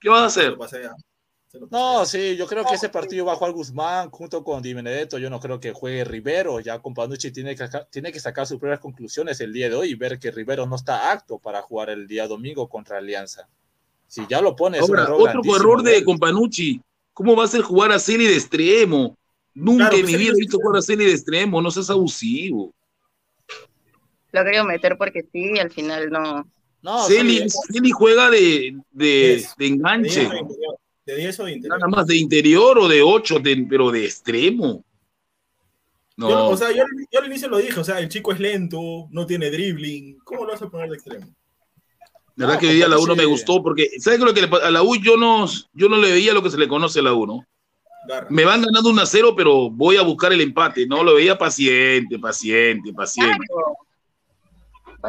¿Qué 0.00 0.08
vas 0.08 0.22
a 0.22 0.26
hacer? 0.26 0.56
No, 1.70 2.06
sí, 2.06 2.36
yo 2.36 2.46
creo 2.46 2.64
que 2.64 2.76
ese 2.76 2.88
partido 2.88 3.24
va 3.24 3.32
a 3.32 3.36
jugar 3.36 3.52
Guzmán 3.52 4.10
junto 4.10 4.44
con 4.44 4.62
Di 4.62 4.72
Benedetto. 4.72 5.18
Yo 5.18 5.28
no 5.28 5.40
creo 5.40 5.58
que 5.58 5.72
juegue 5.72 6.04
Rivero. 6.04 6.60
Ya 6.60 6.78
Companucci 6.78 7.32
tiene 7.32 7.56
que, 7.56 7.68
tiene 7.90 8.12
que 8.12 8.20
sacar 8.20 8.46
sus 8.46 8.58
primeras 8.58 8.80
conclusiones 8.80 9.40
el 9.40 9.52
día 9.52 9.68
de 9.68 9.74
hoy 9.74 9.90
y 9.90 9.94
ver 9.96 10.18
que 10.18 10.30
Rivero 10.30 10.66
no 10.66 10.76
está 10.76 11.10
apto 11.10 11.38
para 11.38 11.60
jugar 11.60 11.90
el 11.90 12.06
día 12.06 12.28
domingo 12.28 12.68
contra 12.68 12.98
Alianza. 12.98 13.48
Si 14.06 14.26
ya 14.28 14.40
lo 14.40 14.54
pone, 14.54 14.78
es 14.78 14.88
un 14.88 14.90
Ahora, 14.90 15.02
error 15.02 15.38
otro 15.38 15.56
error 15.56 15.82
de. 15.82 16.04
Companucci. 16.04 16.80
¿Cómo 17.12 17.34
va 17.34 17.44
a 17.44 17.48
ser 17.48 17.62
jugar 17.62 17.90
a 17.92 17.98
Celi 17.98 18.26
de 18.26 18.34
extremo? 18.34 19.16
Nunca 19.60 19.90
en 19.94 20.02
pues, 20.02 20.06
mi 20.06 20.16
vida 20.16 20.32
he 20.32 20.40
visto 20.40 20.58
jugar 20.58 20.78
a 20.78 20.82
series 20.82 21.10
de 21.10 21.14
extremo, 21.14 21.60
no 21.60 21.70
seas 21.70 21.90
abusivo. 21.90 22.74
Lo 24.32 24.44
quería 24.44 24.64
meter 24.64 24.96
porque 24.96 25.26
sí, 25.30 25.58
al 25.58 25.70
final 25.70 26.10
no. 26.10 26.46
No, 26.82 27.06
juega 27.92 28.30
de, 28.30 28.74
de, 28.90 29.44
enganche. 29.58 30.30
De 31.04 31.14
10, 31.14 31.40
o 31.40 31.44
de 31.44 31.52
interior. 31.52 31.78
Nada 31.78 31.90
más 31.90 32.06
de 32.06 32.16
interior 32.16 32.78
o 32.78 32.88
de 32.88 33.02
8, 33.02 33.42
pero 33.68 33.90
de 33.90 34.06
extremo. 34.06 34.82
No. 36.16 36.30
Yo, 36.30 36.48
o 36.48 36.56
sea, 36.56 36.70
yo, 36.72 36.84
al 37.18 37.26
inicio 37.26 37.48
lo 37.48 37.58
dije, 37.58 37.78
o 37.78 37.84
sea, 37.84 37.98
el 37.98 38.08
chico 38.08 38.32
es 38.32 38.40
lento, 38.40 39.08
no 39.10 39.26
tiene 39.26 39.50
dribbling. 39.50 40.20
¿Cómo 40.20 40.46
lo 40.46 40.52
vas 40.52 40.62
a 40.62 40.70
poner 40.70 40.88
de 40.88 40.96
extremo? 40.96 41.26
La 42.36 42.46
verdad 42.46 42.60
que 42.60 42.68
hoy 42.68 42.74
día 42.76 42.88
la 42.88 42.98
1 42.98 43.12
sí. 43.12 43.18
me 43.18 43.26
gustó 43.26 43.62
porque, 43.62 43.90
¿sabes 43.98 44.20
lo 44.20 44.32
que 44.32 44.42
le, 44.42 44.48
a 44.48 44.70
la 44.70 44.82
U 44.82 44.96
yo 44.96 45.18
no, 45.18 45.46
yo 45.74 45.90
no 45.90 45.98
le 45.98 46.12
veía 46.12 46.32
lo 46.32 46.42
que 46.42 46.50
se 46.50 46.56
le 46.56 46.68
conoce 46.68 47.00
a 47.00 47.02
la 47.02 47.12
1? 47.12 47.46
Me 48.28 48.44
van 48.44 48.62
ganando 48.62 48.90
1 48.90 49.02
a 49.02 49.06
0, 49.06 49.34
pero 49.36 49.70
voy 49.70 49.96
a 49.96 50.02
buscar 50.02 50.32
el 50.32 50.40
empate. 50.40 50.86
No, 50.86 51.04
lo 51.04 51.14
veía 51.14 51.36
paciente, 51.36 52.18
paciente, 52.18 52.92
paciente. 52.92 53.46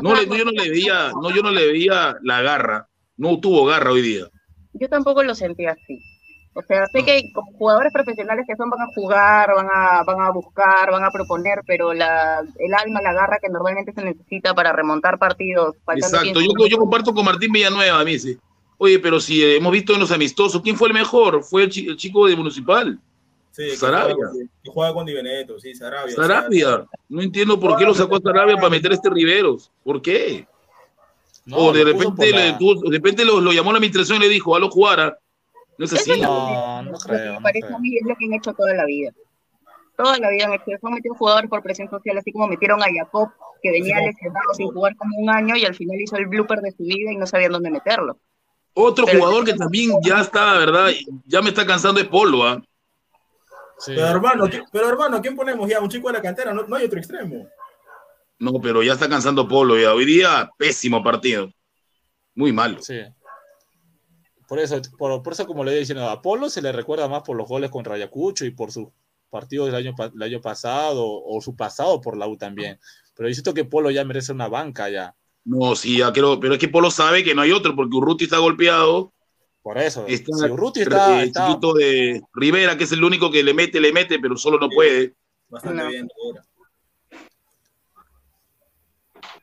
No, 0.01 0.21
yo 0.23 0.45
no 0.45 0.51
le 0.51 0.69
veía, 0.69 1.11
no, 1.11 1.29
yo 1.31 1.41
no 1.41 1.51
le 1.51 1.67
veía 1.67 2.15
la 2.21 2.41
garra. 2.41 2.87
No 3.17 3.39
tuvo 3.39 3.65
garra 3.65 3.91
hoy 3.91 4.01
día. 4.01 4.25
Yo 4.73 4.89
tampoco 4.89 5.23
lo 5.23 5.35
sentí 5.35 5.65
así. 5.65 5.99
O 6.53 6.61
sea, 6.63 6.85
sé 6.87 7.03
que 7.05 7.31
como 7.33 7.49
jugadores 7.53 7.93
profesionales 7.93 8.45
que 8.45 8.57
son 8.57 8.69
van 8.69 8.81
a 8.81 8.93
jugar, 8.93 9.53
van 9.55 9.67
a, 9.71 10.03
van 10.03 10.19
a 10.19 10.31
buscar, 10.31 10.91
van 10.91 11.03
a 11.03 11.11
proponer, 11.11 11.61
pero 11.65 11.93
la, 11.93 12.41
el 12.57 12.73
alma, 12.73 13.01
la 13.01 13.13
garra 13.13 13.39
que 13.41 13.47
normalmente 13.47 13.93
se 13.93 14.03
necesita 14.03 14.53
para 14.53 14.73
remontar 14.73 15.17
partidos. 15.17 15.75
Exacto, 15.95 16.41
yo 16.41 16.77
comparto 16.77 17.13
con 17.13 17.23
Martín 17.23 17.53
Villanueva, 17.53 18.01
a 18.01 18.03
mí 18.03 18.19
sí. 18.19 18.37
Oye, 18.83 18.97
pero 18.97 19.19
si 19.19 19.43
hemos 19.45 19.71
visto 19.71 19.93
en 19.93 19.99
los 19.99 20.11
amistosos, 20.11 20.59
¿quién 20.63 20.75
fue 20.75 20.87
el 20.87 20.95
mejor? 20.95 21.43
Fue 21.43 21.65
el, 21.65 21.69
chi- 21.69 21.87
el 21.87 21.97
chico 21.97 22.25
de 22.25 22.35
Municipal. 22.35 22.97
Sí, 23.51 23.75
Sarabia. 23.75 24.15
juega 24.15 24.31
con- 24.31 24.49
Que 24.63 24.71
juega 24.71 24.93
con 24.95 25.05
Di 25.05 25.13
Benedetto, 25.13 25.59
sí, 25.59 25.75
Sarabia. 25.75 26.15
Sarabia. 26.15 26.85
No 27.07 27.21
entiendo 27.21 27.59
por 27.59 27.77
qué 27.77 27.85
lo 27.85 27.93
sacó 27.93 28.15
a 28.15 28.21
Sarabia 28.21 28.55
para 28.55 28.69
meter 28.71 28.89
a 28.91 28.95
este 28.95 29.11
Riveros. 29.11 29.71
¿Por 29.83 30.01
qué? 30.01 30.47
o 31.51 31.71
de 31.71 31.83
repente, 31.83 32.31
la- 32.31 32.45
le 32.45 32.53
tuvo- 32.53 32.81
de 32.89 32.97
repente 32.97 33.23
lo, 33.23 33.39
lo 33.39 33.51
llamó 33.51 33.71
la 33.71 33.77
administración 33.77 34.17
y 34.17 34.21
le 34.21 34.29
dijo, 34.29 34.55
a 34.55 34.59
lo 34.59 34.69
jugara. 34.71 35.15
No 35.77 35.85
es 35.85 35.93
así. 35.93 36.19
No, 36.19 36.81
no 36.81 36.97
creo. 36.97 37.33
me 37.35 37.41
parece 37.41 37.65
creo. 37.67 37.77
a 37.77 37.79
mí 37.79 37.95
es 37.97 38.03
lo 38.07 38.15
que 38.15 38.25
han 38.25 38.33
hecho 38.33 38.51
toda 38.53 38.73
la 38.73 38.85
vida. 38.85 39.11
Toda 39.95 40.17
la 40.17 40.29
vida 40.31 40.45
han 40.45 40.53
hecho 40.53 40.63
han 40.81 40.93
metido 40.93 41.13
jugadores 41.13 41.49
por 41.51 41.61
presión 41.61 41.87
social, 41.87 42.17
así 42.17 42.31
como 42.31 42.47
metieron 42.47 42.81
a 42.81 42.85
Jacob, 42.91 43.29
que 43.61 43.69
venía 43.71 43.97
Sí. 43.99 44.05
lesionado 44.05 44.53
sin 44.55 44.67
jugar 44.71 44.95
como 44.95 45.17
un 45.19 45.29
año 45.29 45.55
y 45.55 45.65
al 45.65 45.75
final 45.75 45.99
hizo 46.01 46.15
el 46.17 46.25
blooper 46.25 46.61
de 46.61 46.71
su 46.71 46.81
vida 46.83 47.11
y 47.11 47.17
no 47.17 47.27
sabían 47.27 47.51
dónde 47.51 47.69
meterlo. 47.69 48.17
Otro 48.73 49.05
Pero- 49.05 49.19
jugador 49.19 49.45
que 49.45 49.53
también 49.53 49.91
ya 50.03 50.21
está, 50.21 50.57
¿verdad? 50.57 50.89
Ya 51.25 51.41
me 51.41 51.49
está 51.49 51.65
cansando 51.65 52.01
de 52.01 52.07
Polo, 52.07 52.43
¿ah? 52.45 52.61
Pero 53.85 54.05
hermano, 54.07 54.45
¿qui- 54.47 54.63
pero 54.71 54.89
hermano, 54.89 55.21
¿quién 55.21 55.35
ponemos 55.35 55.67
ya? 55.69 55.79
Un 55.79 55.89
chico 55.89 56.07
de 56.07 56.13
la 56.13 56.21
cantera, 56.21 56.53
no, 56.53 56.63
no 56.63 56.75
hay 56.75 56.85
otro 56.85 56.99
extremo. 56.99 57.47
No, 58.39 58.53
pero 58.61 58.81
ya 58.83 58.93
está 58.93 59.09
cansando 59.09 59.47
Polo. 59.47 59.77
Ya. 59.79 59.93
Hoy 59.93 60.05
día, 60.05 60.49
pésimo 60.57 61.03
partido. 61.03 61.51
Muy 62.35 62.51
malo. 62.53 62.81
Sí. 62.81 62.99
Por 64.47 64.59
eso, 64.59 64.79
por, 64.97 65.21
por 65.23 65.33
eso, 65.33 65.45
como 65.47 65.63
le 65.63 65.73
he 65.75 65.79
diciendo, 65.79 66.07
a 66.09 66.21
Polo 66.21 66.49
se 66.49 66.61
le 66.61 66.71
recuerda 66.71 67.07
más 67.07 67.23
por 67.23 67.35
los 67.37 67.47
goles 67.47 67.69
contra 67.71 67.95
Ayacucho 67.95 68.45
y 68.45 68.51
por 68.51 68.71
sus 68.71 68.89
partidos 69.29 69.67
del 69.67 69.75
año, 69.75 69.95
el 70.13 70.21
año 70.23 70.41
pasado 70.41 71.03
o 71.07 71.41
su 71.41 71.55
pasado 71.55 72.01
por 72.01 72.17
la 72.17 72.27
U 72.27 72.37
también. 72.37 72.79
Pero 73.15 73.29
yo 73.29 73.33
siento 73.35 73.53
que 73.53 73.65
Polo 73.65 73.89
ya 73.91 74.03
merece 74.05 74.31
una 74.31 74.47
banca 74.47 74.89
ya. 74.89 75.15
No, 75.43 75.75
sí, 75.75 75.97
ya 75.97 76.13
creo, 76.13 76.39
pero 76.39 76.53
es 76.53 76.59
que 76.59 76.67
Polo 76.67 76.91
sabe 76.91 77.23
que 77.23 77.33
no 77.33 77.41
hay 77.41 77.51
otro, 77.51 77.75
porque 77.75 77.95
Urruti 77.95 78.25
está 78.25 78.37
golpeado. 78.37 79.11
Por 79.61 79.77
eso. 79.77 80.05
Está, 80.07 80.35
si 80.35 80.45
Urruti 80.45 80.81
está, 80.81 81.21
eh, 81.21 81.25
está- 81.25 81.47
chiquito 81.47 81.73
de 81.73 82.21
Rivera, 82.33 82.77
que 82.77 82.83
es 82.83 82.91
el 82.91 83.03
único 83.03 83.31
que 83.31 83.43
le 83.43 83.53
mete, 83.53 83.79
le 83.79 83.91
mete, 83.91 84.19
pero 84.19 84.37
solo 84.37 84.59
no 84.59 84.69
puede. 84.69 85.15
Bastante 85.49 85.87
bien. 85.87 86.07
ahora. 86.23 86.43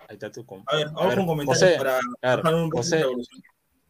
Ahí 0.09 0.15
está 0.15 0.31
tu 0.31 0.41
A 0.67 0.77
ver, 0.77 0.87
A 0.87 0.91
vamos 0.91 1.09
ver, 1.09 1.19
con 1.19 1.27
comentarios 1.27 1.63
José, 1.63 1.77
para 1.77 1.99
a 1.99 2.37
ver, 2.37 2.45
bajar 2.45 2.55
un 2.55 2.71
José. 2.71 3.05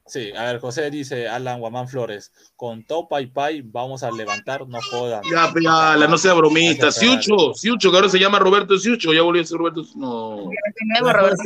Sí, 0.08 0.32
a 0.36 0.44
ver, 0.44 0.58
José 0.60 0.90
dice 0.90 1.28
Alan 1.28 1.60
Guamán 1.60 1.88
Flores, 1.88 2.32
con 2.56 2.84
Topa 2.84 3.20
y 3.20 3.26
Pai 3.26 3.62
vamos 3.64 4.02
a 4.02 4.10
levantar, 4.10 4.66
no 4.68 4.78
jodan. 4.90 5.22
Ya, 5.30 5.52
ya, 5.60 5.96
la 5.96 6.06
no 6.08 6.18
sea 6.18 6.34
bromista. 6.34 6.90
Siucho, 6.90 7.54
Siucho, 7.54 7.90
que 7.90 7.96
ahora 7.96 8.08
se 8.08 8.18
llama 8.18 8.38
Roberto 8.38 8.76
Siucho, 8.78 9.12
ya 9.12 9.22
volvió 9.22 9.42
a 9.42 9.44
ser 9.44 9.58
Roberto. 9.58 9.82
No. 9.94 10.50
Roberto. 11.00 11.42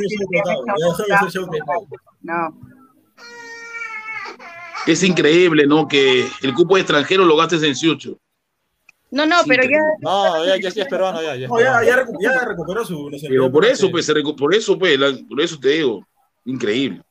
No, 2.21 2.57
Es 4.85 5.03
increíble, 5.03 5.65
¿no? 5.65 5.87
Que 5.87 6.27
el 6.41 6.53
cupo 6.53 6.75
de 6.75 6.81
extranjero 6.81 7.23
lo 7.25 7.35
gastes 7.37 7.63
en 7.63 7.75
Siucho. 7.75 8.17
no, 9.11 9.25
no, 9.25 9.37
pero 9.47 9.63
ya 9.63 9.77
No, 10.01 10.45
ya, 10.45 10.57
ya, 10.57 10.69
ya 10.69 10.81
es 10.83 10.87
peruano, 10.89 11.21
ya, 11.21 11.35
ya 11.35 11.45
es 11.45 11.49
No, 11.49 11.59
ya, 11.59 11.83
ya, 11.83 12.03
recu- 12.03 12.17
ya 12.21 12.45
recuperó 12.45 12.83
su. 12.83 13.09
Pero 13.27 13.51
por 13.51 13.65
eso, 13.65 13.89
pues, 13.91 14.05
se 14.05 14.13
recu- 14.13 14.35
por 14.35 14.53
eso, 14.53 14.77
pues, 14.77 14.99
la- 14.99 15.13
por 15.29 15.39
eso 15.39 15.57
te 15.59 15.69
digo. 15.69 16.05
Increíble. 16.45 17.01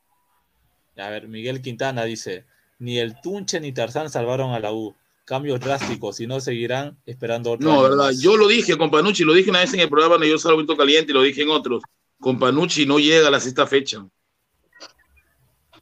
A 0.97 1.09
ver, 1.09 1.27
Miguel 1.27 1.61
Quintana 1.61 2.03
dice, 2.03 2.45
ni 2.79 2.99
el 2.99 3.19
Tunche 3.21 3.59
ni 3.59 3.71
Tarzán 3.71 4.09
salvaron 4.09 4.51
a 4.51 4.59
la 4.59 4.71
U. 4.73 4.95
Cambios 5.25 5.59
drásticos, 5.61 6.17
si 6.17 6.27
no 6.27 6.39
seguirán 6.41 6.97
esperando 7.05 7.51
otro 7.51 7.65
No, 7.67 7.73
año 7.75 7.83
verdad. 7.83 7.97
más". 8.07 8.21
Yo 8.21 8.35
lo 8.35 8.47
dije 8.47 8.77
con 8.77 8.91
Panucci, 8.91 9.23
lo 9.23 9.33
dije 9.33 9.49
una 9.49 9.59
vez 9.59 9.73
en 9.73 9.79
el 9.79 9.89
programa 9.89 10.17
de 10.17 10.29
Yo 10.29 10.37
Salgo 10.37 10.57
Viento 10.57 10.75
Caliente 10.75 11.11
y 11.11 11.15
lo 11.15 11.21
dije 11.21 11.41
en 11.43 11.49
otros. 11.49 11.81
Con 12.19 12.37
Panucci 12.39 12.85
no 12.85 12.99
llega 12.99 13.29
a 13.29 13.31
la 13.31 13.39
sexta 13.39 13.65
fecha. 13.65 14.05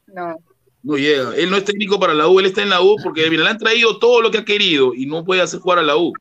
no. 0.06 0.36
No 0.84 0.96
llega. 0.96 1.36
Él 1.36 1.48
no 1.48 1.56
es 1.56 1.64
técnico 1.64 2.00
para 2.00 2.12
la 2.12 2.26
U, 2.26 2.40
él 2.40 2.46
está 2.46 2.60
en 2.62 2.70
la 2.70 2.80
U 2.82 2.96
porque 3.04 3.30
mira, 3.30 3.44
le 3.44 3.50
han 3.50 3.58
traído 3.58 4.00
todo 4.00 4.20
lo 4.20 4.32
que 4.32 4.38
ha 4.38 4.44
querido 4.44 4.92
y 4.94 5.06
no 5.06 5.24
puede 5.24 5.40
hacer 5.40 5.60
jugar 5.60 5.78
a 5.78 5.82
la 5.82 5.96
U. 5.96 6.12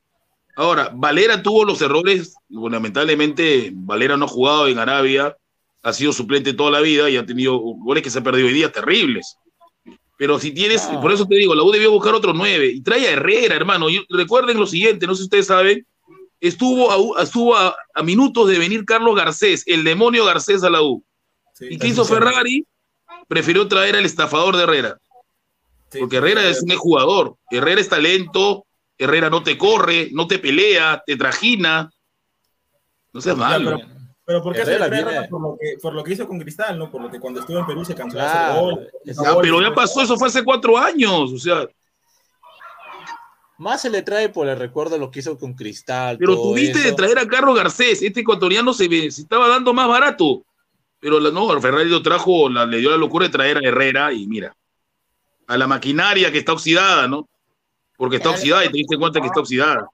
Ahora, 0.56 0.92
Valera 0.94 1.42
tuvo 1.42 1.66
los 1.66 1.82
errores, 1.82 2.36
bueno, 2.48 2.76
lamentablemente 2.76 3.72
Valera 3.74 4.18
no 4.18 4.26
ha 4.26 4.28
jugado 4.28 4.68
en 4.68 4.78
Arabia, 4.78 5.36
ha 5.84 5.94
sido 5.94 6.14
suplente 6.14 6.54
toda 6.54 6.72
la 6.72 6.82
vida 6.82 7.10
y 7.10 7.18
ha 7.18 7.26
tenido 7.26 7.58
goles 7.58 8.04
que 8.04 8.10
se 8.10 8.20
ha 8.20 8.24
perdido 8.24 8.48
hoy 8.48 8.54
día 8.54 8.72
terribles. 8.72 9.36
Pero 10.18 10.38
si 10.40 10.52
tienes, 10.52 10.88
No. 10.92 11.02
por 11.02 11.12
eso 11.12 11.26
te 11.26 11.36
digo, 11.36 11.56
la 11.56 11.64
U 11.64 11.72
debió 11.72 11.92
buscar 11.92 12.14
otro 12.14 12.34
nueve 12.34 12.68
y 12.68 12.82
trae 12.82 13.08
a 13.08 13.12
Herrera, 13.12 13.56
hermano. 13.56 13.90
Y 13.90 14.06
recuerden 14.10 14.58
lo 14.60 14.68
siguiente, 14.68 15.08
no 15.08 15.16
sé 15.16 15.20
si 15.20 15.24
ustedes 15.26 15.48
saben, 15.48 15.86
estuvo 16.40 17.18
a, 17.18 17.24
estuvo 17.24 17.56
a, 17.56 17.76
a 17.96 18.04
minutos 18.04 18.48
de 18.48 18.60
venir 18.60 18.86
Carlos 18.86 19.16
Garcés, 19.16 19.64
el 19.66 19.84
demonio 19.84 20.26
Garcés 20.26 20.64
a 20.64 20.70
la 20.70 20.82
U. 20.84 21.04
¿Y 21.60 21.78
qué 21.78 21.88
hizo 21.88 22.06
Ferrari? 22.06 22.66
Prefirió 23.28 23.68
traer 23.68 23.96
al 23.96 24.06
estafador 24.06 24.56
de 24.58 24.64
Herrera. 24.64 24.98
Porque 26.00 26.18
Herrera 26.18 26.48
es 26.48 26.62
un 26.62 26.70
jugador. 26.76 27.36
Herrera 27.50 27.82
es 27.82 27.90
talento. 27.90 28.66
Herrera 28.98 29.30
no 29.30 29.42
te 29.44 29.58
corre, 29.58 30.10
no 30.14 30.28
te 30.28 30.38
pelea, 30.40 31.02
te 31.06 31.18
trajina. 31.18 31.92
No 33.14 33.22
seas 33.22 33.36
malo. 33.38 33.78
pero, 33.78 34.01
pero 34.26 34.42
¿por 34.44 34.54
qué 34.54 34.62
Herrera 34.62 34.86
se 34.86 34.92
viene- 34.92 35.28
por 35.30 35.42
lo, 35.42 35.58
que, 35.60 35.78
por 35.82 35.94
lo 35.94 36.04
que 36.04 36.14
hizo 36.14 36.28
con 36.28 36.40
Cristal, 36.40 36.78
¿no? 36.78 36.92
Por 36.92 37.02
lo 37.02 37.10
que 37.10 37.20
cuando 37.20 37.40
estuvo 37.40 37.60
en 37.60 37.66
Perú 37.66 37.84
se 37.84 37.94
de 37.94 38.04
Claro, 38.04 38.52
hacer 38.52 38.62
gol. 38.62 38.90
Ya, 39.06 39.42
pero 39.42 39.62
ya 39.62 39.74
pasó, 39.74 40.02
eso 40.02 40.18
fue 40.18 40.28
hace 40.28 40.44
cuatro 40.44 40.78
años. 40.78 41.32
O 41.34 41.38
sea, 41.40 41.68
Más 43.58 43.82
se 43.82 43.90
le 43.90 44.02
trae 44.02 44.30
por 44.30 44.48
el 44.48 44.58
recuerdo 44.58 44.94
de 44.96 45.00
lo 45.00 45.12
que 45.12 45.20
hizo 45.20 45.38
con 45.38 45.54
Cristal. 45.54 46.18
Pero 46.18 46.36
tuviste 46.36 46.80
de 46.80 46.94
traer 46.94 47.20
a 47.20 47.28
Carlos 47.28 47.56
Garcés, 47.56 48.02
este 48.02 48.22
ecuatoriano 48.22 48.74
se, 48.74 48.88
se 49.12 49.22
estaba 49.22 49.48
dando 49.48 49.74
más 49.74 49.88
barato. 49.88 50.44
Pero 51.00 51.20
la, 51.20 51.32
no, 51.32 51.60
Ferrari 51.60 51.90
lo 51.90 52.02
trajo, 52.02 52.48
la, 52.48 52.66
le 52.66 52.78
dio 52.78 52.92
la 52.92 52.98
locura 52.98 53.26
de 53.26 53.32
traer 53.32 53.58
a 53.58 53.68
Herrera 53.68 54.14
y 54.14 54.28
mira, 54.28 54.56
a 55.48 55.58
la 55.58 55.68
maquinaria 55.68 56.32
que 56.32 56.38
está 56.38 56.54
oxidada, 56.54 57.08
¿no? 57.08 57.28
Porque 57.98 58.18
está 58.18 58.30
oxidada 58.30 58.66
y 58.66 58.70
te 58.72 58.78
diste 58.78 58.98
cuenta 58.98 59.20
que 59.20 59.28
está 59.28 59.40
oxidada. 59.40 59.88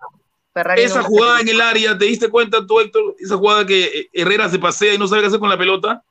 Esa 0.78 1.04
jugada 1.04 1.42
en 1.42 1.50
el 1.50 1.62
área, 1.62 1.98
¿te 1.98 2.06
diste 2.06 2.30
cuenta 2.30 2.66
tú, 2.66 2.80
Héctor? 2.80 3.16
Esa 3.20 3.38
jugada 3.38 3.66
que 3.66 4.10
Herrera 4.14 4.50
se 4.50 4.60
pasea 4.60 4.94
y 4.94 4.98
no 4.98 5.08
sabe 5.08 5.22
qué 5.22 5.28
hacer 5.28 5.40
con 5.40 5.50
la 5.50 5.58
pelota. 5.58 6.04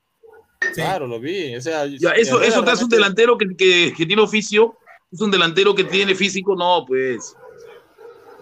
Claro, 0.75 1.07
lo 1.07 1.21
vi. 1.21 1.55
O 1.57 1.61
sea, 1.61 1.87
ya, 1.87 2.13
eso, 2.13 2.41
eso 2.41 2.65
te 2.65 2.71
hace 2.71 2.85
un 2.85 2.91
delantero 2.91 3.37
que, 3.37 3.47
que, 3.57 3.95
que, 3.97 4.07
tiene 4.07 4.23
oficio, 4.23 4.77
es 5.11 5.21
un 5.21 5.31
delantero 5.31 5.75
que 5.75 5.85
tiene 5.85 6.15
físico, 6.15 6.57
no, 6.57 6.85
pues. 6.87 7.35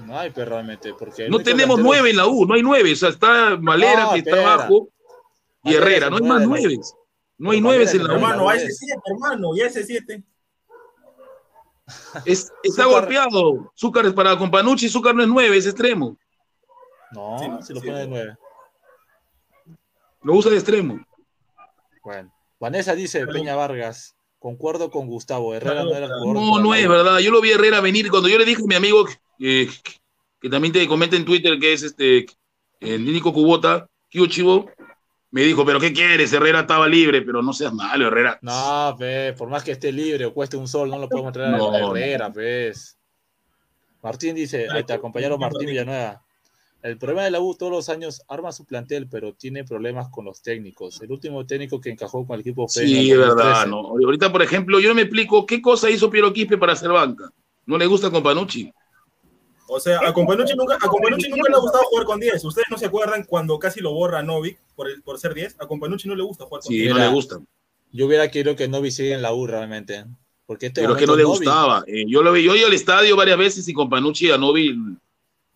No 0.06 0.18
hay, 0.18 0.30
pero 0.30 0.50
realmente, 0.50 0.94
porque. 0.98 1.28
No 1.28 1.38
tenemos 1.40 1.78
nueve 1.80 2.10
en 2.10 2.16
la 2.16 2.26
U, 2.26 2.46
no 2.46 2.54
hay 2.54 2.62
nueve, 2.62 2.92
o 2.92 2.96
sea, 2.96 3.10
está 3.10 3.56
Malera, 3.56 4.10
que 4.12 4.18
está 4.20 4.40
abajo, 4.40 4.88
y 5.64 5.74
Herrera, 5.74 6.10
no 6.10 6.16
hay 6.16 6.22
más 6.22 6.46
nueve. 6.46 6.78
No 7.36 7.50
hay 7.50 7.60
nueve 7.60 7.84
en 7.90 8.04
la 8.04 8.12
U. 8.12 8.16
Hermano, 8.16 8.48
a 8.48 8.56
ese 8.56 8.70
siete, 8.70 9.02
hermano, 9.06 9.56
y 9.56 9.60
ese 9.60 9.84
siete. 9.84 10.22
Es, 12.24 12.52
está 12.62 12.86
golpeado. 12.86 13.72
Zúcar 13.76 14.06
es 14.06 14.12
para 14.12 14.36
Companucci, 14.36 14.88
Zúcar 14.88 15.14
no 15.14 15.22
es 15.22 15.28
nueve, 15.28 15.56
es 15.56 15.66
extremo. 15.66 16.16
No, 17.12 17.38
sí, 17.38 17.48
no 17.48 17.62
se 17.62 17.74
lo 17.74 17.80
pone 17.80 17.98
de 17.98 18.08
nueve. 18.08 18.36
Lo 20.22 20.34
usa 20.34 20.50
de 20.50 20.56
extremo. 20.56 21.04
Bueno, 22.02 22.32
Vanessa 22.58 22.94
dice, 22.94 23.26
Peña 23.26 23.54
Vargas, 23.54 24.16
concuerdo 24.38 24.90
con 24.90 25.06
Gustavo, 25.06 25.54
Herrera 25.54 25.84
no 25.84 25.94
era 25.94 26.06
jugador. 26.06 26.34
No, 26.34 26.58
no 26.58 26.74
es 26.74 26.88
verdad, 26.88 27.18
yo 27.18 27.30
lo 27.30 27.40
vi 27.40 27.52
a 27.52 27.54
Herrera 27.54 27.80
venir, 27.80 28.10
cuando 28.10 28.28
yo 28.28 28.38
le 28.38 28.44
dije 28.44 28.62
a 28.62 28.66
mi 28.66 28.74
amigo 28.74 29.06
que 29.38 30.50
también 30.50 30.72
te 30.72 30.86
comenta 30.86 31.16
en 31.16 31.24
Twitter 31.24 31.58
que 31.58 31.72
es 31.72 31.82
este, 31.82 32.26
el 32.80 33.04
Nico 33.04 33.32
Cubota, 33.32 33.88
Kio 34.08 34.26
Chivo, 34.26 34.70
me 35.34 35.42
dijo, 35.42 35.66
pero 35.66 35.80
¿qué 35.80 35.92
quieres? 35.92 36.32
Herrera 36.32 36.60
estaba 36.60 36.86
libre, 36.86 37.20
pero 37.22 37.42
no 37.42 37.52
seas 37.52 37.74
malo, 37.74 38.06
Herrera. 38.06 38.38
No, 38.40 38.96
ve, 38.96 39.34
por 39.36 39.48
más 39.48 39.64
que 39.64 39.72
esté 39.72 39.90
libre 39.90 40.26
o 40.26 40.32
cueste 40.32 40.56
un 40.56 40.68
sol, 40.68 40.88
no 40.88 40.96
lo 40.96 41.08
podemos 41.08 41.32
traer 41.32 41.56
a 41.56 41.76
Herrera, 41.76 42.28
ves. 42.28 42.96
Martín 44.00 44.36
dice, 44.36 44.68
ahí 44.70 44.84
te 44.84 44.92
acompañaron 44.92 45.40
Martín 45.40 45.66
Villanueva. 45.66 46.22
El 46.82 46.98
problema 46.98 47.24
de 47.24 47.32
la 47.32 47.40
U 47.40 47.52
todos 47.56 47.72
los 47.72 47.88
años 47.88 48.22
arma 48.28 48.52
su 48.52 48.64
plantel, 48.64 49.08
pero 49.08 49.34
tiene 49.34 49.64
problemas 49.64 50.08
con 50.08 50.24
los 50.24 50.40
técnicos. 50.40 51.02
El 51.02 51.10
último 51.10 51.44
técnico 51.44 51.80
que 51.80 51.90
encajó 51.90 52.24
con 52.24 52.34
el 52.34 52.42
equipo 52.42 52.68
fue. 52.68 52.86
Sí, 52.86 53.10
es 53.10 53.18
verdad. 53.18 53.66
No. 53.66 53.78
Ahorita, 53.88 54.30
por 54.30 54.40
ejemplo, 54.40 54.78
yo 54.78 54.90
no 54.90 54.94
me 54.94 55.02
explico 55.02 55.46
qué 55.46 55.60
cosa 55.60 55.90
hizo 55.90 56.08
Piero 56.10 56.32
Quispe 56.32 56.58
para 56.58 56.74
hacer 56.74 56.90
banca. 56.90 57.28
¿No 57.66 57.76
le 57.76 57.86
gusta 57.86 58.08
con 58.08 58.22
Panucci? 58.22 58.72
O 59.74 59.80
sea, 59.80 59.98
a 60.06 60.12
Companucci 60.12 60.54
nunca, 60.54 60.74
a 60.80 60.86
nunca 60.86 61.50
le 61.50 61.56
ha 61.56 61.58
gustado 61.58 61.82
jugar 61.84 62.06
con 62.06 62.20
10. 62.20 62.44
Ustedes 62.44 62.66
no 62.70 62.78
se 62.78 62.86
acuerdan 62.86 63.24
cuando 63.24 63.58
casi 63.58 63.80
lo 63.80 63.92
borra 63.92 64.22
Novik 64.22 64.56
por, 64.76 64.88
el, 64.88 65.02
por 65.02 65.18
ser 65.18 65.34
10. 65.34 65.56
A 65.58 65.66
Companucci 65.66 66.06
no 66.06 66.14
le 66.14 66.22
gusta 66.22 66.44
jugar 66.44 66.62
con 66.62 66.68
sí, 66.68 66.78
10. 66.78 66.86
Sí, 66.86 66.94
no 66.94 67.04
le 67.04 67.12
gusta. 67.12 67.40
Yo 67.90 68.06
hubiera 68.06 68.30
querido 68.30 68.54
que 68.54 68.68
Novik 68.68 68.92
siga 68.92 69.16
en 69.16 69.22
la 69.22 69.34
U 69.34 69.48
realmente. 69.48 70.04
Porque 70.46 70.66
este 70.66 70.82
Pero 70.82 70.94
que 70.94 71.08
no 71.08 71.16
le 71.16 71.24
gustaba. 71.24 71.82
Eh, 71.88 72.04
yo 72.06 72.22
lo 72.22 72.30
vi, 72.30 72.44
yo 72.44 72.54
iba 72.54 72.68
al 72.68 72.72
estadio 72.72 73.16
varias 73.16 73.36
veces 73.36 73.66
y 73.66 73.72
Companucci 73.72 74.30
a 74.30 74.38
Novik 74.38 74.76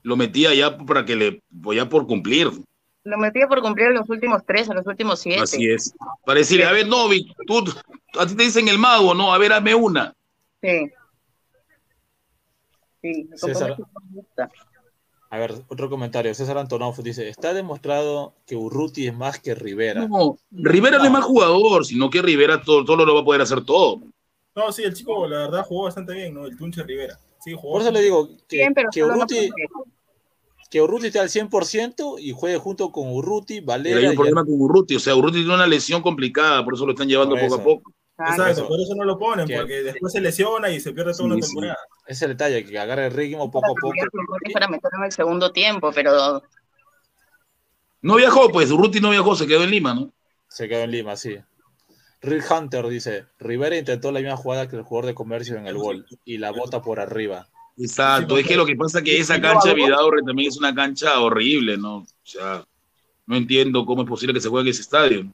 lo 0.02 0.16
metía 0.16 0.52
ya 0.52 0.76
para 0.76 1.04
que 1.04 1.14
le, 1.14 1.42
ya 1.72 1.88
por 1.88 2.08
cumplir. 2.08 2.50
Lo 3.04 3.18
metía 3.18 3.46
por 3.46 3.62
cumplir 3.62 3.88
en 3.88 3.94
los 3.94 4.10
últimos 4.10 4.42
tres, 4.44 4.68
en 4.68 4.74
los 4.74 4.86
últimos 4.86 5.20
siete. 5.20 5.42
Así 5.42 5.70
es. 5.70 5.94
Para 6.26 6.40
decirle, 6.40 6.64
a 6.64 6.72
ver, 6.72 6.88
Novik, 6.88 7.28
tú, 7.46 7.64
a 8.18 8.26
ti 8.26 8.34
te 8.34 8.42
dicen 8.42 8.66
el 8.66 8.78
mago, 8.78 9.14
¿no? 9.14 9.32
A 9.32 9.38
ver, 9.38 9.52
hazme 9.52 9.76
una. 9.76 10.12
Sí. 10.60 10.90
Sí, 13.02 13.28
César, 13.34 13.76
a 15.30 15.38
ver, 15.38 15.54
otro 15.68 15.90
comentario. 15.90 16.34
César 16.34 16.56
Antonov 16.56 16.96
dice: 17.02 17.28
Está 17.28 17.52
demostrado 17.52 18.34
que 18.46 18.56
Urruti 18.56 19.06
es 19.06 19.14
más 19.14 19.38
que 19.38 19.54
Rivera. 19.54 20.06
No, 20.06 20.38
Rivera 20.50 20.98
no, 20.98 21.04
es 21.04 21.10
más 21.10 21.24
jugador, 21.24 21.84
sino 21.84 22.08
que 22.08 22.22
Rivera 22.22 22.62
todo, 22.62 22.84
todo 22.84 23.04
lo 23.04 23.14
va 23.14 23.20
a 23.20 23.24
poder 23.24 23.42
hacer 23.42 23.64
todo. 23.64 24.00
No, 24.54 24.72
sí, 24.72 24.82
el 24.84 24.94
chico, 24.94 25.28
la 25.28 25.40
verdad, 25.40 25.64
jugó 25.66 25.84
bastante 25.84 26.14
bien, 26.14 26.34
¿no? 26.34 26.46
El 26.46 26.56
Tunche 26.56 26.82
Rivera. 26.82 27.18
Sí, 27.44 27.52
jugó 27.52 27.74
Por 27.74 27.82
eso 27.82 27.90
le 27.90 28.02
digo 28.02 28.30
que, 28.48 28.66
que 28.92 29.04
Urruti. 29.04 29.50
Que 30.70 30.82
Urruti 30.82 31.06
esté 31.06 31.18
al 31.18 31.30
100% 31.30 32.16
y 32.18 32.32
juegue 32.32 32.58
junto 32.58 32.92
con 32.92 33.10
Urruti, 33.10 33.60
Valera. 33.60 33.96
Pero 33.96 34.06
hay 34.06 34.10
un 34.10 34.16
problema 34.16 34.44
con 34.44 34.54
Urruti, 34.60 34.96
o 34.96 35.00
sea, 35.00 35.14
Urruti 35.14 35.38
tiene 35.38 35.54
una 35.54 35.66
lesión 35.66 36.02
complicada, 36.02 36.62
por 36.62 36.74
eso 36.74 36.84
lo 36.84 36.92
están 36.92 37.08
llevando 37.08 37.36
poco 37.36 37.54
a 37.54 37.62
poco. 37.62 37.92
Exacto, 38.18 38.66
por 38.66 38.80
eso 38.80 38.94
no 38.96 39.04
lo 39.04 39.16
ponen, 39.16 39.48
porque 39.48 39.82
después 39.82 40.12
se 40.12 40.20
lesiona 40.20 40.70
y 40.70 40.80
se 40.80 40.92
pierde 40.92 41.12
toda 41.12 41.24
una 41.24 41.36
temporada. 41.36 41.78
Ese 42.06 42.12
es 42.12 42.22
el 42.22 42.28
detalle, 42.30 42.64
que 42.64 42.78
agarre 42.78 43.06
el 43.06 43.12
ritmo 43.12 43.50
poco 43.50 43.66
a 43.66 43.74
poco. 43.80 43.94
Para 44.52 44.68
meterlo 44.68 44.98
en 44.98 45.04
el 45.04 45.12
segundo 45.12 45.52
tiempo, 45.52 45.92
pero. 45.92 46.42
No 48.02 48.16
viajó, 48.16 48.50
pues, 48.50 48.70
Ruti 48.70 49.00
no 49.00 49.10
viajó, 49.10 49.36
se 49.36 49.46
quedó 49.46 49.62
en 49.62 49.70
Lima, 49.70 49.94
¿no? 49.94 50.12
Se 50.48 50.68
quedó 50.68 50.82
en 50.82 50.90
Lima, 50.90 51.16
sí. 51.16 51.36
Rick 52.20 52.50
Hunter 52.50 52.88
dice: 52.88 53.26
Rivera 53.38 53.76
intentó 53.76 54.10
la 54.10 54.20
misma 54.20 54.36
jugada 54.36 54.68
que 54.68 54.76
el 54.76 54.82
jugador 54.82 55.06
de 55.06 55.14
comercio 55.14 55.56
en 55.56 55.66
el 55.66 55.76
gol 55.76 56.06
y 56.24 56.38
la 56.38 56.50
bota 56.50 56.82
por 56.82 56.98
arriba. 56.98 57.48
Exacto, 57.76 58.36
es 58.36 58.46
que 58.46 58.56
lo 58.56 58.66
que 58.66 58.74
pasa 58.74 58.98
es 58.98 59.04
que 59.04 59.18
esa 59.18 59.40
cancha 59.40 59.68
de 59.68 59.74
Vidaurre 59.74 60.22
también 60.26 60.48
es 60.48 60.56
una 60.56 60.74
cancha 60.74 61.20
horrible, 61.20 61.76
¿no? 61.76 61.98
O 61.98 62.06
sea, 62.24 62.66
no 63.26 63.36
entiendo 63.36 63.86
cómo 63.86 64.02
es 64.02 64.08
posible 64.08 64.34
que 64.34 64.40
se 64.40 64.48
juegue 64.48 64.70
en 64.70 64.72
ese 64.72 64.82
estadio. 64.82 65.32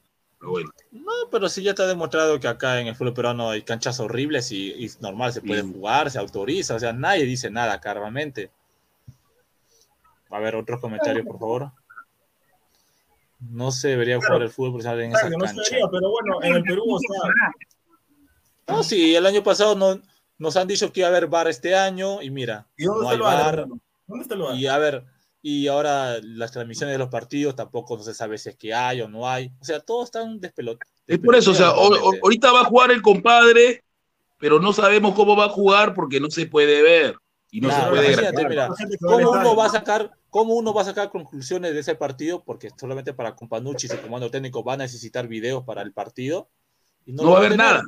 No, 0.91 1.11
pero 1.31 1.49
sí 1.49 1.63
ya 1.63 1.71
está 1.71 1.87
demostrado 1.87 2.39
que 2.39 2.47
acá 2.47 2.79
en 2.79 2.87
el 2.87 2.95
fútbol 2.95 3.13
peruano 3.13 3.49
hay 3.49 3.63
canchas 3.63 3.99
horribles 3.99 4.51
y, 4.51 4.89
normal, 4.99 5.33
se 5.33 5.41
puede 5.41 5.61
jugar, 5.61 6.11
se 6.11 6.19
autoriza, 6.19 6.75
o 6.75 6.79
sea, 6.79 6.93
nadie 6.93 7.25
dice 7.25 7.49
nada 7.49 7.73
acá 7.73 7.93
realmente. 7.93 8.51
A 10.29 10.39
ver, 10.39 10.55
otros 10.55 10.79
comentarios, 10.81 11.25
por 11.25 11.39
favor. 11.39 11.71
No 13.39 13.71
se 13.71 13.89
debería 13.89 14.17
jugar 14.17 14.41
el 14.41 14.49
fútbol 14.49 14.71
profesional 14.71 15.01
en 15.01 15.11
esa 15.11 15.29
cancha. 15.29 15.77
No 15.79 15.89
pero 15.91 16.09
bueno, 16.09 16.43
en 16.43 16.55
el 16.55 16.63
Perú 16.63 16.83
está. 16.97 18.73
No, 18.73 18.83
sí, 18.83 19.15
el 19.15 19.25
año 19.25 19.43
pasado 19.43 19.75
no, 19.75 20.01
nos 20.37 20.57
han 20.57 20.67
dicho 20.67 20.91
que 20.91 21.01
iba 21.01 21.07
a 21.07 21.11
haber 21.11 21.27
bar 21.27 21.47
este 21.47 21.75
año 21.75 22.21
y 22.21 22.31
mira, 22.31 22.67
no 22.77 23.09
hay 23.09 23.17
bar. 23.17 23.67
¿Dónde 24.07 24.23
está 24.23 24.35
el 24.35 24.41
bar? 24.41 24.55
Y 24.55 24.67
a 24.67 24.77
ver, 24.77 25.05
y 25.47 25.67
ahora 25.67 26.17
las 26.23 26.51
transmisiones 26.51 26.95
de 26.95 26.97
los 26.97 27.09
partidos 27.09 27.55
tampoco 27.55 27.95
no 27.95 28.01
se 28.01 28.15
sabe 28.15 28.35
si 28.39 28.49
es 28.49 28.55
que 28.55 28.73
hay 28.73 29.01
o 29.01 29.07
no 29.07 29.29
hay. 29.29 29.51
O 29.61 29.63
sea, 29.63 29.79
todo 29.79 30.03
está 30.03 30.23
un 30.23 30.39
despelote. 30.39 30.87
Es 31.05 31.19
por 31.19 31.35
eso, 31.35 31.51
o 31.51 31.53
sea, 31.53 31.67
ahorita 31.67 32.51
va 32.51 32.61
a 32.61 32.65
jugar 32.65 32.89
el 32.89 33.03
compadre, 33.03 33.83
pero 34.39 34.59
no 34.59 34.73
sabemos 34.73 35.13
cómo 35.13 35.35
va 35.35 35.45
a 35.45 35.49
jugar 35.49 35.93
porque 35.93 36.19
no 36.19 36.31
se 36.31 36.47
puede 36.47 36.81
ver. 36.81 37.15
Y 37.51 37.61
no 37.61 37.69
se 37.69 37.79
puede 37.87 38.33
mira, 38.49 38.69
¿cómo 38.99 39.29
uno 39.33 39.55
va 39.55 39.67
a 39.67 39.69
sacar 39.69 40.09
¿Cómo 40.31 40.55
uno 40.55 40.73
va 40.73 40.81
a 40.81 40.85
sacar 40.85 41.11
conclusiones 41.11 41.75
de 41.75 41.81
ese 41.81 41.93
partido? 41.93 42.43
Porque 42.43 42.71
solamente 42.75 43.13
para 43.13 43.35
Companucci, 43.35 43.87
su 43.87 44.01
comando 44.01 44.31
técnico, 44.31 44.63
va 44.63 44.73
a 44.73 44.77
necesitar 44.77 45.27
videos 45.27 45.63
para 45.63 45.83
el 45.83 45.93
partido. 45.93 46.49
Y 47.05 47.13
no, 47.13 47.29
va 47.29 47.35
a 47.35 47.37
haber 47.37 47.55
nada. 47.55 47.83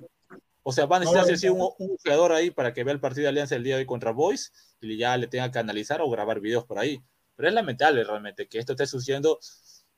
O 0.62 0.72
sea, 0.72 0.86
va 0.86 0.98
a 0.98 1.00
necesitar 1.00 1.52
un, 1.52 1.72
un, 1.80 1.98
jugador 1.98 2.34
ahí 2.34 2.52
para 2.52 2.72
que 2.72 2.84
vea 2.84 2.94
el 2.94 3.00
partido 3.00 3.24
de 3.24 3.30
Alianza 3.30 3.56
el 3.56 3.64
día 3.64 3.78
de 3.78 3.82
hoy 3.82 3.88
contra 3.88 4.12
Boys 4.12 4.54
y 4.80 4.96
ya 4.96 5.18
le 5.18 5.26
tenga 5.26 5.52
que 5.52 5.58
analizar 5.58 6.02
o 6.02 6.10
grabar 6.12 6.40
videos 6.40 6.64
por 6.64 6.78
ahí. 6.78 7.02
Pero 7.38 7.50
es 7.50 7.54
lamentable 7.54 8.04
realmente 8.04 8.48
que 8.48 8.58
esto 8.58 8.74
esté 8.74 8.88
sucediendo, 8.88 9.40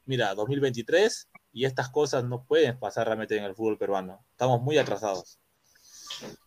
mira, 0.06 0.36
2023 0.36 1.30
y 1.54 1.66
estas 1.66 1.90
cosas 1.90 2.26
no 2.26 2.44
pueden 2.44 2.78
pasar 2.78 3.08
realmente 3.08 3.38
en 3.38 3.46
el 3.46 3.56
fútbol 3.56 3.78
peruano. 3.78 4.24
Estamos 4.32 4.62
muy 4.62 4.78
atrasados. 4.78 5.40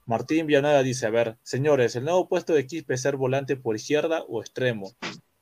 Martín 0.04 0.46
Villanueva 0.46 0.82
dice, 0.82 1.06
a 1.06 1.10
ver, 1.10 1.38
señores, 1.42 1.96
el 1.96 2.04
nuevo 2.04 2.28
puesto 2.28 2.52
de 2.52 2.66
Quispe 2.66 2.94
es 2.94 3.00
ser 3.00 3.16
volante 3.16 3.56
por 3.56 3.74
izquierda 3.74 4.22
o 4.28 4.42
extremo. 4.42 4.92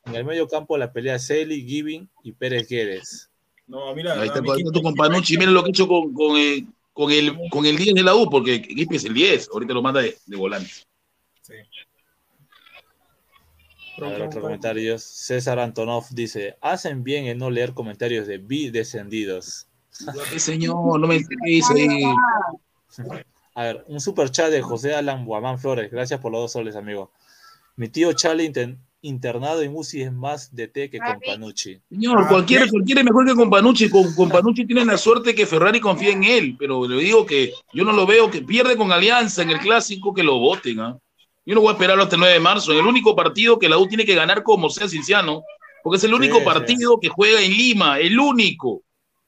En 0.04 0.14
el 0.14 0.24
medio 0.24 0.46
campo 0.46 0.78
la 0.78 0.92
pelea 0.92 1.16
es 1.16 1.26
Celi, 1.26 1.66
Giving 1.66 2.08
y 2.22 2.32
Pérez 2.32 2.68
Guedes. 2.68 3.28
No, 3.66 3.92
mira, 3.92 4.20
ahí 4.20 4.28
está 4.28 4.40
tu 4.40 4.82
companucci, 4.82 5.36
mira 5.36 5.50
lo 5.50 5.64
que 5.64 5.70
ha 5.70 5.70
hecho 5.70 5.88
con, 5.88 6.14
con, 6.14 6.36
el, 6.36 6.66
con, 6.92 7.10
el, 7.10 7.36
con 7.50 7.66
el 7.66 7.76
10 7.76 7.94
de 7.94 8.02
la 8.04 8.14
U, 8.14 8.30
porque 8.30 8.62
Quispe 8.62 8.96
es 8.96 9.04
el 9.04 9.14
10, 9.14 9.48
ahorita 9.52 9.74
lo 9.74 9.82
manda 9.82 10.00
de, 10.00 10.16
de 10.26 10.36
volante. 10.36 10.70
Sí. 11.42 11.54
A 14.02 14.24
otro 14.24 14.40
comentario. 14.40 14.98
César 14.98 15.58
Antonov 15.58 16.04
dice: 16.10 16.56
Hacen 16.60 17.04
bien 17.04 17.26
en 17.26 17.38
no 17.38 17.50
leer 17.50 17.74
comentarios 17.74 18.26
de 18.26 18.38
bi 18.38 18.70
descendidos. 18.70 19.66
señor, 20.36 21.00
no 21.00 21.06
me 21.06 21.20
dice. 21.44 21.74
A 23.54 23.64
ver, 23.64 23.84
un 23.88 24.00
super 24.00 24.30
chat 24.30 24.50
de 24.50 24.62
José 24.62 24.94
Alan 24.94 25.24
Guamán 25.24 25.58
Flores. 25.58 25.90
Gracias 25.90 26.20
por 26.20 26.32
los 26.32 26.42
dos 26.42 26.52
soles, 26.52 26.76
amigo. 26.76 27.10
Mi 27.76 27.88
tío 27.88 28.12
Charlie 28.12 28.52
internado 29.02 29.62
en 29.62 29.74
UCI 29.74 30.02
es 30.02 30.12
más 30.12 30.54
de 30.54 30.68
té 30.68 30.90
que 30.90 30.98
con 30.98 31.18
Panucci. 31.20 31.80
Señor, 31.88 32.28
cualquiera, 32.28 32.66
cualquiera 32.68 33.00
es 33.00 33.04
mejor 33.04 33.26
que 33.26 33.34
con 33.34 33.50
Panucci. 33.50 33.88
Con, 33.90 34.14
con 34.14 34.28
Panucci 34.28 34.66
tienen 34.66 34.86
la 34.86 34.98
suerte 34.98 35.34
que 35.34 35.46
Ferrari 35.46 35.80
confía 35.80 36.12
en 36.12 36.24
él, 36.24 36.56
pero 36.58 36.86
le 36.86 37.02
digo 37.02 37.26
que 37.26 37.52
yo 37.72 37.84
no 37.84 37.92
lo 37.92 38.06
veo 38.06 38.30
que 38.30 38.42
pierde 38.42 38.76
con 38.76 38.92
Alianza 38.92 39.42
en 39.42 39.50
el 39.50 39.58
clásico, 39.58 40.14
que 40.14 40.22
lo 40.22 40.38
voten. 40.38 40.80
¿ah? 40.80 40.98
Yo 41.44 41.54
no 41.54 41.62
voy 41.62 41.70
a 41.70 41.72
esperarlo 41.72 42.02
hasta 42.02 42.16
el 42.16 42.20
9 42.20 42.34
de 42.34 42.40
marzo. 42.40 42.72
El 42.72 42.86
único 42.86 43.16
partido 43.16 43.58
que 43.58 43.68
la 43.68 43.78
U 43.78 43.86
tiene 43.86 44.04
que 44.04 44.14
ganar 44.14 44.42
como 44.42 44.68
sea 44.70 44.88
Cinciano, 44.88 45.42
porque 45.82 45.96
es 45.96 46.04
el 46.04 46.14
único 46.14 46.44
partido 46.44 46.98
que 47.00 47.08
juega 47.08 47.40
en 47.40 47.52
Lima, 47.52 47.98
el 47.98 48.18
único. 48.18 48.82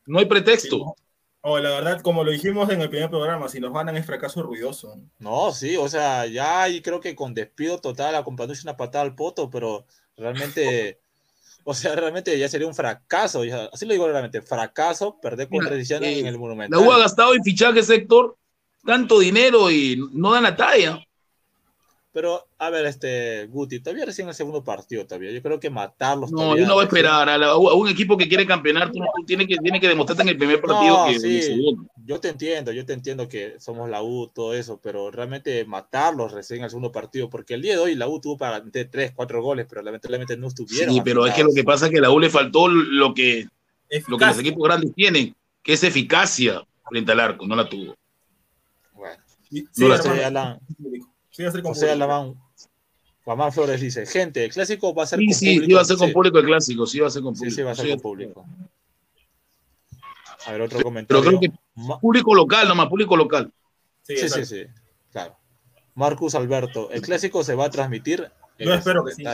No 0.06 0.18
hay 0.18 0.26
pretexto. 0.26 0.96
Oh, 1.44 1.58
la 1.58 1.70
verdad, 1.70 2.00
como 2.02 2.22
lo 2.22 2.30
dijimos 2.30 2.70
en 2.70 2.80
el 2.80 2.88
primer 2.88 3.10
programa, 3.10 3.48
si 3.48 3.58
nos 3.58 3.72
ganan 3.72 3.96
es 3.96 4.06
fracaso 4.06 4.42
ruidoso. 4.42 4.94
No, 5.18 5.50
sí, 5.50 5.76
o 5.76 5.88
sea, 5.88 6.26
ya 6.26 6.68
y 6.68 6.80
creo 6.82 7.00
que 7.00 7.16
con 7.16 7.34
despido 7.34 7.80
total 7.80 8.14
a 8.14 8.22
Companucci 8.22 8.62
una 8.62 8.76
patada 8.76 9.02
al 9.02 9.16
poto, 9.16 9.50
pero 9.50 9.84
realmente, 10.16 11.00
o 11.64 11.74
sea, 11.74 11.96
realmente 11.96 12.38
ya 12.38 12.48
sería 12.48 12.68
un 12.68 12.76
fracaso, 12.76 13.42
así 13.72 13.86
lo 13.86 13.92
digo 13.92 14.06
realmente, 14.06 14.40
fracaso 14.40 15.18
perder 15.20 15.48
contra 15.48 15.74
Ediciones 15.74 16.16
en 16.16 16.26
el 16.26 16.38
Monumental. 16.38 16.80
La 16.80 16.86
U 16.86 16.92
ha 16.92 16.98
gastado 16.98 17.34
en 17.34 17.42
fichajes, 17.42 17.86
sector 17.86 18.36
tanto 18.84 19.18
dinero 19.18 19.68
y 19.70 20.00
no 20.12 20.32
dan 20.32 20.44
la 20.44 20.56
talla. 20.56 21.04
Pero, 22.12 22.46
a 22.58 22.68
ver, 22.68 22.84
este, 22.84 23.46
Guti, 23.46 23.80
todavía 23.80 24.04
recién 24.04 24.28
el 24.28 24.34
segundo 24.34 24.62
partido 24.62 25.06
todavía. 25.06 25.30
Yo 25.30 25.40
creo 25.40 25.58
que 25.58 25.70
matarlos. 25.70 26.30
No, 26.30 26.58
yo 26.58 26.66
no 26.66 26.74
voy 26.74 26.82
a 26.82 26.84
esperar. 26.84 27.26
A, 27.30 27.56
un 27.56 27.88
equipo 27.88 28.18
que 28.18 28.28
quiere 28.28 28.46
campeonar, 28.46 28.92
tú, 28.92 29.00
tienes, 29.26 29.46
que, 29.46 29.56
tiene 29.56 29.80
que 29.80 29.88
demostrarte 29.88 30.22
en 30.22 30.28
el 30.28 30.36
primer 30.36 30.60
partido 30.60 31.06
que 31.06 31.18
sí, 31.18 31.74
Yo 32.04 32.20
te 32.20 32.28
entiendo, 32.28 32.70
yo 32.70 32.84
te 32.84 32.92
entiendo 32.92 33.28
que 33.28 33.58
somos 33.58 33.88
la 33.88 34.02
U, 34.02 34.26
todo 34.28 34.52
eso, 34.52 34.78
pero 34.82 35.10
realmente 35.10 35.64
matarlos 35.64 36.32
recién 36.32 36.58
en 36.58 36.64
el 36.64 36.70
segundo 36.70 36.92
partido, 36.92 37.30
porque 37.30 37.54
el 37.54 37.62
día 37.62 37.72
de 37.72 37.78
hoy 37.78 37.94
la 37.94 38.06
U 38.06 38.20
tuvo 38.20 38.36
para 38.36 38.62
meter 38.62 38.90
3, 38.90 39.12
4 39.16 39.42
goles, 39.42 39.66
pero 39.66 39.80
lamentablemente 39.80 40.36
no 40.36 40.48
estuvieron. 40.48 40.94
Sí, 40.94 41.00
pero 41.02 41.26
es 41.26 41.32
que 41.32 41.44
lo 41.44 41.54
que 41.54 41.64
pasa 41.64 41.86
es 41.86 41.92
que 41.92 41.98
a 41.98 42.02
la 42.02 42.10
U 42.10 42.20
le 42.20 42.28
faltó 42.28 42.68
lo 42.68 43.14
que, 43.14 43.48
lo 44.06 44.18
que 44.18 44.26
los 44.26 44.38
equipos 44.38 44.68
grandes 44.68 44.94
tienen, 44.94 45.34
que 45.62 45.72
es 45.72 45.82
eficacia 45.82 46.62
frente 46.90 47.10
al 47.12 47.20
arco, 47.20 47.46
no 47.46 47.56
la 47.56 47.66
tuvo. 47.66 47.96
Bueno, 48.92 49.22
no 49.78 49.88
la 49.88 50.60
Sí, 51.32 51.42
va 51.42 51.48
a 51.48 51.52
ser 51.52 51.62
con 51.62 51.74
José 51.74 51.96
Juan 53.24 53.52
Flores 53.52 53.80
dice, 53.80 54.04
gente, 54.04 54.44
el 54.44 54.52
clásico 54.52 54.94
va 54.94 55.04
a 55.04 55.06
ser 55.06 55.18
sí, 55.20 55.26
con 55.26 55.34
sí, 55.34 55.46
público. 55.46 55.66
Sí, 55.66 55.72
va 55.74 55.80
a 55.80 55.84
ser 55.84 55.96
con 55.96 56.12
público 56.12 56.38
el 56.38 56.44
clásico, 56.44 56.86
sí 56.86 57.00
va 57.00 57.06
a 57.06 57.10
ser 57.10 57.22
con 57.22 57.34
público. 57.34 57.50
Sí, 57.50 57.56
sí, 57.56 57.62
va 57.62 57.70
a 57.70 57.74
ser 57.74 57.90
con 57.90 58.00
público. 58.00 58.46
A 60.46 60.52
ver, 60.52 60.60
otro 60.62 60.82
comentario. 60.82 61.22
Pero 61.22 61.38
creo 61.38 61.40
que 61.40 61.58
público 62.00 62.34
local, 62.34 62.66
nomás, 62.66 62.88
público 62.88 63.16
local. 63.16 63.52
Sí, 64.02 64.16
sí, 64.16 64.44
sí, 64.44 64.64
claro. 65.12 65.36
Marcus 65.94 66.34
Alberto, 66.34 66.90
el 66.90 67.00
clásico 67.00 67.44
se 67.44 67.54
va 67.54 67.66
a 67.66 67.70
transmitir. 67.70 68.30
Yo 68.58 68.74
espero 68.74 69.04
que 69.04 69.14
sí. 69.14 69.24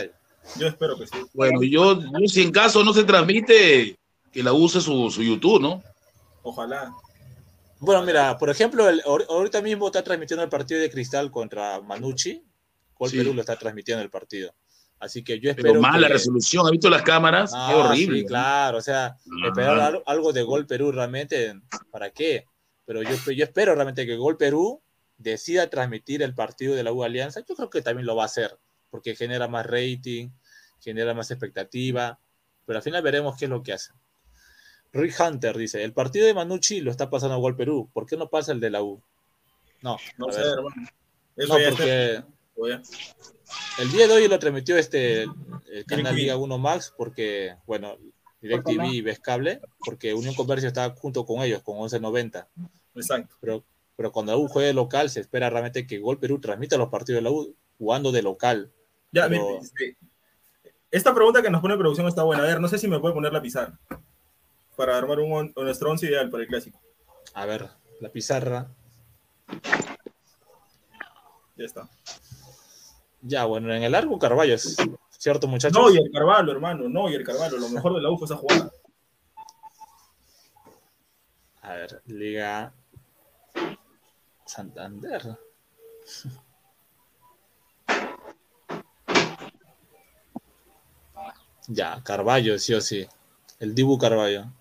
Yo 0.58 0.66
espero 0.66 0.98
que 0.98 1.06
sí. 1.06 1.16
Bueno, 1.32 1.62
yo, 1.62 2.00
yo, 2.00 2.28
si 2.28 2.42
en 2.42 2.52
caso 2.52 2.84
no 2.84 2.92
se 2.92 3.04
transmite, 3.04 3.96
que 4.30 4.42
la 4.42 4.52
use 4.52 4.80
su, 4.80 5.10
su 5.10 5.22
YouTube, 5.22 5.60
¿no? 5.60 5.82
Ojalá. 6.42 6.92
Bueno, 7.80 8.02
mira, 8.02 8.36
por 8.38 8.50
ejemplo, 8.50 8.86
ahorita 9.28 9.62
mismo 9.62 9.86
está 9.86 10.02
transmitiendo 10.02 10.42
el 10.42 10.50
partido 10.50 10.80
de 10.80 10.90
Cristal 10.90 11.30
contra 11.30 11.80
Manucci. 11.80 12.44
Gol 12.98 13.10
Perú 13.10 13.34
lo 13.34 13.40
está 13.40 13.56
transmitiendo 13.56 14.02
el 14.02 14.10
partido. 14.10 14.52
Así 14.98 15.22
que 15.22 15.38
yo 15.38 15.50
espero. 15.50 15.68
Pero 15.68 15.80
mala 15.80 16.08
resolución, 16.08 16.66
¿ha 16.66 16.70
visto 16.70 16.90
las 16.90 17.02
cámaras? 17.02 17.52
Qué 17.52 17.56
ah, 17.56 17.76
horrible. 17.76 18.24
claro, 18.24 18.78
o 18.78 18.80
sea, 18.80 19.16
esperar 19.46 20.02
algo 20.06 20.32
de 20.32 20.42
Gol 20.42 20.66
Perú 20.66 20.90
realmente, 20.90 21.54
¿para 21.90 22.10
qué? 22.10 22.46
Pero 22.84 23.02
yo, 23.02 23.10
yo 23.32 23.44
espero 23.44 23.74
realmente 23.74 24.06
que 24.06 24.16
Gol 24.16 24.36
Perú 24.36 24.82
decida 25.16 25.70
transmitir 25.70 26.22
el 26.22 26.34
partido 26.34 26.74
de 26.74 26.82
la 26.82 26.92
U 26.92 27.04
Alianza. 27.04 27.44
Yo 27.46 27.54
creo 27.54 27.70
que 27.70 27.82
también 27.82 28.06
lo 28.06 28.16
va 28.16 28.24
a 28.24 28.26
hacer, 28.26 28.58
porque 28.90 29.14
genera 29.14 29.46
más 29.46 29.66
rating, 29.66 30.30
genera 30.80 31.14
más 31.14 31.30
expectativa. 31.30 32.18
Pero 32.64 32.78
al 32.78 32.82
final 32.82 33.02
veremos 33.02 33.36
qué 33.36 33.44
es 33.44 33.50
lo 33.50 33.62
que 33.62 33.74
hace. 33.74 33.92
Rick 34.92 35.14
Hunter 35.20 35.56
dice, 35.56 35.84
el 35.84 35.92
partido 35.92 36.26
de 36.26 36.34
Manucci 36.34 36.80
lo 36.80 36.90
está 36.90 37.10
pasando 37.10 37.34
a 37.34 37.38
Gol 37.38 37.56
Perú, 37.56 37.90
¿por 37.92 38.06
qué 38.06 38.16
no 38.16 38.28
pasa 38.28 38.52
el 38.52 38.60
de 38.60 38.70
la 38.70 38.82
U? 38.82 39.02
No, 39.82 39.96
no 40.16 40.32
sé, 40.32 40.40
hermano. 40.40 40.74
no, 41.36 41.46
porque 41.70 42.22
el 43.78 43.92
día 43.92 44.08
de 44.08 44.14
hoy 44.14 44.28
lo 44.28 44.38
transmitió 44.38 44.76
este 44.76 45.22
el 45.22 45.84
canal 45.86 46.16
Liga 46.16 46.36
1 46.36 46.58
Max 46.58 46.92
porque, 46.96 47.54
bueno, 47.66 47.96
DirecTV 48.40 48.84
y 48.86 49.00
Ves 49.02 49.20
Cable, 49.20 49.60
porque 49.84 50.14
Unión 50.14 50.34
Comercio 50.34 50.68
está 50.68 50.90
junto 50.90 51.24
con 51.24 51.42
ellos, 51.42 51.62
con 51.62 51.76
11.90. 51.76 52.46
Exacto. 52.94 53.36
Pero, 53.40 53.64
pero 53.96 54.12
cuando 54.12 54.32
la 54.32 54.38
U 54.38 54.48
juegue 54.48 54.72
local, 54.72 55.10
se 55.10 55.20
espera 55.20 55.50
realmente 55.50 55.86
que 55.86 55.98
Gol 55.98 56.18
Perú 56.18 56.40
transmita 56.40 56.76
los 56.76 56.88
partidos 56.88 57.18
de 57.18 57.22
la 57.22 57.30
U 57.30 57.54
jugando 57.78 58.10
de 58.10 58.22
local. 58.22 58.72
Ya, 59.12 59.28
esta 60.90 61.14
pregunta 61.14 61.42
que 61.42 61.50
nos 61.50 61.60
pone 61.60 61.76
producción 61.76 62.08
está 62.08 62.22
buena. 62.22 62.42
A 62.42 62.46
ver, 62.46 62.60
no 62.60 62.68
sé 62.68 62.78
si 62.78 62.88
me 62.88 62.98
puede 62.98 63.14
poner 63.14 63.32
la 63.32 63.42
pizarra 63.42 63.78
para 64.78 64.96
armar 64.96 65.18
un, 65.18 65.52
nuestro 65.56 65.90
once 65.90 66.06
ideal 66.06 66.30
para 66.30 66.44
el 66.44 66.48
clásico. 66.48 66.80
A 67.34 67.46
ver, 67.46 67.68
la 68.00 68.10
pizarra. 68.10 68.68
Ya 71.56 71.64
está. 71.64 71.88
Ya, 73.20 73.44
bueno, 73.44 73.74
en 73.74 73.82
el 73.82 73.90
largo 73.90 74.16
Carvalho, 74.20 74.54
¿cierto, 75.10 75.48
muchachos? 75.48 75.76
No, 75.76 75.90
y 75.90 75.96
el 75.96 76.08
Carvalho, 76.12 76.52
hermano, 76.52 76.88
no, 76.88 77.10
y 77.10 77.16
el 77.16 77.24
Carvalho, 77.24 77.58
lo 77.58 77.68
mejor 77.70 77.96
de 77.96 78.02
la 78.02 78.10
U 78.10 78.16
fue 78.16 78.26
esa 78.26 78.36
jugada. 78.36 78.70
A 81.62 81.72
ver, 81.72 82.00
Liga 82.06 82.72
Santander. 84.46 85.36
Ya, 91.66 92.00
Carballo, 92.04 92.56
sí 92.60 92.74
o 92.74 92.80
sí. 92.80 93.08
El 93.58 93.74
Dibu 93.74 93.98
Carballo. 93.98 94.52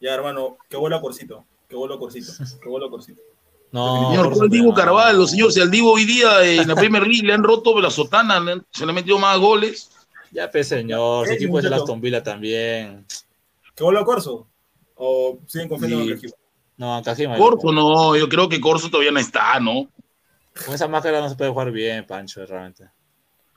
Ya, 0.00 0.14
hermano, 0.14 0.58
que 0.68 0.76
vuela 0.76 1.00
Corcito, 1.00 1.44
que 1.68 1.76
vuela 1.76 1.98
Corcito, 1.98 2.32
que 2.60 2.68
vuela 2.68 2.88
Corcito. 2.88 3.20
No, 3.70 4.10
señor, 4.10 4.32
¿cuál 4.32 4.48
Divo 4.48 4.72
Carvalho, 4.72 5.26
señor? 5.26 5.52
Si 5.52 5.60
al 5.60 5.70
Divo 5.70 5.92
hoy 5.92 6.04
día 6.04 6.42
en 6.44 6.68
la 6.68 6.74
Premier 6.76 7.06
League 7.06 7.26
le 7.26 7.34
han 7.34 7.42
roto 7.42 7.78
la 7.80 7.90
sotana, 7.90 8.42
se 8.70 8.84
le 8.84 8.90
han 8.90 8.94
metido 8.94 9.18
más 9.18 9.38
goles. 9.38 9.90
Ya, 10.30 10.50
pues, 10.50 10.68
señor, 10.68 11.26
ese 11.26 11.34
equipo 11.34 11.58
es 11.58 11.68
de 11.68 11.74
Aston 11.74 12.00
Villa 12.00 12.22
también. 12.22 13.06
¿Que 13.74 13.84
vuelva 13.84 14.04
Corso? 14.04 14.46
¿O 14.94 15.38
siguen 15.46 15.68
confiando 15.68 16.00
en 16.00 16.14
Cajima? 16.14 16.32
No, 16.76 17.02
Cajima. 17.04 17.36
Corso 17.36 17.72
no, 17.72 18.16
yo 18.16 18.28
creo 18.28 18.48
que 18.48 18.60
Corso 18.60 18.88
todavía 18.88 19.12
no 19.12 19.20
está, 19.20 19.60
¿no? 19.60 19.88
Con 20.64 20.74
esa 20.74 20.88
máscara 20.88 21.20
no 21.20 21.28
se 21.28 21.36
puede 21.36 21.50
jugar 21.50 21.70
bien, 21.70 22.06
Pancho, 22.06 22.44
realmente. 22.46 22.90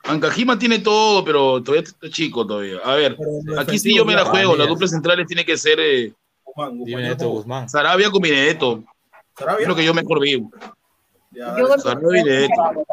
Ancajima 0.04 0.58
tiene 0.58 0.80
todo, 0.80 1.24
pero 1.24 1.62
todavía 1.62 1.88
está 1.88 2.10
chico 2.10 2.46
todavía. 2.46 2.78
A 2.84 2.94
ver, 2.94 3.16
aquí 3.58 3.78
sí 3.78 3.94
yo 3.96 4.04
me 4.04 4.14
la 4.14 4.24
juego. 4.24 4.56
Las 4.56 4.68
duplas 4.68 4.90
centrales 4.90 5.26
tiene 5.26 5.44
que 5.44 5.56
ser 5.56 5.78
eh, 5.78 6.12
Guzmán, 6.54 7.16
Guzmán. 7.18 7.68
Sarabia 7.68 8.10
con 8.10 8.20
Benedetto. 8.20 8.84
Sarabia. 9.36 9.62
Es 9.62 9.68
lo 9.68 9.76
que 9.76 9.84
yo 9.84 9.94
mejor 9.94 10.20
vi. 10.20 10.44
Sarabia 11.78 12.20
y 12.20 12.24
Benedetto. 12.24 12.84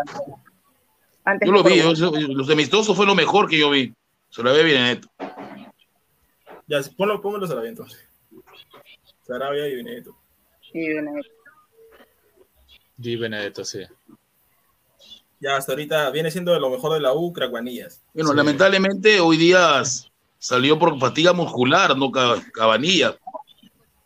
yo 1.45 1.51
lo 1.51 1.63
vi, 1.63 1.81
los 2.33 2.49
amistosos 2.49 2.95
fue 2.95 3.05
lo 3.05 3.15
mejor 3.15 3.49
que 3.49 3.59
yo 3.59 3.69
vi. 3.69 3.93
Sarabia 4.29 4.61
y 4.61 4.65
Benedetto. 4.65 5.07
Ya, 6.67 6.79
ponlo, 6.95 7.21
pónmelo 7.21 7.47
Sarabia 7.47 7.69
entonces. 7.69 7.99
Sarabia 9.25 9.67
y 9.67 9.75
Benedetto. 9.75 10.15
Y 10.73 10.93
Benedetto. 10.93 11.29
Y 13.01 13.15
Benedetto, 13.15 13.63
sí. 13.63 13.79
Ya 15.39 15.55
hasta 15.55 15.71
ahorita 15.71 16.09
viene 16.11 16.31
siendo 16.31 16.57
lo 16.59 16.69
mejor 16.69 16.93
de 16.93 16.99
la 16.99 17.13
U, 17.13 17.31
Cracuanillas. 17.31 18.03
Bueno, 18.13 18.33
lamentablemente 18.33 19.21
hoy 19.21 19.37
día 19.37 19.81
salió 20.37 20.77
por 20.77 20.99
fatiga 20.99 21.31
muscular, 21.31 21.95
no 21.95 22.11
Cabanilla. 22.11 23.17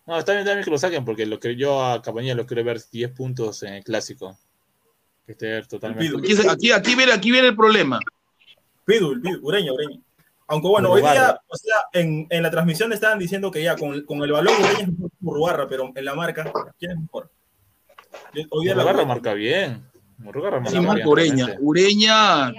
No, 0.06 0.20
está 0.20 0.34
bien 0.34 0.45
también 0.45 0.66
que 0.66 0.72
lo 0.72 0.78
saquen, 0.78 1.06
porque 1.06 1.26
lo 1.26 1.39
que 1.39 1.56
yo 1.56 1.84
a 1.84 2.01
Cabaña 2.01 2.36
lo 2.36 2.45
quiero 2.45 2.64
ver 2.64 2.82
10 2.91 3.12
puntos 3.12 3.64
en 3.64 3.76
el 3.76 3.84
clásico. 3.84 4.38
Que 5.26 5.32
esté 5.32 5.62
totalmente. 5.64 6.34
Aquí, 6.49 6.72
aquí, 6.72 6.95
viene, 6.95 7.14
aquí 7.14 7.32
viene 7.32 7.47
el 7.49 7.56
problema. 7.56 7.99
Pidul, 8.86 9.22
Pidul, 9.22 9.39
Ureña, 9.43 9.72
Ureña. 9.72 9.99
Aunque 10.47 10.68
bueno, 10.68 10.91
hoy 10.91 11.01
día, 11.01 11.39
o 11.47 11.56
sea, 11.56 11.78
en, 11.93 12.28
en, 12.30 12.43
la 12.43 12.51
transmisión 12.51 12.91
estaban 12.91 13.18
diciendo 13.18 13.49
que 13.49 13.64
ya 13.64 13.78
con, 13.78 14.01
con 14.01 14.22
el 14.22 14.32
balón 14.34 14.54
Ureña 14.56 14.82
es 14.82 14.88
mejor 14.89 15.10
que 15.10 15.18
Murrugarra, 15.22 15.68
pero 15.70 15.91
en 15.95 16.06
la 16.06 16.16
marca, 16.16 16.51
¿quién 16.78 16.91
es 16.91 16.97
mejor? 16.99 17.32
Hoy 18.49 18.66
día 18.66 18.76
la 18.76 19.06
marca 19.06 19.34
bien. 19.34 19.89
Murrugarra 20.18 20.60
marca 20.60 20.72
sí, 20.72 20.80
bien. 20.80 21.08
Ureña. 21.08 21.56
Ureña. 21.60 22.54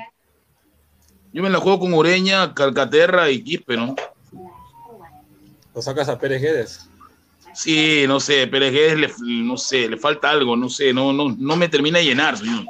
Yo 1.33 1.43
me 1.43 1.51
la 1.51 1.59
juego 1.59 1.81
con 1.81 1.93
Ureña, 1.93 2.55
Calcaterra 2.55 3.29
y 3.29 3.43
Quispe, 3.43 3.77
¿no? 3.77 3.95
¿Lo 5.75 5.83
sacas 5.83 6.09
a 6.09 6.19
Pérez 6.19 6.41
Guedes? 6.41 6.89
Sí, 7.55 8.05
no 8.09 8.19
sé, 8.19 8.47
Pérez 8.49 8.99
le, 8.99 9.11
no 9.23 9.57
sé, 9.57 9.89
le 9.89 9.97
falta 9.97 10.31
algo, 10.31 10.57
no 10.57 10.69
sé, 10.69 10.93
no, 10.93 11.13
no, 11.13 11.35
no 11.39 11.57
me 11.57 11.69
termina 11.69 11.99
de 11.99 12.07
llenar, 12.07 12.37
señor. 12.37 12.65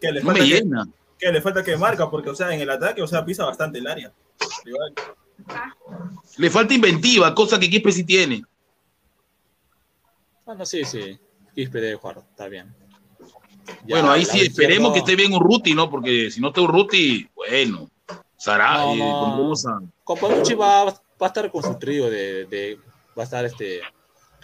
¿Qué 0.00 0.10
le 0.10 0.22
no 0.22 0.32
me 0.32 0.40
llena. 0.40 0.88
Que, 1.18 1.30
le 1.30 1.40
falta 1.40 1.62
que 1.62 1.76
marca, 1.76 2.10
porque, 2.10 2.30
o 2.30 2.34
sea, 2.34 2.52
en 2.52 2.60
el 2.60 2.68
ataque, 2.68 3.00
o 3.00 3.06
sea, 3.06 3.24
pisa 3.24 3.44
bastante 3.44 3.78
el 3.78 3.86
área. 3.86 4.12
Le 6.36 6.50
falta 6.50 6.74
inventiva, 6.74 7.34
cosa 7.34 7.58
que 7.60 7.70
Quispe 7.70 7.92
sí 7.92 8.04
tiene. 8.04 8.42
Bueno, 10.44 10.66
sí, 10.66 10.84
sí. 10.84 11.18
Quispe 11.54 11.80
debe 11.80 11.94
jugar, 11.94 12.18
está 12.28 12.48
bien. 12.48 12.74
bueno, 13.88 14.10
ahí 14.10 14.24
sí, 14.24 14.40
esperemos 14.40 14.92
que 14.92 14.98
esté 14.98 15.14
bien 15.14 15.32
Urruti, 15.32 15.74
¿no? 15.74 15.88
Porque 15.88 16.30
si 16.30 16.40
no 16.40 16.48
está 16.48 16.60
Urruti, 16.60 17.28
bueno, 17.34 17.88
Sara, 18.36 18.78
no, 18.78 18.96
no. 18.96 19.54
va, 20.58 20.84
va, 20.84 21.00
a 21.20 21.26
estar 21.26 21.50
con 21.50 21.62
su 21.62 21.78
trío 21.78 22.10
de, 22.10 22.46
de, 22.46 22.78
va 23.16 23.22
a 23.22 23.24
estar 23.24 23.44
este 23.44 23.80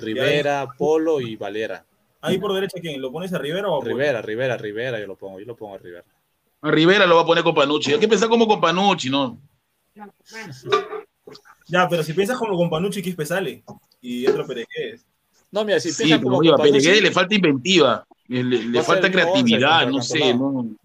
Rivera, 0.01 0.69
Polo 0.77 1.21
y 1.21 1.37
Valera. 1.37 1.85
Ahí 2.23 2.39
por 2.39 2.53
derecha, 2.53 2.79
¿quién? 2.81 3.01
¿Lo 3.01 3.11
pones 3.11 3.33
a 3.33 3.39
Rivera 3.39 3.69
o 3.69 3.81
a 3.81 3.85
Rivera, 3.85 4.21
Rivera, 4.21 4.57
Rivera, 4.57 5.01
yo 5.01 5.07
lo 5.07 5.17
pongo, 5.17 5.41
yo 5.41 5.47
lo 5.47 5.57
pongo 5.57 5.77
a 5.77 5.79
Rivera. 5.79 6.05
A 6.63 6.71
Rivera 6.71 7.07
lo 7.07 7.17
va 7.17 7.23
a 7.23 7.27
poner 7.27 7.43
con 7.43 7.55
Panucci. 7.55 7.93
Hay 7.93 8.01
que 8.01 8.09
pensar 8.09 8.29
como 8.29 8.47
con 8.47 8.61
Panucci, 8.61 9.09
¿no? 9.09 9.39
Ya, 11.67 11.89
pero 11.89 12.03
si 12.03 12.13
piensas 12.13 12.37
como 12.37 12.57
con 12.57 12.69
Panucci, 12.69 13.01
Quispe 13.03 13.25
sale. 13.25 13.63
Y 14.03 14.27
otro 14.27 14.47
Pérez 14.47 14.67
No, 15.51 15.65
mira, 15.65 15.81
si 15.81 15.93
sí, 15.93 16.13
pero 16.19 16.37
oye, 16.37 16.53
a 16.53 16.57
Pérez 16.57 17.03
le 17.03 17.11
falta 17.11 17.35
inventiva, 17.35 18.07
le, 18.29 18.43
le 18.45 18.83
falta 18.83 19.11
creatividad, 19.11 19.89
no 19.89 20.03
sé, 20.03 20.35
no. 20.35 20.77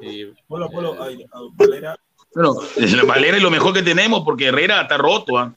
Y, 0.00 0.26
Polo, 0.46 0.70
Polo, 0.70 1.02
ay, 1.02 1.26
Valera. 1.54 1.97
Bueno, 2.34 2.54
Valera 3.06 3.36
es 3.36 3.42
lo 3.42 3.50
mejor 3.50 3.72
que 3.72 3.82
tenemos 3.82 4.22
porque 4.24 4.46
Herrera 4.46 4.82
está 4.82 4.96
roto. 4.96 5.38
¿ah? 5.38 5.54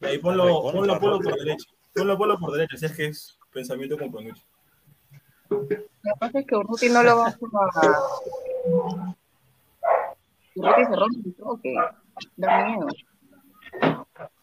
Ahí 0.00 0.18
ponlo, 0.18 0.62
ponlo, 0.62 1.00
ponlo 1.00 1.20
por 1.20 1.36
derecha. 1.36 1.66
Ponlo, 1.94 2.18
ponlo 2.18 2.38
por 2.38 2.52
derecha, 2.52 2.76
si 2.76 2.86
es 2.86 2.92
que 2.92 3.06
es 3.06 3.38
pensamiento 3.52 3.98
con 3.98 4.12
Panucci. 4.12 4.42
Lo 5.50 5.66
que 5.68 5.86
pasa 6.18 6.38
es 6.40 6.46
que 6.46 6.56
Urruti 6.56 6.88
no 6.88 7.02
lo 7.02 7.16
va 7.18 7.28
a 7.28 7.36
Urruti 10.56 10.84
se 10.84 10.96
rompe 10.96 11.28
el 11.28 11.34
toque. 11.34 11.74
Da 12.36 12.64
miedo. 12.66 12.86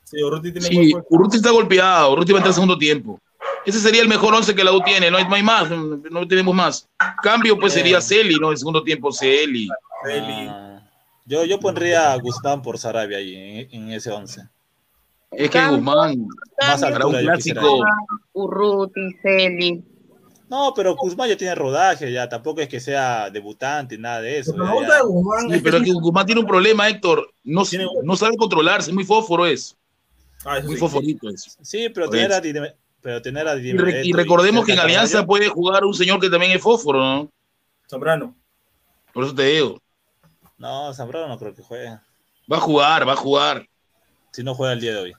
Sí, 0.03 0.23
Urruti 0.23 0.51
tiene 0.51 0.67
sí, 0.67 0.93
Urruti 1.09 1.37
está 1.37 1.51
golpeado. 1.51 2.13
Urruti 2.13 2.31
va 2.33 2.37
a 2.37 2.39
entrar 2.39 2.49
al 2.49 2.55
segundo 2.55 2.77
tiempo. 2.77 3.19
Ese 3.65 3.79
sería 3.79 4.01
el 4.01 4.07
mejor 4.07 4.33
once 4.33 4.55
que 4.55 4.63
la 4.63 4.73
U 4.73 4.81
tiene, 4.81 5.11
no 5.11 5.17
hay, 5.17 5.25
no 5.25 5.35
hay 5.35 5.43
más, 5.43 5.69
no 5.69 6.27
tenemos 6.27 6.55
más. 6.55 6.89
Cambio, 7.21 7.57
pues 7.59 7.73
sería 7.73 8.01
Celi, 8.01 8.35
¿no? 8.39 8.51
En 8.51 8.57
segundo 8.57 8.83
tiempo, 8.83 9.11
Celi. 9.11 9.67
Ah, 10.49 10.70
yo, 11.31 11.45
yo 11.45 11.59
pondría 11.59 12.11
a 12.11 12.17
Guzmán 12.17 12.61
por 12.61 12.77
Sarabia 12.77 13.17
ahí, 13.17 13.35
en, 13.35 13.67
en 13.71 13.91
ese 13.93 14.11
once. 14.11 14.41
Es 15.31 15.49
que 15.49 15.65
Guzmán, 15.65 16.27
más 16.61 16.81
para 16.81 17.07
un 17.07 17.15
clásico. 17.15 17.79
Urruti, 18.33 19.13
Celi. 19.21 19.81
No, 20.49 20.73
pero 20.75 20.97
Guzmán 20.97 21.29
ya 21.29 21.37
tiene 21.37 21.55
rodaje, 21.55 22.11
ya 22.11 22.27
tampoco 22.27 22.59
es 22.59 22.67
que 22.67 22.81
sea 22.81 23.29
debutante, 23.29 23.97
nada 23.97 24.19
de 24.19 24.39
eso. 24.39 24.53
Pero, 24.53 25.61
pero 25.63 25.81
que 25.81 25.93
Guzmán 25.93 26.25
tiene 26.25 26.41
un 26.41 26.47
problema, 26.47 26.89
Héctor. 26.89 27.31
No, 27.45 27.63
no 28.03 28.15
sabe 28.17 28.35
controlarse, 28.35 28.91
muy 28.91 29.05
fósforo 29.05 29.45
es. 29.45 29.77
Ah, 30.43 30.59
muy 30.65 30.75
fosforito 30.75 31.29
es. 31.29 31.57
Sí, 31.61 31.87
pero 31.89 32.09
tener, 32.09 32.33
a, 32.33 32.41
pero 32.99 33.21
tener 33.21 33.47
a 33.47 33.55
y, 33.55 34.11
recordemos 34.11 34.65
que 34.65 34.73
en 34.73 34.79
Alianza 34.79 35.25
puede 35.25 35.47
jugar 35.47 35.85
un 35.85 35.93
señor 35.93 36.19
que 36.19 36.29
también 36.29 36.51
es 36.51 36.61
fósforo, 36.61 36.99
¿no? 36.99 37.31
Zambrano. 37.89 38.35
Por 39.13 39.23
eso 39.23 39.33
te 39.33 39.45
digo. 39.45 39.81
No, 40.61 40.93
Zambrano 40.93 41.27
no 41.27 41.39
creo 41.39 41.55
que 41.55 41.63
juegue. 41.63 41.89
Va 42.51 42.57
a 42.57 42.59
jugar, 42.59 43.07
va 43.07 43.13
a 43.13 43.15
jugar. 43.15 43.67
Si 44.31 44.43
no 44.43 44.53
juega 44.53 44.73
el 44.73 44.79
día 44.79 44.93
de 44.93 44.99
hoy. 44.99 45.13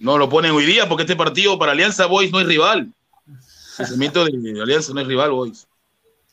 No, 0.00 0.18
lo 0.18 0.28
ponen 0.28 0.50
hoy 0.50 0.66
día 0.66 0.88
porque 0.88 1.04
este 1.04 1.14
partido 1.14 1.56
para 1.56 1.70
Alianza 1.70 2.06
Boys 2.06 2.32
no 2.32 2.40
es 2.40 2.48
rival. 2.48 2.92
Crecimiento 3.76 4.24
de 4.24 4.60
Alianza 4.60 4.92
no 4.92 5.00
es 5.00 5.06
rival, 5.06 5.30
boys. 5.30 5.68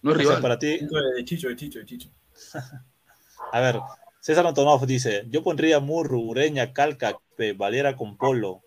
No 0.02 0.12
es 0.12 0.18
rival. 0.18 0.42
para 0.42 0.58
ti. 0.58 0.80
De 0.80 1.24
Chicho, 1.24 1.48
de 1.48 1.56
Chicho, 1.56 1.78
de 1.78 1.86
Chicho. 1.86 2.10
A 3.52 3.60
ver, 3.60 3.80
César 4.20 4.48
Antonov 4.48 4.84
dice: 4.88 5.26
Yo 5.30 5.44
pondría 5.44 5.80
Murru, 5.80 6.20
Ureña, 6.22 6.74
Calca, 6.74 7.16
Valera 7.56 7.96
con 7.96 8.18
Polo. 8.18 8.62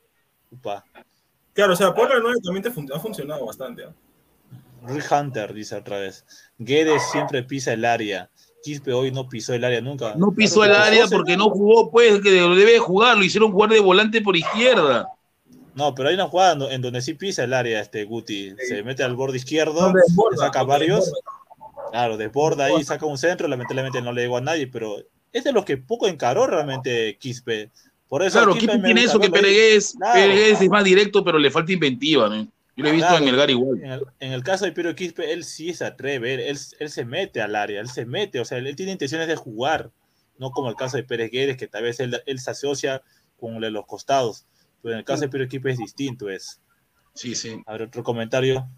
Upa. 0.52 0.84
Claro, 1.54 1.72
o 1.72 1.76
sea, 1.76 1.92
Polo 1.92 2.20
no 2.20 2.32
también 2.38 2.64
ha 2.94 3.00
funcionado 3.00 3.44
bastante. 3.44 3.82
¿eh? 3.82 3.88
Rick 4.82 5.10
Hunter 5.10 5.52
dice 5.52 5.74
otra 5.74 5.98
vez: 5.98 6.24
Guedes 6.56 7.02
siempre 7.10 7.42
pisa 7.42 7.72
el 7.72 7.84
área. 7.84 8.30
Quispe 8.66 8.92
hoy 8.92 9.12
no 9.12 9.28
pisó 9.28 9.54
el 9.54 9.62
área 9.62 9.80
nunca. 9.80 10.16
No 10.16 10.32
pisó 10.32 10.64
el 10.64 10.72
área 10.72 11.06
porque 11.06 11.36
no 11.36 11.50
jugó, 11.50 11.88
pues, 11.88 12.20
que 12.20 12.32
debe 12.32 12.80
jugar. 12.80 13.16
Lo 13.16 13.22
hicieron 13.22 13.52
jugar 13.52 13.70
de 13.70 13.78
volante 13.78 14.20
por 14.20 14.36
izquierda. 14.36 15.08
No, 15.76 15.94
pero 15.94 16.08
hay 16.08 16.16
una 16.16 16.26
jugada 16.26 16.74
en 16.74 16.82
donde 16.82 17.00
sí 17.00 17.14
pisa 17.14 17.44
el 17.44 17.52
área 17.52 17.80
este 17.80 18.02
Guti. 18.02 18.56
Se 18.66 18.82
mete 18.82 19.04
al 19.04 19.14
borde 19.14 19.36
izquierdo, 19.36 19.92
saca 20.36 20.64
varios. 20.64 21.12
Claro, 21.92 22.16
desborda 22.16 22.64
ahí, 22.64 22.82
saca 22.82 23.06
un 23.06 23.18
centro, 23.18 23.46
lamentablemente 23.46 24.02
no 24.02 24.12
le 24.12 24.22
llegó 24.22 24.38
a 24.38 24.40
nadie, 24.40 24.66
pero 24.66 24.96
es 25.32 25.44
de 25.44 25.52
los 25.52 25.64
que 25.64 25.76
poco 25.76 26.08
encaró 26.08 26.48
realmente 26.48 27.16
Quispe. 27.20 27.70
Por 28.08 28.24
eso 28.24 28.38
claro, 28.38 28.54
Quispe 28.54 28.80
tiene 28.80 29.04
eso 29.04 29.20
que 29.20 29.30
Peregués, 29.30 29.96
es 30.16 30.68
más 30.68 30.82
directo, 30.82 31.22
pero 31.22 31.38
le 31.38 31.52
falta 31.52 31.70
inventiva. 31.70 32.28
¿no? 32.28 32.48
Yo 32.76 32.84
lo 32.84 32.90
he 32.90 32.92
visto 32.92 33.16
en 33.16 33.28
el 33.28 33.36
Gary 33.36 33.52
igual. 33.54 33.80
En 34.20 34.32
el, 34.32 34.42
caso 34.42 34.66
de 34.66 34.72
Piero 34.72 34.94
Quispe, 34.94 35.32
él 35.32 35.44
sí 35.44 35.72
se 35.72 35.86
atreve, 35.86 36.34
él, 36.34 36.58
él, 36.78 36.90
se 36.90 37.04
mete 37.06 37.40
al 37.40 37.56
área, 37.56 37.80
él 37.80 37.88
se 37.88 38.04
mete, 38.04 38.38
o 38.38 38.44
sea, 38.44 38.58
él, 38.58 38.76
tiene 38.76 38.92
intenciones 38.92 39.28
de 39.28 39.36
jugar, 39.36 39.92
no 40.38 40.50
como 40.50 40.68
el 40.68 40.76
caso 40.76 40.98
de 40.98 41.04
Pérez 41.04 41.30
Guedes, 41.30 41.56
que 41.56 41.68
tal 41.68 41.84
vez 41.84 42.00
él, 42.00 42.20
él 42.26 42.38
se 42.38 42.50
asocia 42.50 43.02
con 43.38 43.60
los 43.60 43.86
costados 43.86 44.46
pero 44.86 44.94
en 44.94 44.98
el 45.00 45.04
caso 45.04 45.22
de 45.22 45.28
Piero 45.28 45.44
Equipo 45.44 45.66
es 45.66 45.78
distinto, 45.78 46.30
es. 46.30 46.60
Sí, 47.12 47.34
sí. 47.34 47.60
A 47.66 47.72
ver, 47.72 47.82
otro 47.82 48.04
comentario. 48.04 48.68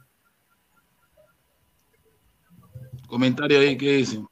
Comentario 3.07 3.61
ahí, 3.61 3.77
¿qué 3.77 3.97
dice? 3.97 4.25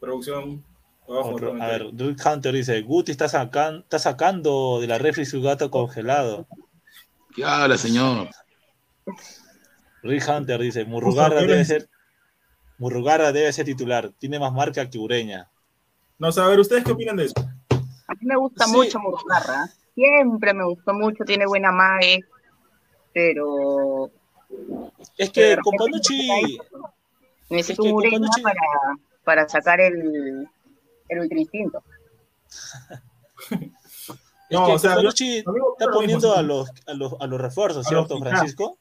Producción. 0.00 0.64
a 1.08 1.66
ver, 1.68 1.90
Rick 1.94 2.20
Hunter 2.26 2.52
dice, 2.52 2.82
Guti 2.82 3.12
está, 3.12 3.26
está 3.26 3.98
sacando 4.00 4.80
de 4.80 4.88
la 4.88 4.98
refri 4.98 5.24
su 5.24 5.40
gato 5.40 5.70
congelado. 5.70 6.48
¿Qué 7.36 7.44
habla, 7.44 7.78
señor? 7.78 8.28
Rick 10.02 10.28
Hunter 10.28 10.60
dice, 10.60 10.84
Murrugarra 10.84 11.40
debe 11.40 11.64
ser 11.64 11.88
Murrugarra 12.78 13.32
debe 13.32 13.52
ser 13.52 13.64
titular, 13.64 14.12
tiene 14.18 14.40
más 14.40 14.52
marca 14.52 14.88
que 14.90 14.98
Ureña. 14.98 15.48
No, 16.18 16.28
a 16.28 16.48
ver, 16.48 16.60
¿ustedes 16.60 16.84
qué 16.84 16.92
opinan 16.92 17.16
de 17.16 17.26
eso? 17.26 17.34
A 18.08 18.14
mí 18.14 18.20
me 18.22 18.36
gusta 18.36 18.66
mucho 18.66 18.98
Murrugarra 18.98 19.70
siempre 19.94 20.54
me 20.54 20.64
gustó 20.64 20.94
mucho, 20.94 21.24
tiene 21.24 21.46
buena 21.46 21.72
mae, 21.72 22.20
pero... 23.12 24.10
Es 25.16 25.30
que 25.30 25.56
con 25.62 25.76
Panucci... 25.76 26.58
Necesito 27.50 27.82
un 27.82 27.92
Ureña 27.92 28.28
para, 28.42 28.60
para 29.24 29.48
sacar 29.48 29.80
el, 29.80 30.48
el 31.08 31.18
ultra 31.18 31.38
instinto. 31.38 31.82
no, 34.50 34.72
o 34.72 34.78
sea, 34.78 34.94
Panucci 34.94 35.38
está 35.38 35.90
poniendo 35.92 36.34
a 36.34 36.42
los, 36.42 36.70
a 36.86 36.94
los, 36.94 37.14
a 37.20 37.26
los 37.26 37.40
refuerzos, 37.40 37.86
¿cierto, 37.86 38.18
Francisco? 38.18 38.78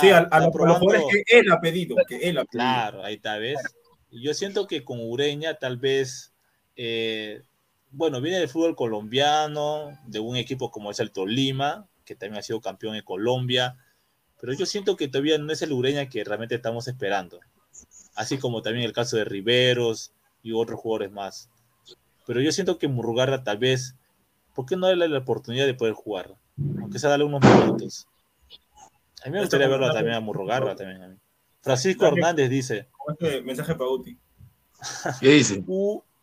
Sí, 0.00 0.10
a, 0.10 0.18
a 0.18 0.40
los 0.40 0.54
jugadores 0.54 1.02
que 1.10 1.38
él 1.38 1.50
ha 1.50 1.60
pedido, 1.60 1.96
que 2.06 2.16
él 2.16 2.38
ha 2.38 2.44
pedido. 2.44 2.50
Claro, 2.50 3.04
ahí 3.04 3.18
tal 3.18 3.40
vez. 3.40 3.58
Yo 4.10 4.34
siento 4.34 4.66
que 4.66 4.84
con 4.84 5.00
Ureña 5.00 5.54
tal 5.54 5.76
vez 5.76 6.32
eh, 6.76 7.42
bueno, 7.90 8.20
viene 8.20 8.38
del 8.38 8.48
fútbol 8.48 8.76
colombiano, 8.76 9.98
de 10.06 10.20
un 10.20 10.36
equipo 10.36 10.70
como 10.70 10.90
es 10.90 11.00
el 11.00 11.10
Tolima, 11.10 11.88
que 12.04 12.14
también 12.14 12.38
ha 12.38 12.42
sido 12.42 12.60
campeón 12.60 12.94
en 12.94 13.02
Colombia, 13.02 13.76
pero 14.40 14.52
yo 14.52 14.64
siento 14.64 14.96
que 14.96 15.08
todavía 15.08 15.38
no 15.38 15.52
es 15.52 15.62
el 15.62 15.72
Ureña 15.72 16.08
que 16.08 16.24
realmente 16.24 16.54
estamos 16.54 16.88
esperando, 16.88 17.40
así 18.14 18.38
como 18.38 18.62
también 18.62 18.86
el 18.86 18.92
caso 18.92 19.16
de 19.16 19.24
Riveros 19.24 20.12
y 20.42 20.52
otros 20.52 20.80
jugadores 20.80 21.10
más. 21.12 21.50
Pero 22.26 22.40
yo 22.40 22.52
siento 22.52 22.78
que 22.78 22.88
Murrugarra 22.88 23.42
tal 23.42 23.58
vez, 23.58 23.96
¿por 24.54 24.66
qué 24.66 24.76
no 24.76 24.86
darle 24.86 25.08
la 25.08 25.18
oportunidad 25.18 25.66
de 25.66 25.74
poder 25.74 25.94
jugar? 25.94 26.36
Aunque 26.80 26.98
sea 26.98 27.10
darle 27.10 27.24
unos 27.24 27.42
minutos. 27.42 28.06
A 29.22 29.28
mí 29.28 29.32
me 29.32 29.40
gustaría 29.40 29.68
verlo 29.68 29.92
también 29.92 30.16
a 30.16 30.20
Murrugarra 30.20 30.74
también 30.74 31.02
a 31.02 31.08
mí. 31.08 31.16
Francisco 31.62 32.06
Hernández 32.06 32.48
dice. 32.48 32.88
Mensaje 33.44 33.74
para 33.74 33.90
Uti. 33.90 34.18
¿Qué 35.20 35.28
dice? 35.28 35.62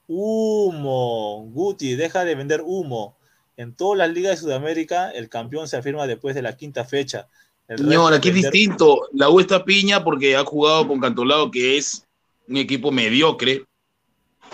Humo. 0.08 1.50
Guti, 1.52 1.96
deja 1.96 2.24
de 2.24 2.36
vender 2.36 2.62
humo. 2.62 3.18
En 3.58 3.76
todas 3.76 3.98
las 3.98 4.10
ligas 4.10 4.32
de 4.32 4.38
Sudamérica, 4.38 5.12
el 5.12 5.30
campeón 5.30 5.68
se 5.68 5.78
afirma 5.78 6.08
después 6.08 6.36
de 6.36 6.42
la 6.42 6.56
quinta 6.56 6.86
fecha. 6.86 7.28
Señor, 7.68 8.14
aquí 8.14 8.30
es 8.30 8.36
distinto. 8.36 9.10
La 9.12 9.30
U 9.30 9.40
está 9.40 9.66
piña 9.66 10.04
porque 10.04 10.36
ha 10.38 10.46
jugado 10.46 10.88
con 10.88 11.02
Cantolao, 11.02 11.52
que 11.52 11.78
es 11.78 12.06
un 12.48 12.58
equipo 12.58 12.92
mediocre. 12.92 13.66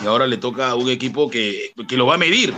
Y 0.02 0.08
ahora 0.08 0.26
le 0.26 0.38
toca 0.38 0.72
a 0.72 0.76
un 0.76 0.90
equipo 0.90 1.30
que, 1.30 1.72
que 1.88 1.98
lo 1.98 2.08
va 2.08 2.16
a 2.16 2.18
medir. 2.18 2.54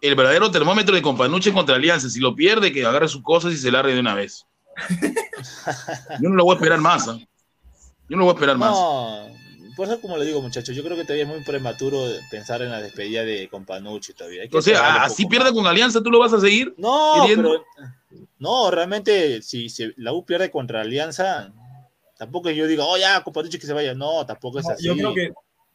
El 0.00 0.14
verdadero 0.14 0.50
termómetro 0.50 0.94
de 0.94 1.02
Companuche 1.02 1.52
contra 1.52 1.74
Alianza. 1.74 2.08
Si 2.08 2.20
lo 2.20 2.36
pierde, 2.36 2.72
que 2.72 2.84
agarre 2.84 3.08
sus 3.08 3.22
cosas 3.22 3.52
y 3.52 3.56
se 3.56 3.72
largue 3.72 3.94
de 3.94 4.00
una 4.00 4.14
vez. 4.14 4.46
Yo 6.20 6.28
no 6.28 6.36
lo 6.36 6.44
voy 6.44 6.54
a 6.54 6.56
esperar 6.56 6.80
más. 6.80 7.08
¿eh? 7.08 7.28
Yo 8.08 8.16
no 8.16 8.18
lo 8.18 8.24
voy 8.24 8.32
a 8.32 8.34
esperar 8.34 8.58
más 8.58 8.76
por 9.76 9.86
eso 9.86 10.00
como 10.00 10.16
le 10.16 10.24
digo 10.24 10.40
muchachos, 10.40 10.74
yo 10.74 10.82
creo 10.82 10.96
que 10.96 11.04
todavía 11.04 11.24
es 11.24 11.28
muy 11.28 11.44
prematuro 11.44 11.98
pensar 12.30 12.62
en 12.62 12.70
la 12.70 12.80
despedida 12.80 13.22
de 13.24 13.46
Companucci 13.48 14.14
todavía. 14.14 14.44
o 14.50 14.62
sea, 14.62 15.02
así 15.04 15.26
pierde 15.26 15.52
con 15.52 15.66
Alianza, 15.66 16.02
¿tú 16.02 16.10
lo 16.10 16.18
vas 16.18 16.32
a 16.32 16.40
seguir? 16.40 16.74
No, 16.78 17.26
pero, 17.26 17.62
no, 18.38 18.70
realmente 18.70 19.42
si, 19.42 19.68
la 19.98 20.14
U 20.14 20.24
pierde 20.24 20.50
contra 20.50 20.80
Alianza, 20.80 21.52
tampoco 22.16 22.48
yo 22.50 22.66
digo, 22.66 22.86
oh 22.88 22.96
ya, 22.96 23.22
Companucci 23.22 23.58
que 23.58 23.66
se 23.66 23.74
vaya, 23.74 23.92
no, 23.92 24.24
tampoco 24.24 24.60
es 24.60 24.68
así. 24.68 24.86
Yo 24.86 24.94
creo 24.96 25.14
que, 25.14 25.30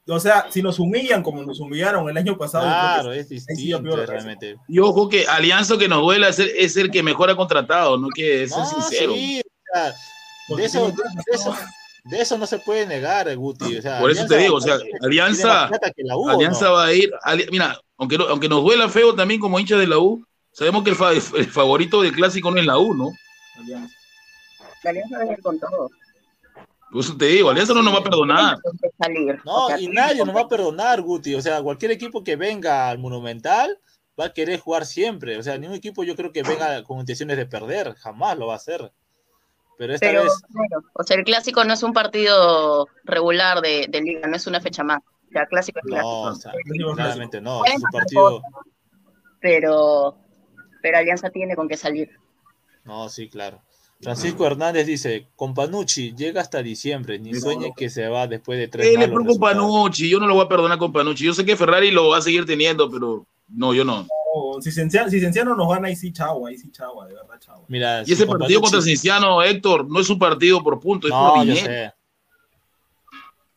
o 0.07 0.19
sea, 0.19 0.47
si 0.49 0.61
nos 0.61 0.79
humillan 0.79 1.21
como 1.21 1.43
nos 1.43 1.59
humillaron 1.59 2.09
el 2.09 2.17
año 2.17 2.37
pasado. 2.37 2.65
Claro, 2.65 3.13
es 3.13 3.29
distinto 3.29 3.95
realmente. 4.05 4.57
Y 4.67 4.79
ojo 4.79 5.07
que 5.07 5.27
Alianza 5.27 5.77
que 5.77 5.87
nos 5.87 6.01
duele 6.01 6.27
es 6.29 6.77
el, 6.77 6.91
que 6.91 7.03
mejor 7.03 7.29
ha 7.29 7.35
contratado, 7.35 7.97
no 7.97 8.07
que 8.13 8.43
es 8.43 8.51
sincero. 8.51 9.13
Sí, 9.13 9.41
de 10.49 10.65
eso, 10.65 10.91
de 10.91 11.35
eso, 11.35 11.55
de 12.05 12.21
eso 12.21 12.37
no 12.37 12.47
se 12.47 12.59
puede 12.59 12.85
negar, 12.85 13.33
Guti. 13.35 13.79
Por 13.99 14.11
eso 14.11 14.25
te 14.25 14.37
digo, 14.37 14.55
o 14.55 14.61
sea, 14.61 14.77
Alianza, 15.01 15.69
Alianza 16.29 16.69
va 16.71 16.85
a 16.85 16.93
ir. 16.93 17.11
mira, 17.51 17.79
aunque, 17.97 18.17
aunque 18.27 18.49
nos 18.49 18.63
duela 18.63 18.89
feo 18.89 19.13
también 19.15 19.39
como 19.39 19.59
hincha 19.59 19.77
de 19.77 19.87
la 19.87 19.99
U, 19.99 20.25
sabemos 20.51 20.83
que 20.83 20.89
el, 20.89 21.47
favorito 21.47 22.01
del 22.01 22.13
clásico 22.13 22.49
no 22.51 22.59
es 22.59 22.65
la 22.65 22.77
U, 22.77 22.93
¿no? 22.93 23.11
Alianza. 23.59 23.95
Alianza 24.83 25.17
va 25.17 25.23
a 25.23 25.33
ir 25.33 25.41
eso 26.99 27.15
te 27.15 27.25
digo, 27.25 27.49
Alianza 27.49 27.73
no 27.73 27.81
nos 27.81 27.93
va 27.93 27.99
a 27.99 28.03
perdonar. 28.03 28.57
No, 29.45 29.77
y 29.77 29.87
nadie 29.87 30.25
nos 30.25 30.35
va 30.35 30.41
a 30.41 30.47
perdonar, 30.47 31.01
Guti. 31.01 31.35
O 31.35 31.41
sea, 31.41 31.61
cualquier 31.61 31.91
equipo 31.91 32.23
que 32.23 32.35
venga 32.35 32.89
al 32.89 32.99
Monumental 32.99 33.79
va 34.19 34.25
a 34.25 34.33
querer 34.33 34.59
jugar 34.59 34.85
siempre. 34.85 35.37
O 35.37 35.43
sea, 35.43 35.57
ningún 35.57 35.77
equipo 35.77 36.03
yo 36.03 36.15
creo 36.15 36.31
que 36.31 36.43
venga 36.43 36.83
con 36.83 36.99
intenciones 36.99 37.37
de 37.37 37.45
perder, 37.45 37.95
jamás 37.95 38.37
lo 38.37 38.47
va 38.47 38.53
a 38.53 38.57
hacer. 38.57 38.91
Pero 39.77 39.93
esta 39.93 40.11
vez. 40.11 40.31
o 40.93 41.03
sea, 41.03 41.17
el 41.17 41.23
clásico 41.23 41.63
no 41.63 41.73
es 41.73 41.81
un 41.81 41.93
partido 41.93 42.87
regular 43.03 43.61
de, 43.61 43.87
liga, 44.03 44.27
no 44.27 44.35
es 44.35 44.45
una 44.45 44.61
fecha 44.61 44.83
más. 44.83 44.99
O 44.99 45.31
sea, 45.31 45.45
clásico 45.45 45.79
es 45.79 45.85
clásico. 45.85 46.09
No, 46.09 46.21
o 46.23 46.35
sea, 46.35 46.51
claramente 46.95 47.41
no, 47.41 47.63
es 47.65 47.75
un 47.75 47.89
partido. 47.91 48.41
Pero, 49.39 50.17
pero 50.81 50.97
Alianza 50.97 51.29
tiene 51.29 51.55
con 51.55 51.67
qué 51.67 51.77
salir. 51.77 52.11
No, 52.83 53.09
sí, 53.09 53.29
claro. 53.29 53.61
Francisco 54.01 54.47
Hernández 54.47 54.87
dice, 54.87 55.27
con 55.35 55.53
Panucci 55.53 56.15
llega 56.15 56.41
hasta 56.41 56.63
diciembre, 56.63 57.19
ni 57.19 57.35
sueñe 57.35 57.71
que 57.75 57.89
se 57.89 58.07
va 58.07 58.25
después 58.25 58.57
de 58.57 58.67
tres 58.67 58.87
Él 58.87 59.01
es 59.01 59.09
con 59.09 59.39
Panucci, 59.39 60.09
yo 60.09 60.19
no 60.19 60.27
lo 60.27 60.33
voy 60.35 60.45
a 60.45 60.49
perdonar 60.49 60.79
con 60.79 60.91
Panucci. 60.91 61.25
Yo 61.25 61.33
sé 61.33 61.45
que 61.45 61.55
Ferrari 61.55 61.91
lo 61.91 62.09
va 62.09 62.17
a 62.17 62.21
seguir 62.21 62.45
teniendo, 62.45 62.89
pero 62.89 63.25
no, 63.49 63.73
yo 63.73 63.85
no. 63.85 64.07
si, 64.59 64.71
Cienciano, 64.71 65.55
nos 65.55 65.69
gana, 65.69 65.87
ahí 65.87 65.95
sí 65.95 66.11
chau, 66.11 66.47
ahí 66.47 66.57
sí 66.57 66.71
chau, 66.71 67.03
de 67.05 67.13
verdad 67.13 67.39
chau. 67.39 67.63
Mira, 67.67 68.03
y 68.05 68.13
ese 68.13 68.25
partido 68.25 68.61
contra 68.61 68.81
Cienciano, 68.81 69.43
Héctor, 69.43 69.87
no 69.87 69.99
es 69.99 70.09
un 70.09 70.17
partido 70.17 70.63
por 70.63 70.79
punto, 70.79 71.07
es 71.07 71.13
por 71.13 71.41
dinero. 71.41 71.91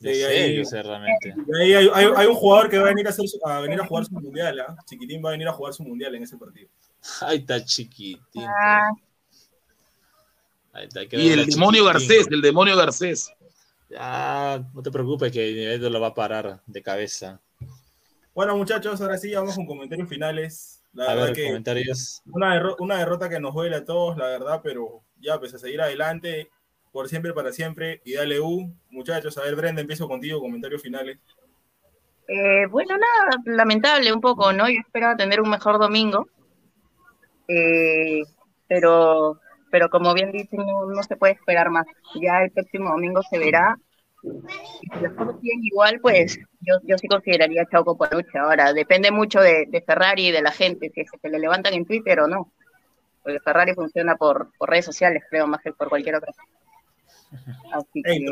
Yo 0.00 0.10
sé. 0.10 0.26
ahí, 0.26 0.56
yo 0.56 0.64
sé 0.64 0.82
realmente. 0.82 1.34
Ahí 1.58 1.72
hay, 1.72 1.88
hay, 1.88 2.26
un 2.26 2.34
jugador 2.34 2.68
que 2.68 2.76
va 2.76 2.84
a 2.84 2.88
venir 2.88 3.06
a, 3.06 3.10
hacer 3.10 3.24
a, 3.46 3.60
venir 3.60 3.80
a 3.80 3.86
jugar 3.86 4.04
su 4.04 4.12
mundial, 4.12 4.58
¿eh? 4.58 4.64
Chiquitín 4.84 5.24
va 5.24 5.30
a 5.30 5.32
venir 5.32 5.48
a 5.48 5.52
jugar 5.52 5.72
su 5.72 5.82
mundial 5.82 6.14
en 6.14 6.24
ese 6.24 6.36
partido. 6.36 6.68
Ahí 7.22 7.38
está 7.38 7.64
Chiquitín. 7.64 8.44
Ah 8.46 8.90
y 11.12 11.30
el 11.30 11.46
demonio 11.46 11.84
Garcés, 11.84 12.26
el 12.30 12.40
demonio 12.40 12.76
Garcés. 12.76 13.32
Ya, 13.88 14.64
no 14.74 14.82
te 14.82 14.90
preocupes 14.90 15.30
que 15.30 15.74
Edo 15.74 15.90
lo 15.90 16.00
va 16.00 16.08
a 16.08 16.14
parar 16.14 16.60
de 16.66 16.82
cabeza. 16.82 17.40
Bueno, 18.34 18.56
muchachos, 18.56 19.00
ahora 19.00 19.16
sí 19.16 19.32
vamos 19.34 19.54
con 19.54 19.66
comentarios 19.66 20.08
finales. 20.08 20.82
La 20.92 21.10
a 21.10 21.14
ver, 21.14 21.34
comentarios. 21.34 22.22
Una, 22.26 22.74
una, 22.78 22.98
derrota 22.98 23.28
que 23.28 23.40
nos 23.40 23.54
duele 23.54 23.76
a 23.76 23.84
todos, 23.84 24.16
la 24.16 24.26
verdad, 24.26 24.60
pero 24.62 25.02
ya, 25.20 25.38
pues 25.38 25.54
a 25.54 25.58
seguir 25.58 25.80
adelante, 25.80 26.50
por 26.92 27.08
siempre, 27.08 27.32
para 27.32 27.52
siempre, 27.52 28.00
y 28.04 28.14
dale 28.14 28.40
U. 28.40 28.72
Muchachos, 28.90 29.36
a 29.38 29.42
ver, 29.42 29.56
Brenda, 29.56 29.80
empiezo 29.80 30.08
contigo, 30.08 30.40
comentarios 30.40 30.82
finales. 30.82 31.18
Eh, 32.26 32.66
bueno, 32.70 32.96
nada, 32.96 33.42
lamentable 33.44 34.12
un 34.12 34.20
poco, 34.20 34.52
¿no? 34.52 34.68
Yo 34.68 34.80
esperaba 34.80 35.16
tener 35.16 35.40
un 35.40 35.50
mejor 35.50 35.78
domingo, 35.78 36.28
eh, 37.48 38.22
pero 38.66 39.40
pero 39.74 39.90
como 39.90 40.14
bien 40.14 40.30
dicen, 40.30 40.60
no, 40.60 41.02
se 41.02 41.16
puede 41.16 41.32
esperar 41.32 41.68
más. 41.68 41.84
Ya 42.22 42.44
el 42.44 42.52
próximo 42.52 42.90
domingo 42.90 43.22
se 43.28 43.40
verá. 43.40 43.76
Y 44.22 44.86
si 44.86 45.00
las 45.00 45.12
cosas 45.14 45.34
siguen 45.40 45.64
igual, 45.64 45.98
pues 46.00 46.38
yo, 46.60 46.76
yo 46.84 46.96
sí 46.96 47.08
consideraría 47.08 47.66
Chauco 47.68 47.98
Panuche. 47.98 48.38
Ahora, 48.38 48.72
depende 48.72 49.10
mucho 49.10 49.40
de, 49.40 49.82
Ferrari 49.84 50.28
y 50.28 50.30
de 50.30 50.42
la 50.42 50.52
gente, 50.52 50.92
si 50.94 51.02
se 51.04 51.28
le 51.28 51.40
levantan 51.40 51.74
en 51.74 51.86
Twitter 51.86 52.20
o 52.20 52.28
no. 52.28 52.52
Porque 53.24 53.40
Ferrari 53.40 53.74
funciona 53.74 54.14
por, 54.14 54.52
redes 54.60 54.84
sociales, 54.84 55.24
creo, 55.28 55.48
más 55.48 55.60
que 55.60 55.72
por 55.72 55.88
cualquier 55.88 56.14
otra. 56.14 56.32
Así 57.72 58.00
que, 58.00 58.24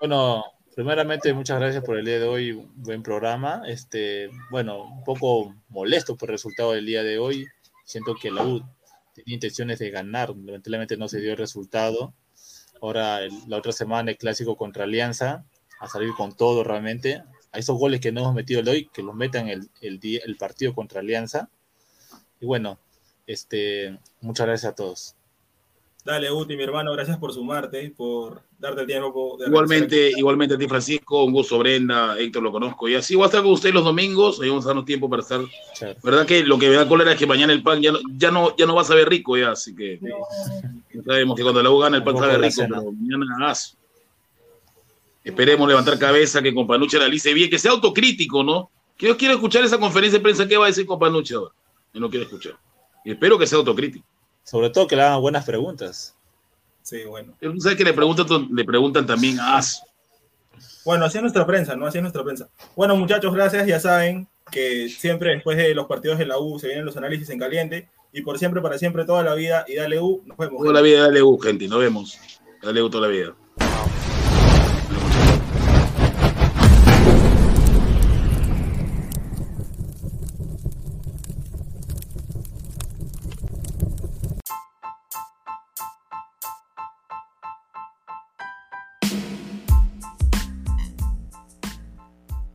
Bueno, 0.00 0.44
primeramente 0.74 1.34
muchas 1.34 1.60
gracias 1.60 1.84
por 1.84 1.98
el 1.98 2.06
día 2.06 2.18
de 2.18 2.26
hoy, 2.26 2.66
buen 2.76 3.02
programa. 3.02 3.60
Este, 3.66 4.30
bueno, 4.50 4.84
un 4.84 5.04
poco 5.04 5.54
molesto 5.68 6.16
por 6.16 6.30
el 6.30 6.36
resultado 6.36 6.72
del 6.72 6.86
día 6.86 7.02
de 7.02 7.18
hoy. 7.18 7.46
Siento 7.84 8.14
que 8.14 8.30
la 8.30 8.42
U 8.44 8.62
tenía 9.20 9.36
intenciones 9.36 9.78
de 9.78 9.90
ganar, 9.90 10.30
lamentablemente 10.30 10.96
no 10.96 11.08
se 11.08 11.20
dio 11.20 11.32
el 11.32 11.38
resultado. 11.38 12.14
Ahora, 12.82 13.20
la 13.46 13.56
otra 13.58 13.72
semana, 13.72 14.10
el 14.10 14.16
clásico 14.16 14.56
contra 14.56 14.84
Alianza, 14.84 15.44
a 15.80 15.88
salir 15.88 16.12
con 16.14 16.36
todo 16.36 16.64
realmente. 16.64 17.22
A 17.52 17.58
esos 17.58 17.78
goles 17.78 18.00
que 18.00 18.12
no 18.12 18.20
hemos 18.20 18.34
metido 18.34 18.62
hoy, 18.70 18.88
que 18.92 19.02
los 19.02 19.14
metan 19.14 19.48
el, 19.48 19.70
el, 19.80 20.00
el 20.02 20.36
partido 20.36 20.74
contra 20.74 21.00
Alianza. 21.00 21.50
Y 22.40 22.46
bueno, 22.46 22.78
este, 23.26 23.98
muchas 24.20 24.46
gracias 24.46 24.72
a 24.72 24.74
todos. 24.74 25.16
Dale, 26.02 26.32
Uti, 26.32 26.56
mi 26.56 26.62
hermano, 26.62 26.92
gracias 26.92 27.18
por 27.18 27.32
sumarte, 27.32 27.92
por 27.94 28.40
darte 28.58 28.82
el 28.82 28.86
tiempo. 28.86 29.36
igualmente, 29.46 30.10
igualmente 30.16 30.54
a 30.54 30.58
ti, 30.58 30.66
Francisco, 30.66 31.24
un 31.24 31.32
gusto, 31.32 31.58
Brenda, 31.58 32.18
Héctor 32.18 32.42
lo 32.42 32.50
conozco. 32.50 32.88
Y 32.88 32.94
así 32.94 33.14
voy 33.14 33.24
a 33.24 33.26
estar 33.26 33.42
con 33.42 33.52
ustedes 33.52 33.74
los 33.74 33.84
domingos, 33.84 34.40
ahí 34.40 34.48
vamos 34.48 34.64
a 34.64 34.68
darnos 34.68 34.86
tiempo 34.86 35.10
para 35.10 35.22
estar. 35.22 35.40
¿Verdad 36.02 36.26
que 36.26 36.42
lo 36.42 36.58
que 36.58 36.70
me 36.70 36.76
da 36.76 36.88
cólera 36.88 37.12
es 37.12 37.18
que 37.18 37.26
mañana 37.26 37.52
el 37.52 37.62
pan 37.62 37.82
ya 37.82 37.92
no, 37.92 37.98
ya 38.16 38.30
no, 38.30 38.56
ya 38.56 38.64
no 38.64 38.74
va 38.74 38.82
a 38.82 38.84
saber 38.84 39.08
rico, 39.10 39.36
ya, 39.36 39.50
así 39.50 39.74
que 39.74 40.00
sabemos 41.04 41.36
que 41.36 41.42
cuando 41.42 41.62
la 41.62 41.70
U 41.70 41.78
gana 41.78 41.98
el 41.98 42.04
pan 42.04 42.16
sabe 42.16 42.38
rico, 42.38 42.62
pero 42.66 42.92
mañana 42.92 43.50
haz. 43.50 43.76
Esperemos 45.22 45.68
levantar 45.68 45.98
cabeza, 45.98 46.40
que 46.40 46.54
Companuche 46.54 46.96
analice 46.96 47.34
bien, 47.34 47.50
que 47.50 47.58
sea 47.58 47.72
autocrítico, 47.72 48.42
¿no? 48.42 48.70
Que 48.96 49.08
yo 49.08 49.18
quiero 49.18 49.34
escuchar 49.34 49.64
esa 49.64 49.78
conferencia 49.78 50.18
de 50.18 50.22
prensa, 50.22 50.48
¿qué 50.48 50.56
va 50.56 50.64
a 50.64 50.68
decir 50.68 50.86
Companuche 50.86 51.34
ahora? 51.34 51.52
Yo 51.92 52.00
no 52.00 52.08
quiero 52.08 52.24
escuchar. 52.24 52.54
Y 53.04 53.12
espero 53.12 53.38
que 53.38 53.46
sea 53.46 53.58
autocrítico. 53.58 54.06
Sobre 54.44 54.70
todo 54.70 54.86
que 54.86 54.96
le 54.96 55.02
hagan 55.02 55.20
buenas 55.20 55.44
preguntas. 55.44 56.14
Sí, 56.82 57.04
bueno. 57.04 57.34
¿Sabes 57.58 57.76
que 57.76 57.84
le 57.84 57.92
preguntan, 57.92 58.48
le 58.52 58.64
preguntan 58.64 59.06
también 59.06 59.38
a 59.38 59.60
Bueno, 60.84 61.04
así 61.04 61.18
es 61.18 61.22
nuestra 61.22 61.46
prensa, 61.46 61.76
¿no? 61.76 61.86
Así 61.86 61.98
es 61.98 62.02
nuestra 62.02 62.24
prensa. 62.24 62.48
Bueno, 62.74 62.96
muchachos, 62.96 63.32
gracias. 63.32 63.66
Ya 63.66 63.78
saben 63.78 64.26
que 64.50 64.88
siempre 64.88 65.30
después 65.30 65.56
de 65.56 65.74
los 65.74 65.86
partidos 65.86 66.18
de 66.18 66.26
la 66.26 66.38
U 66.38 66.58
se 66.58 66.66
vienen 66.66 66.84
los 66.84 66.96
análisis 66.96 67.30
en 67.30 67.38
caliente. 67.38 67.88
Y 68.12 68.22
por 68.22 68.38
siempre, 68.38 68.60
para 68.60 68.76
siempre, 68.76 69.04
toda 69.04 69.22
la 69.22 69.34
vida. 69.34 69.64
Y 69.68 69.76
dale 69.76 70.00
U, 70.00 70.22
nos 70.26 70.36
vemos. 70.36 70.60
Toda 70.60 70.72
la 70.72 70.80
vida, 70.80 71.02
dale 71.02 71.22
U, 71.22 71.38
gente. 71.38 71.68
Nos 71.68 71.78
vemos. 71.78 72.18
Dale 72.62 72.82
U 72.82 72.90
toda 72.90 73.06
la 73.06 73.12
vida. 73.12 73.36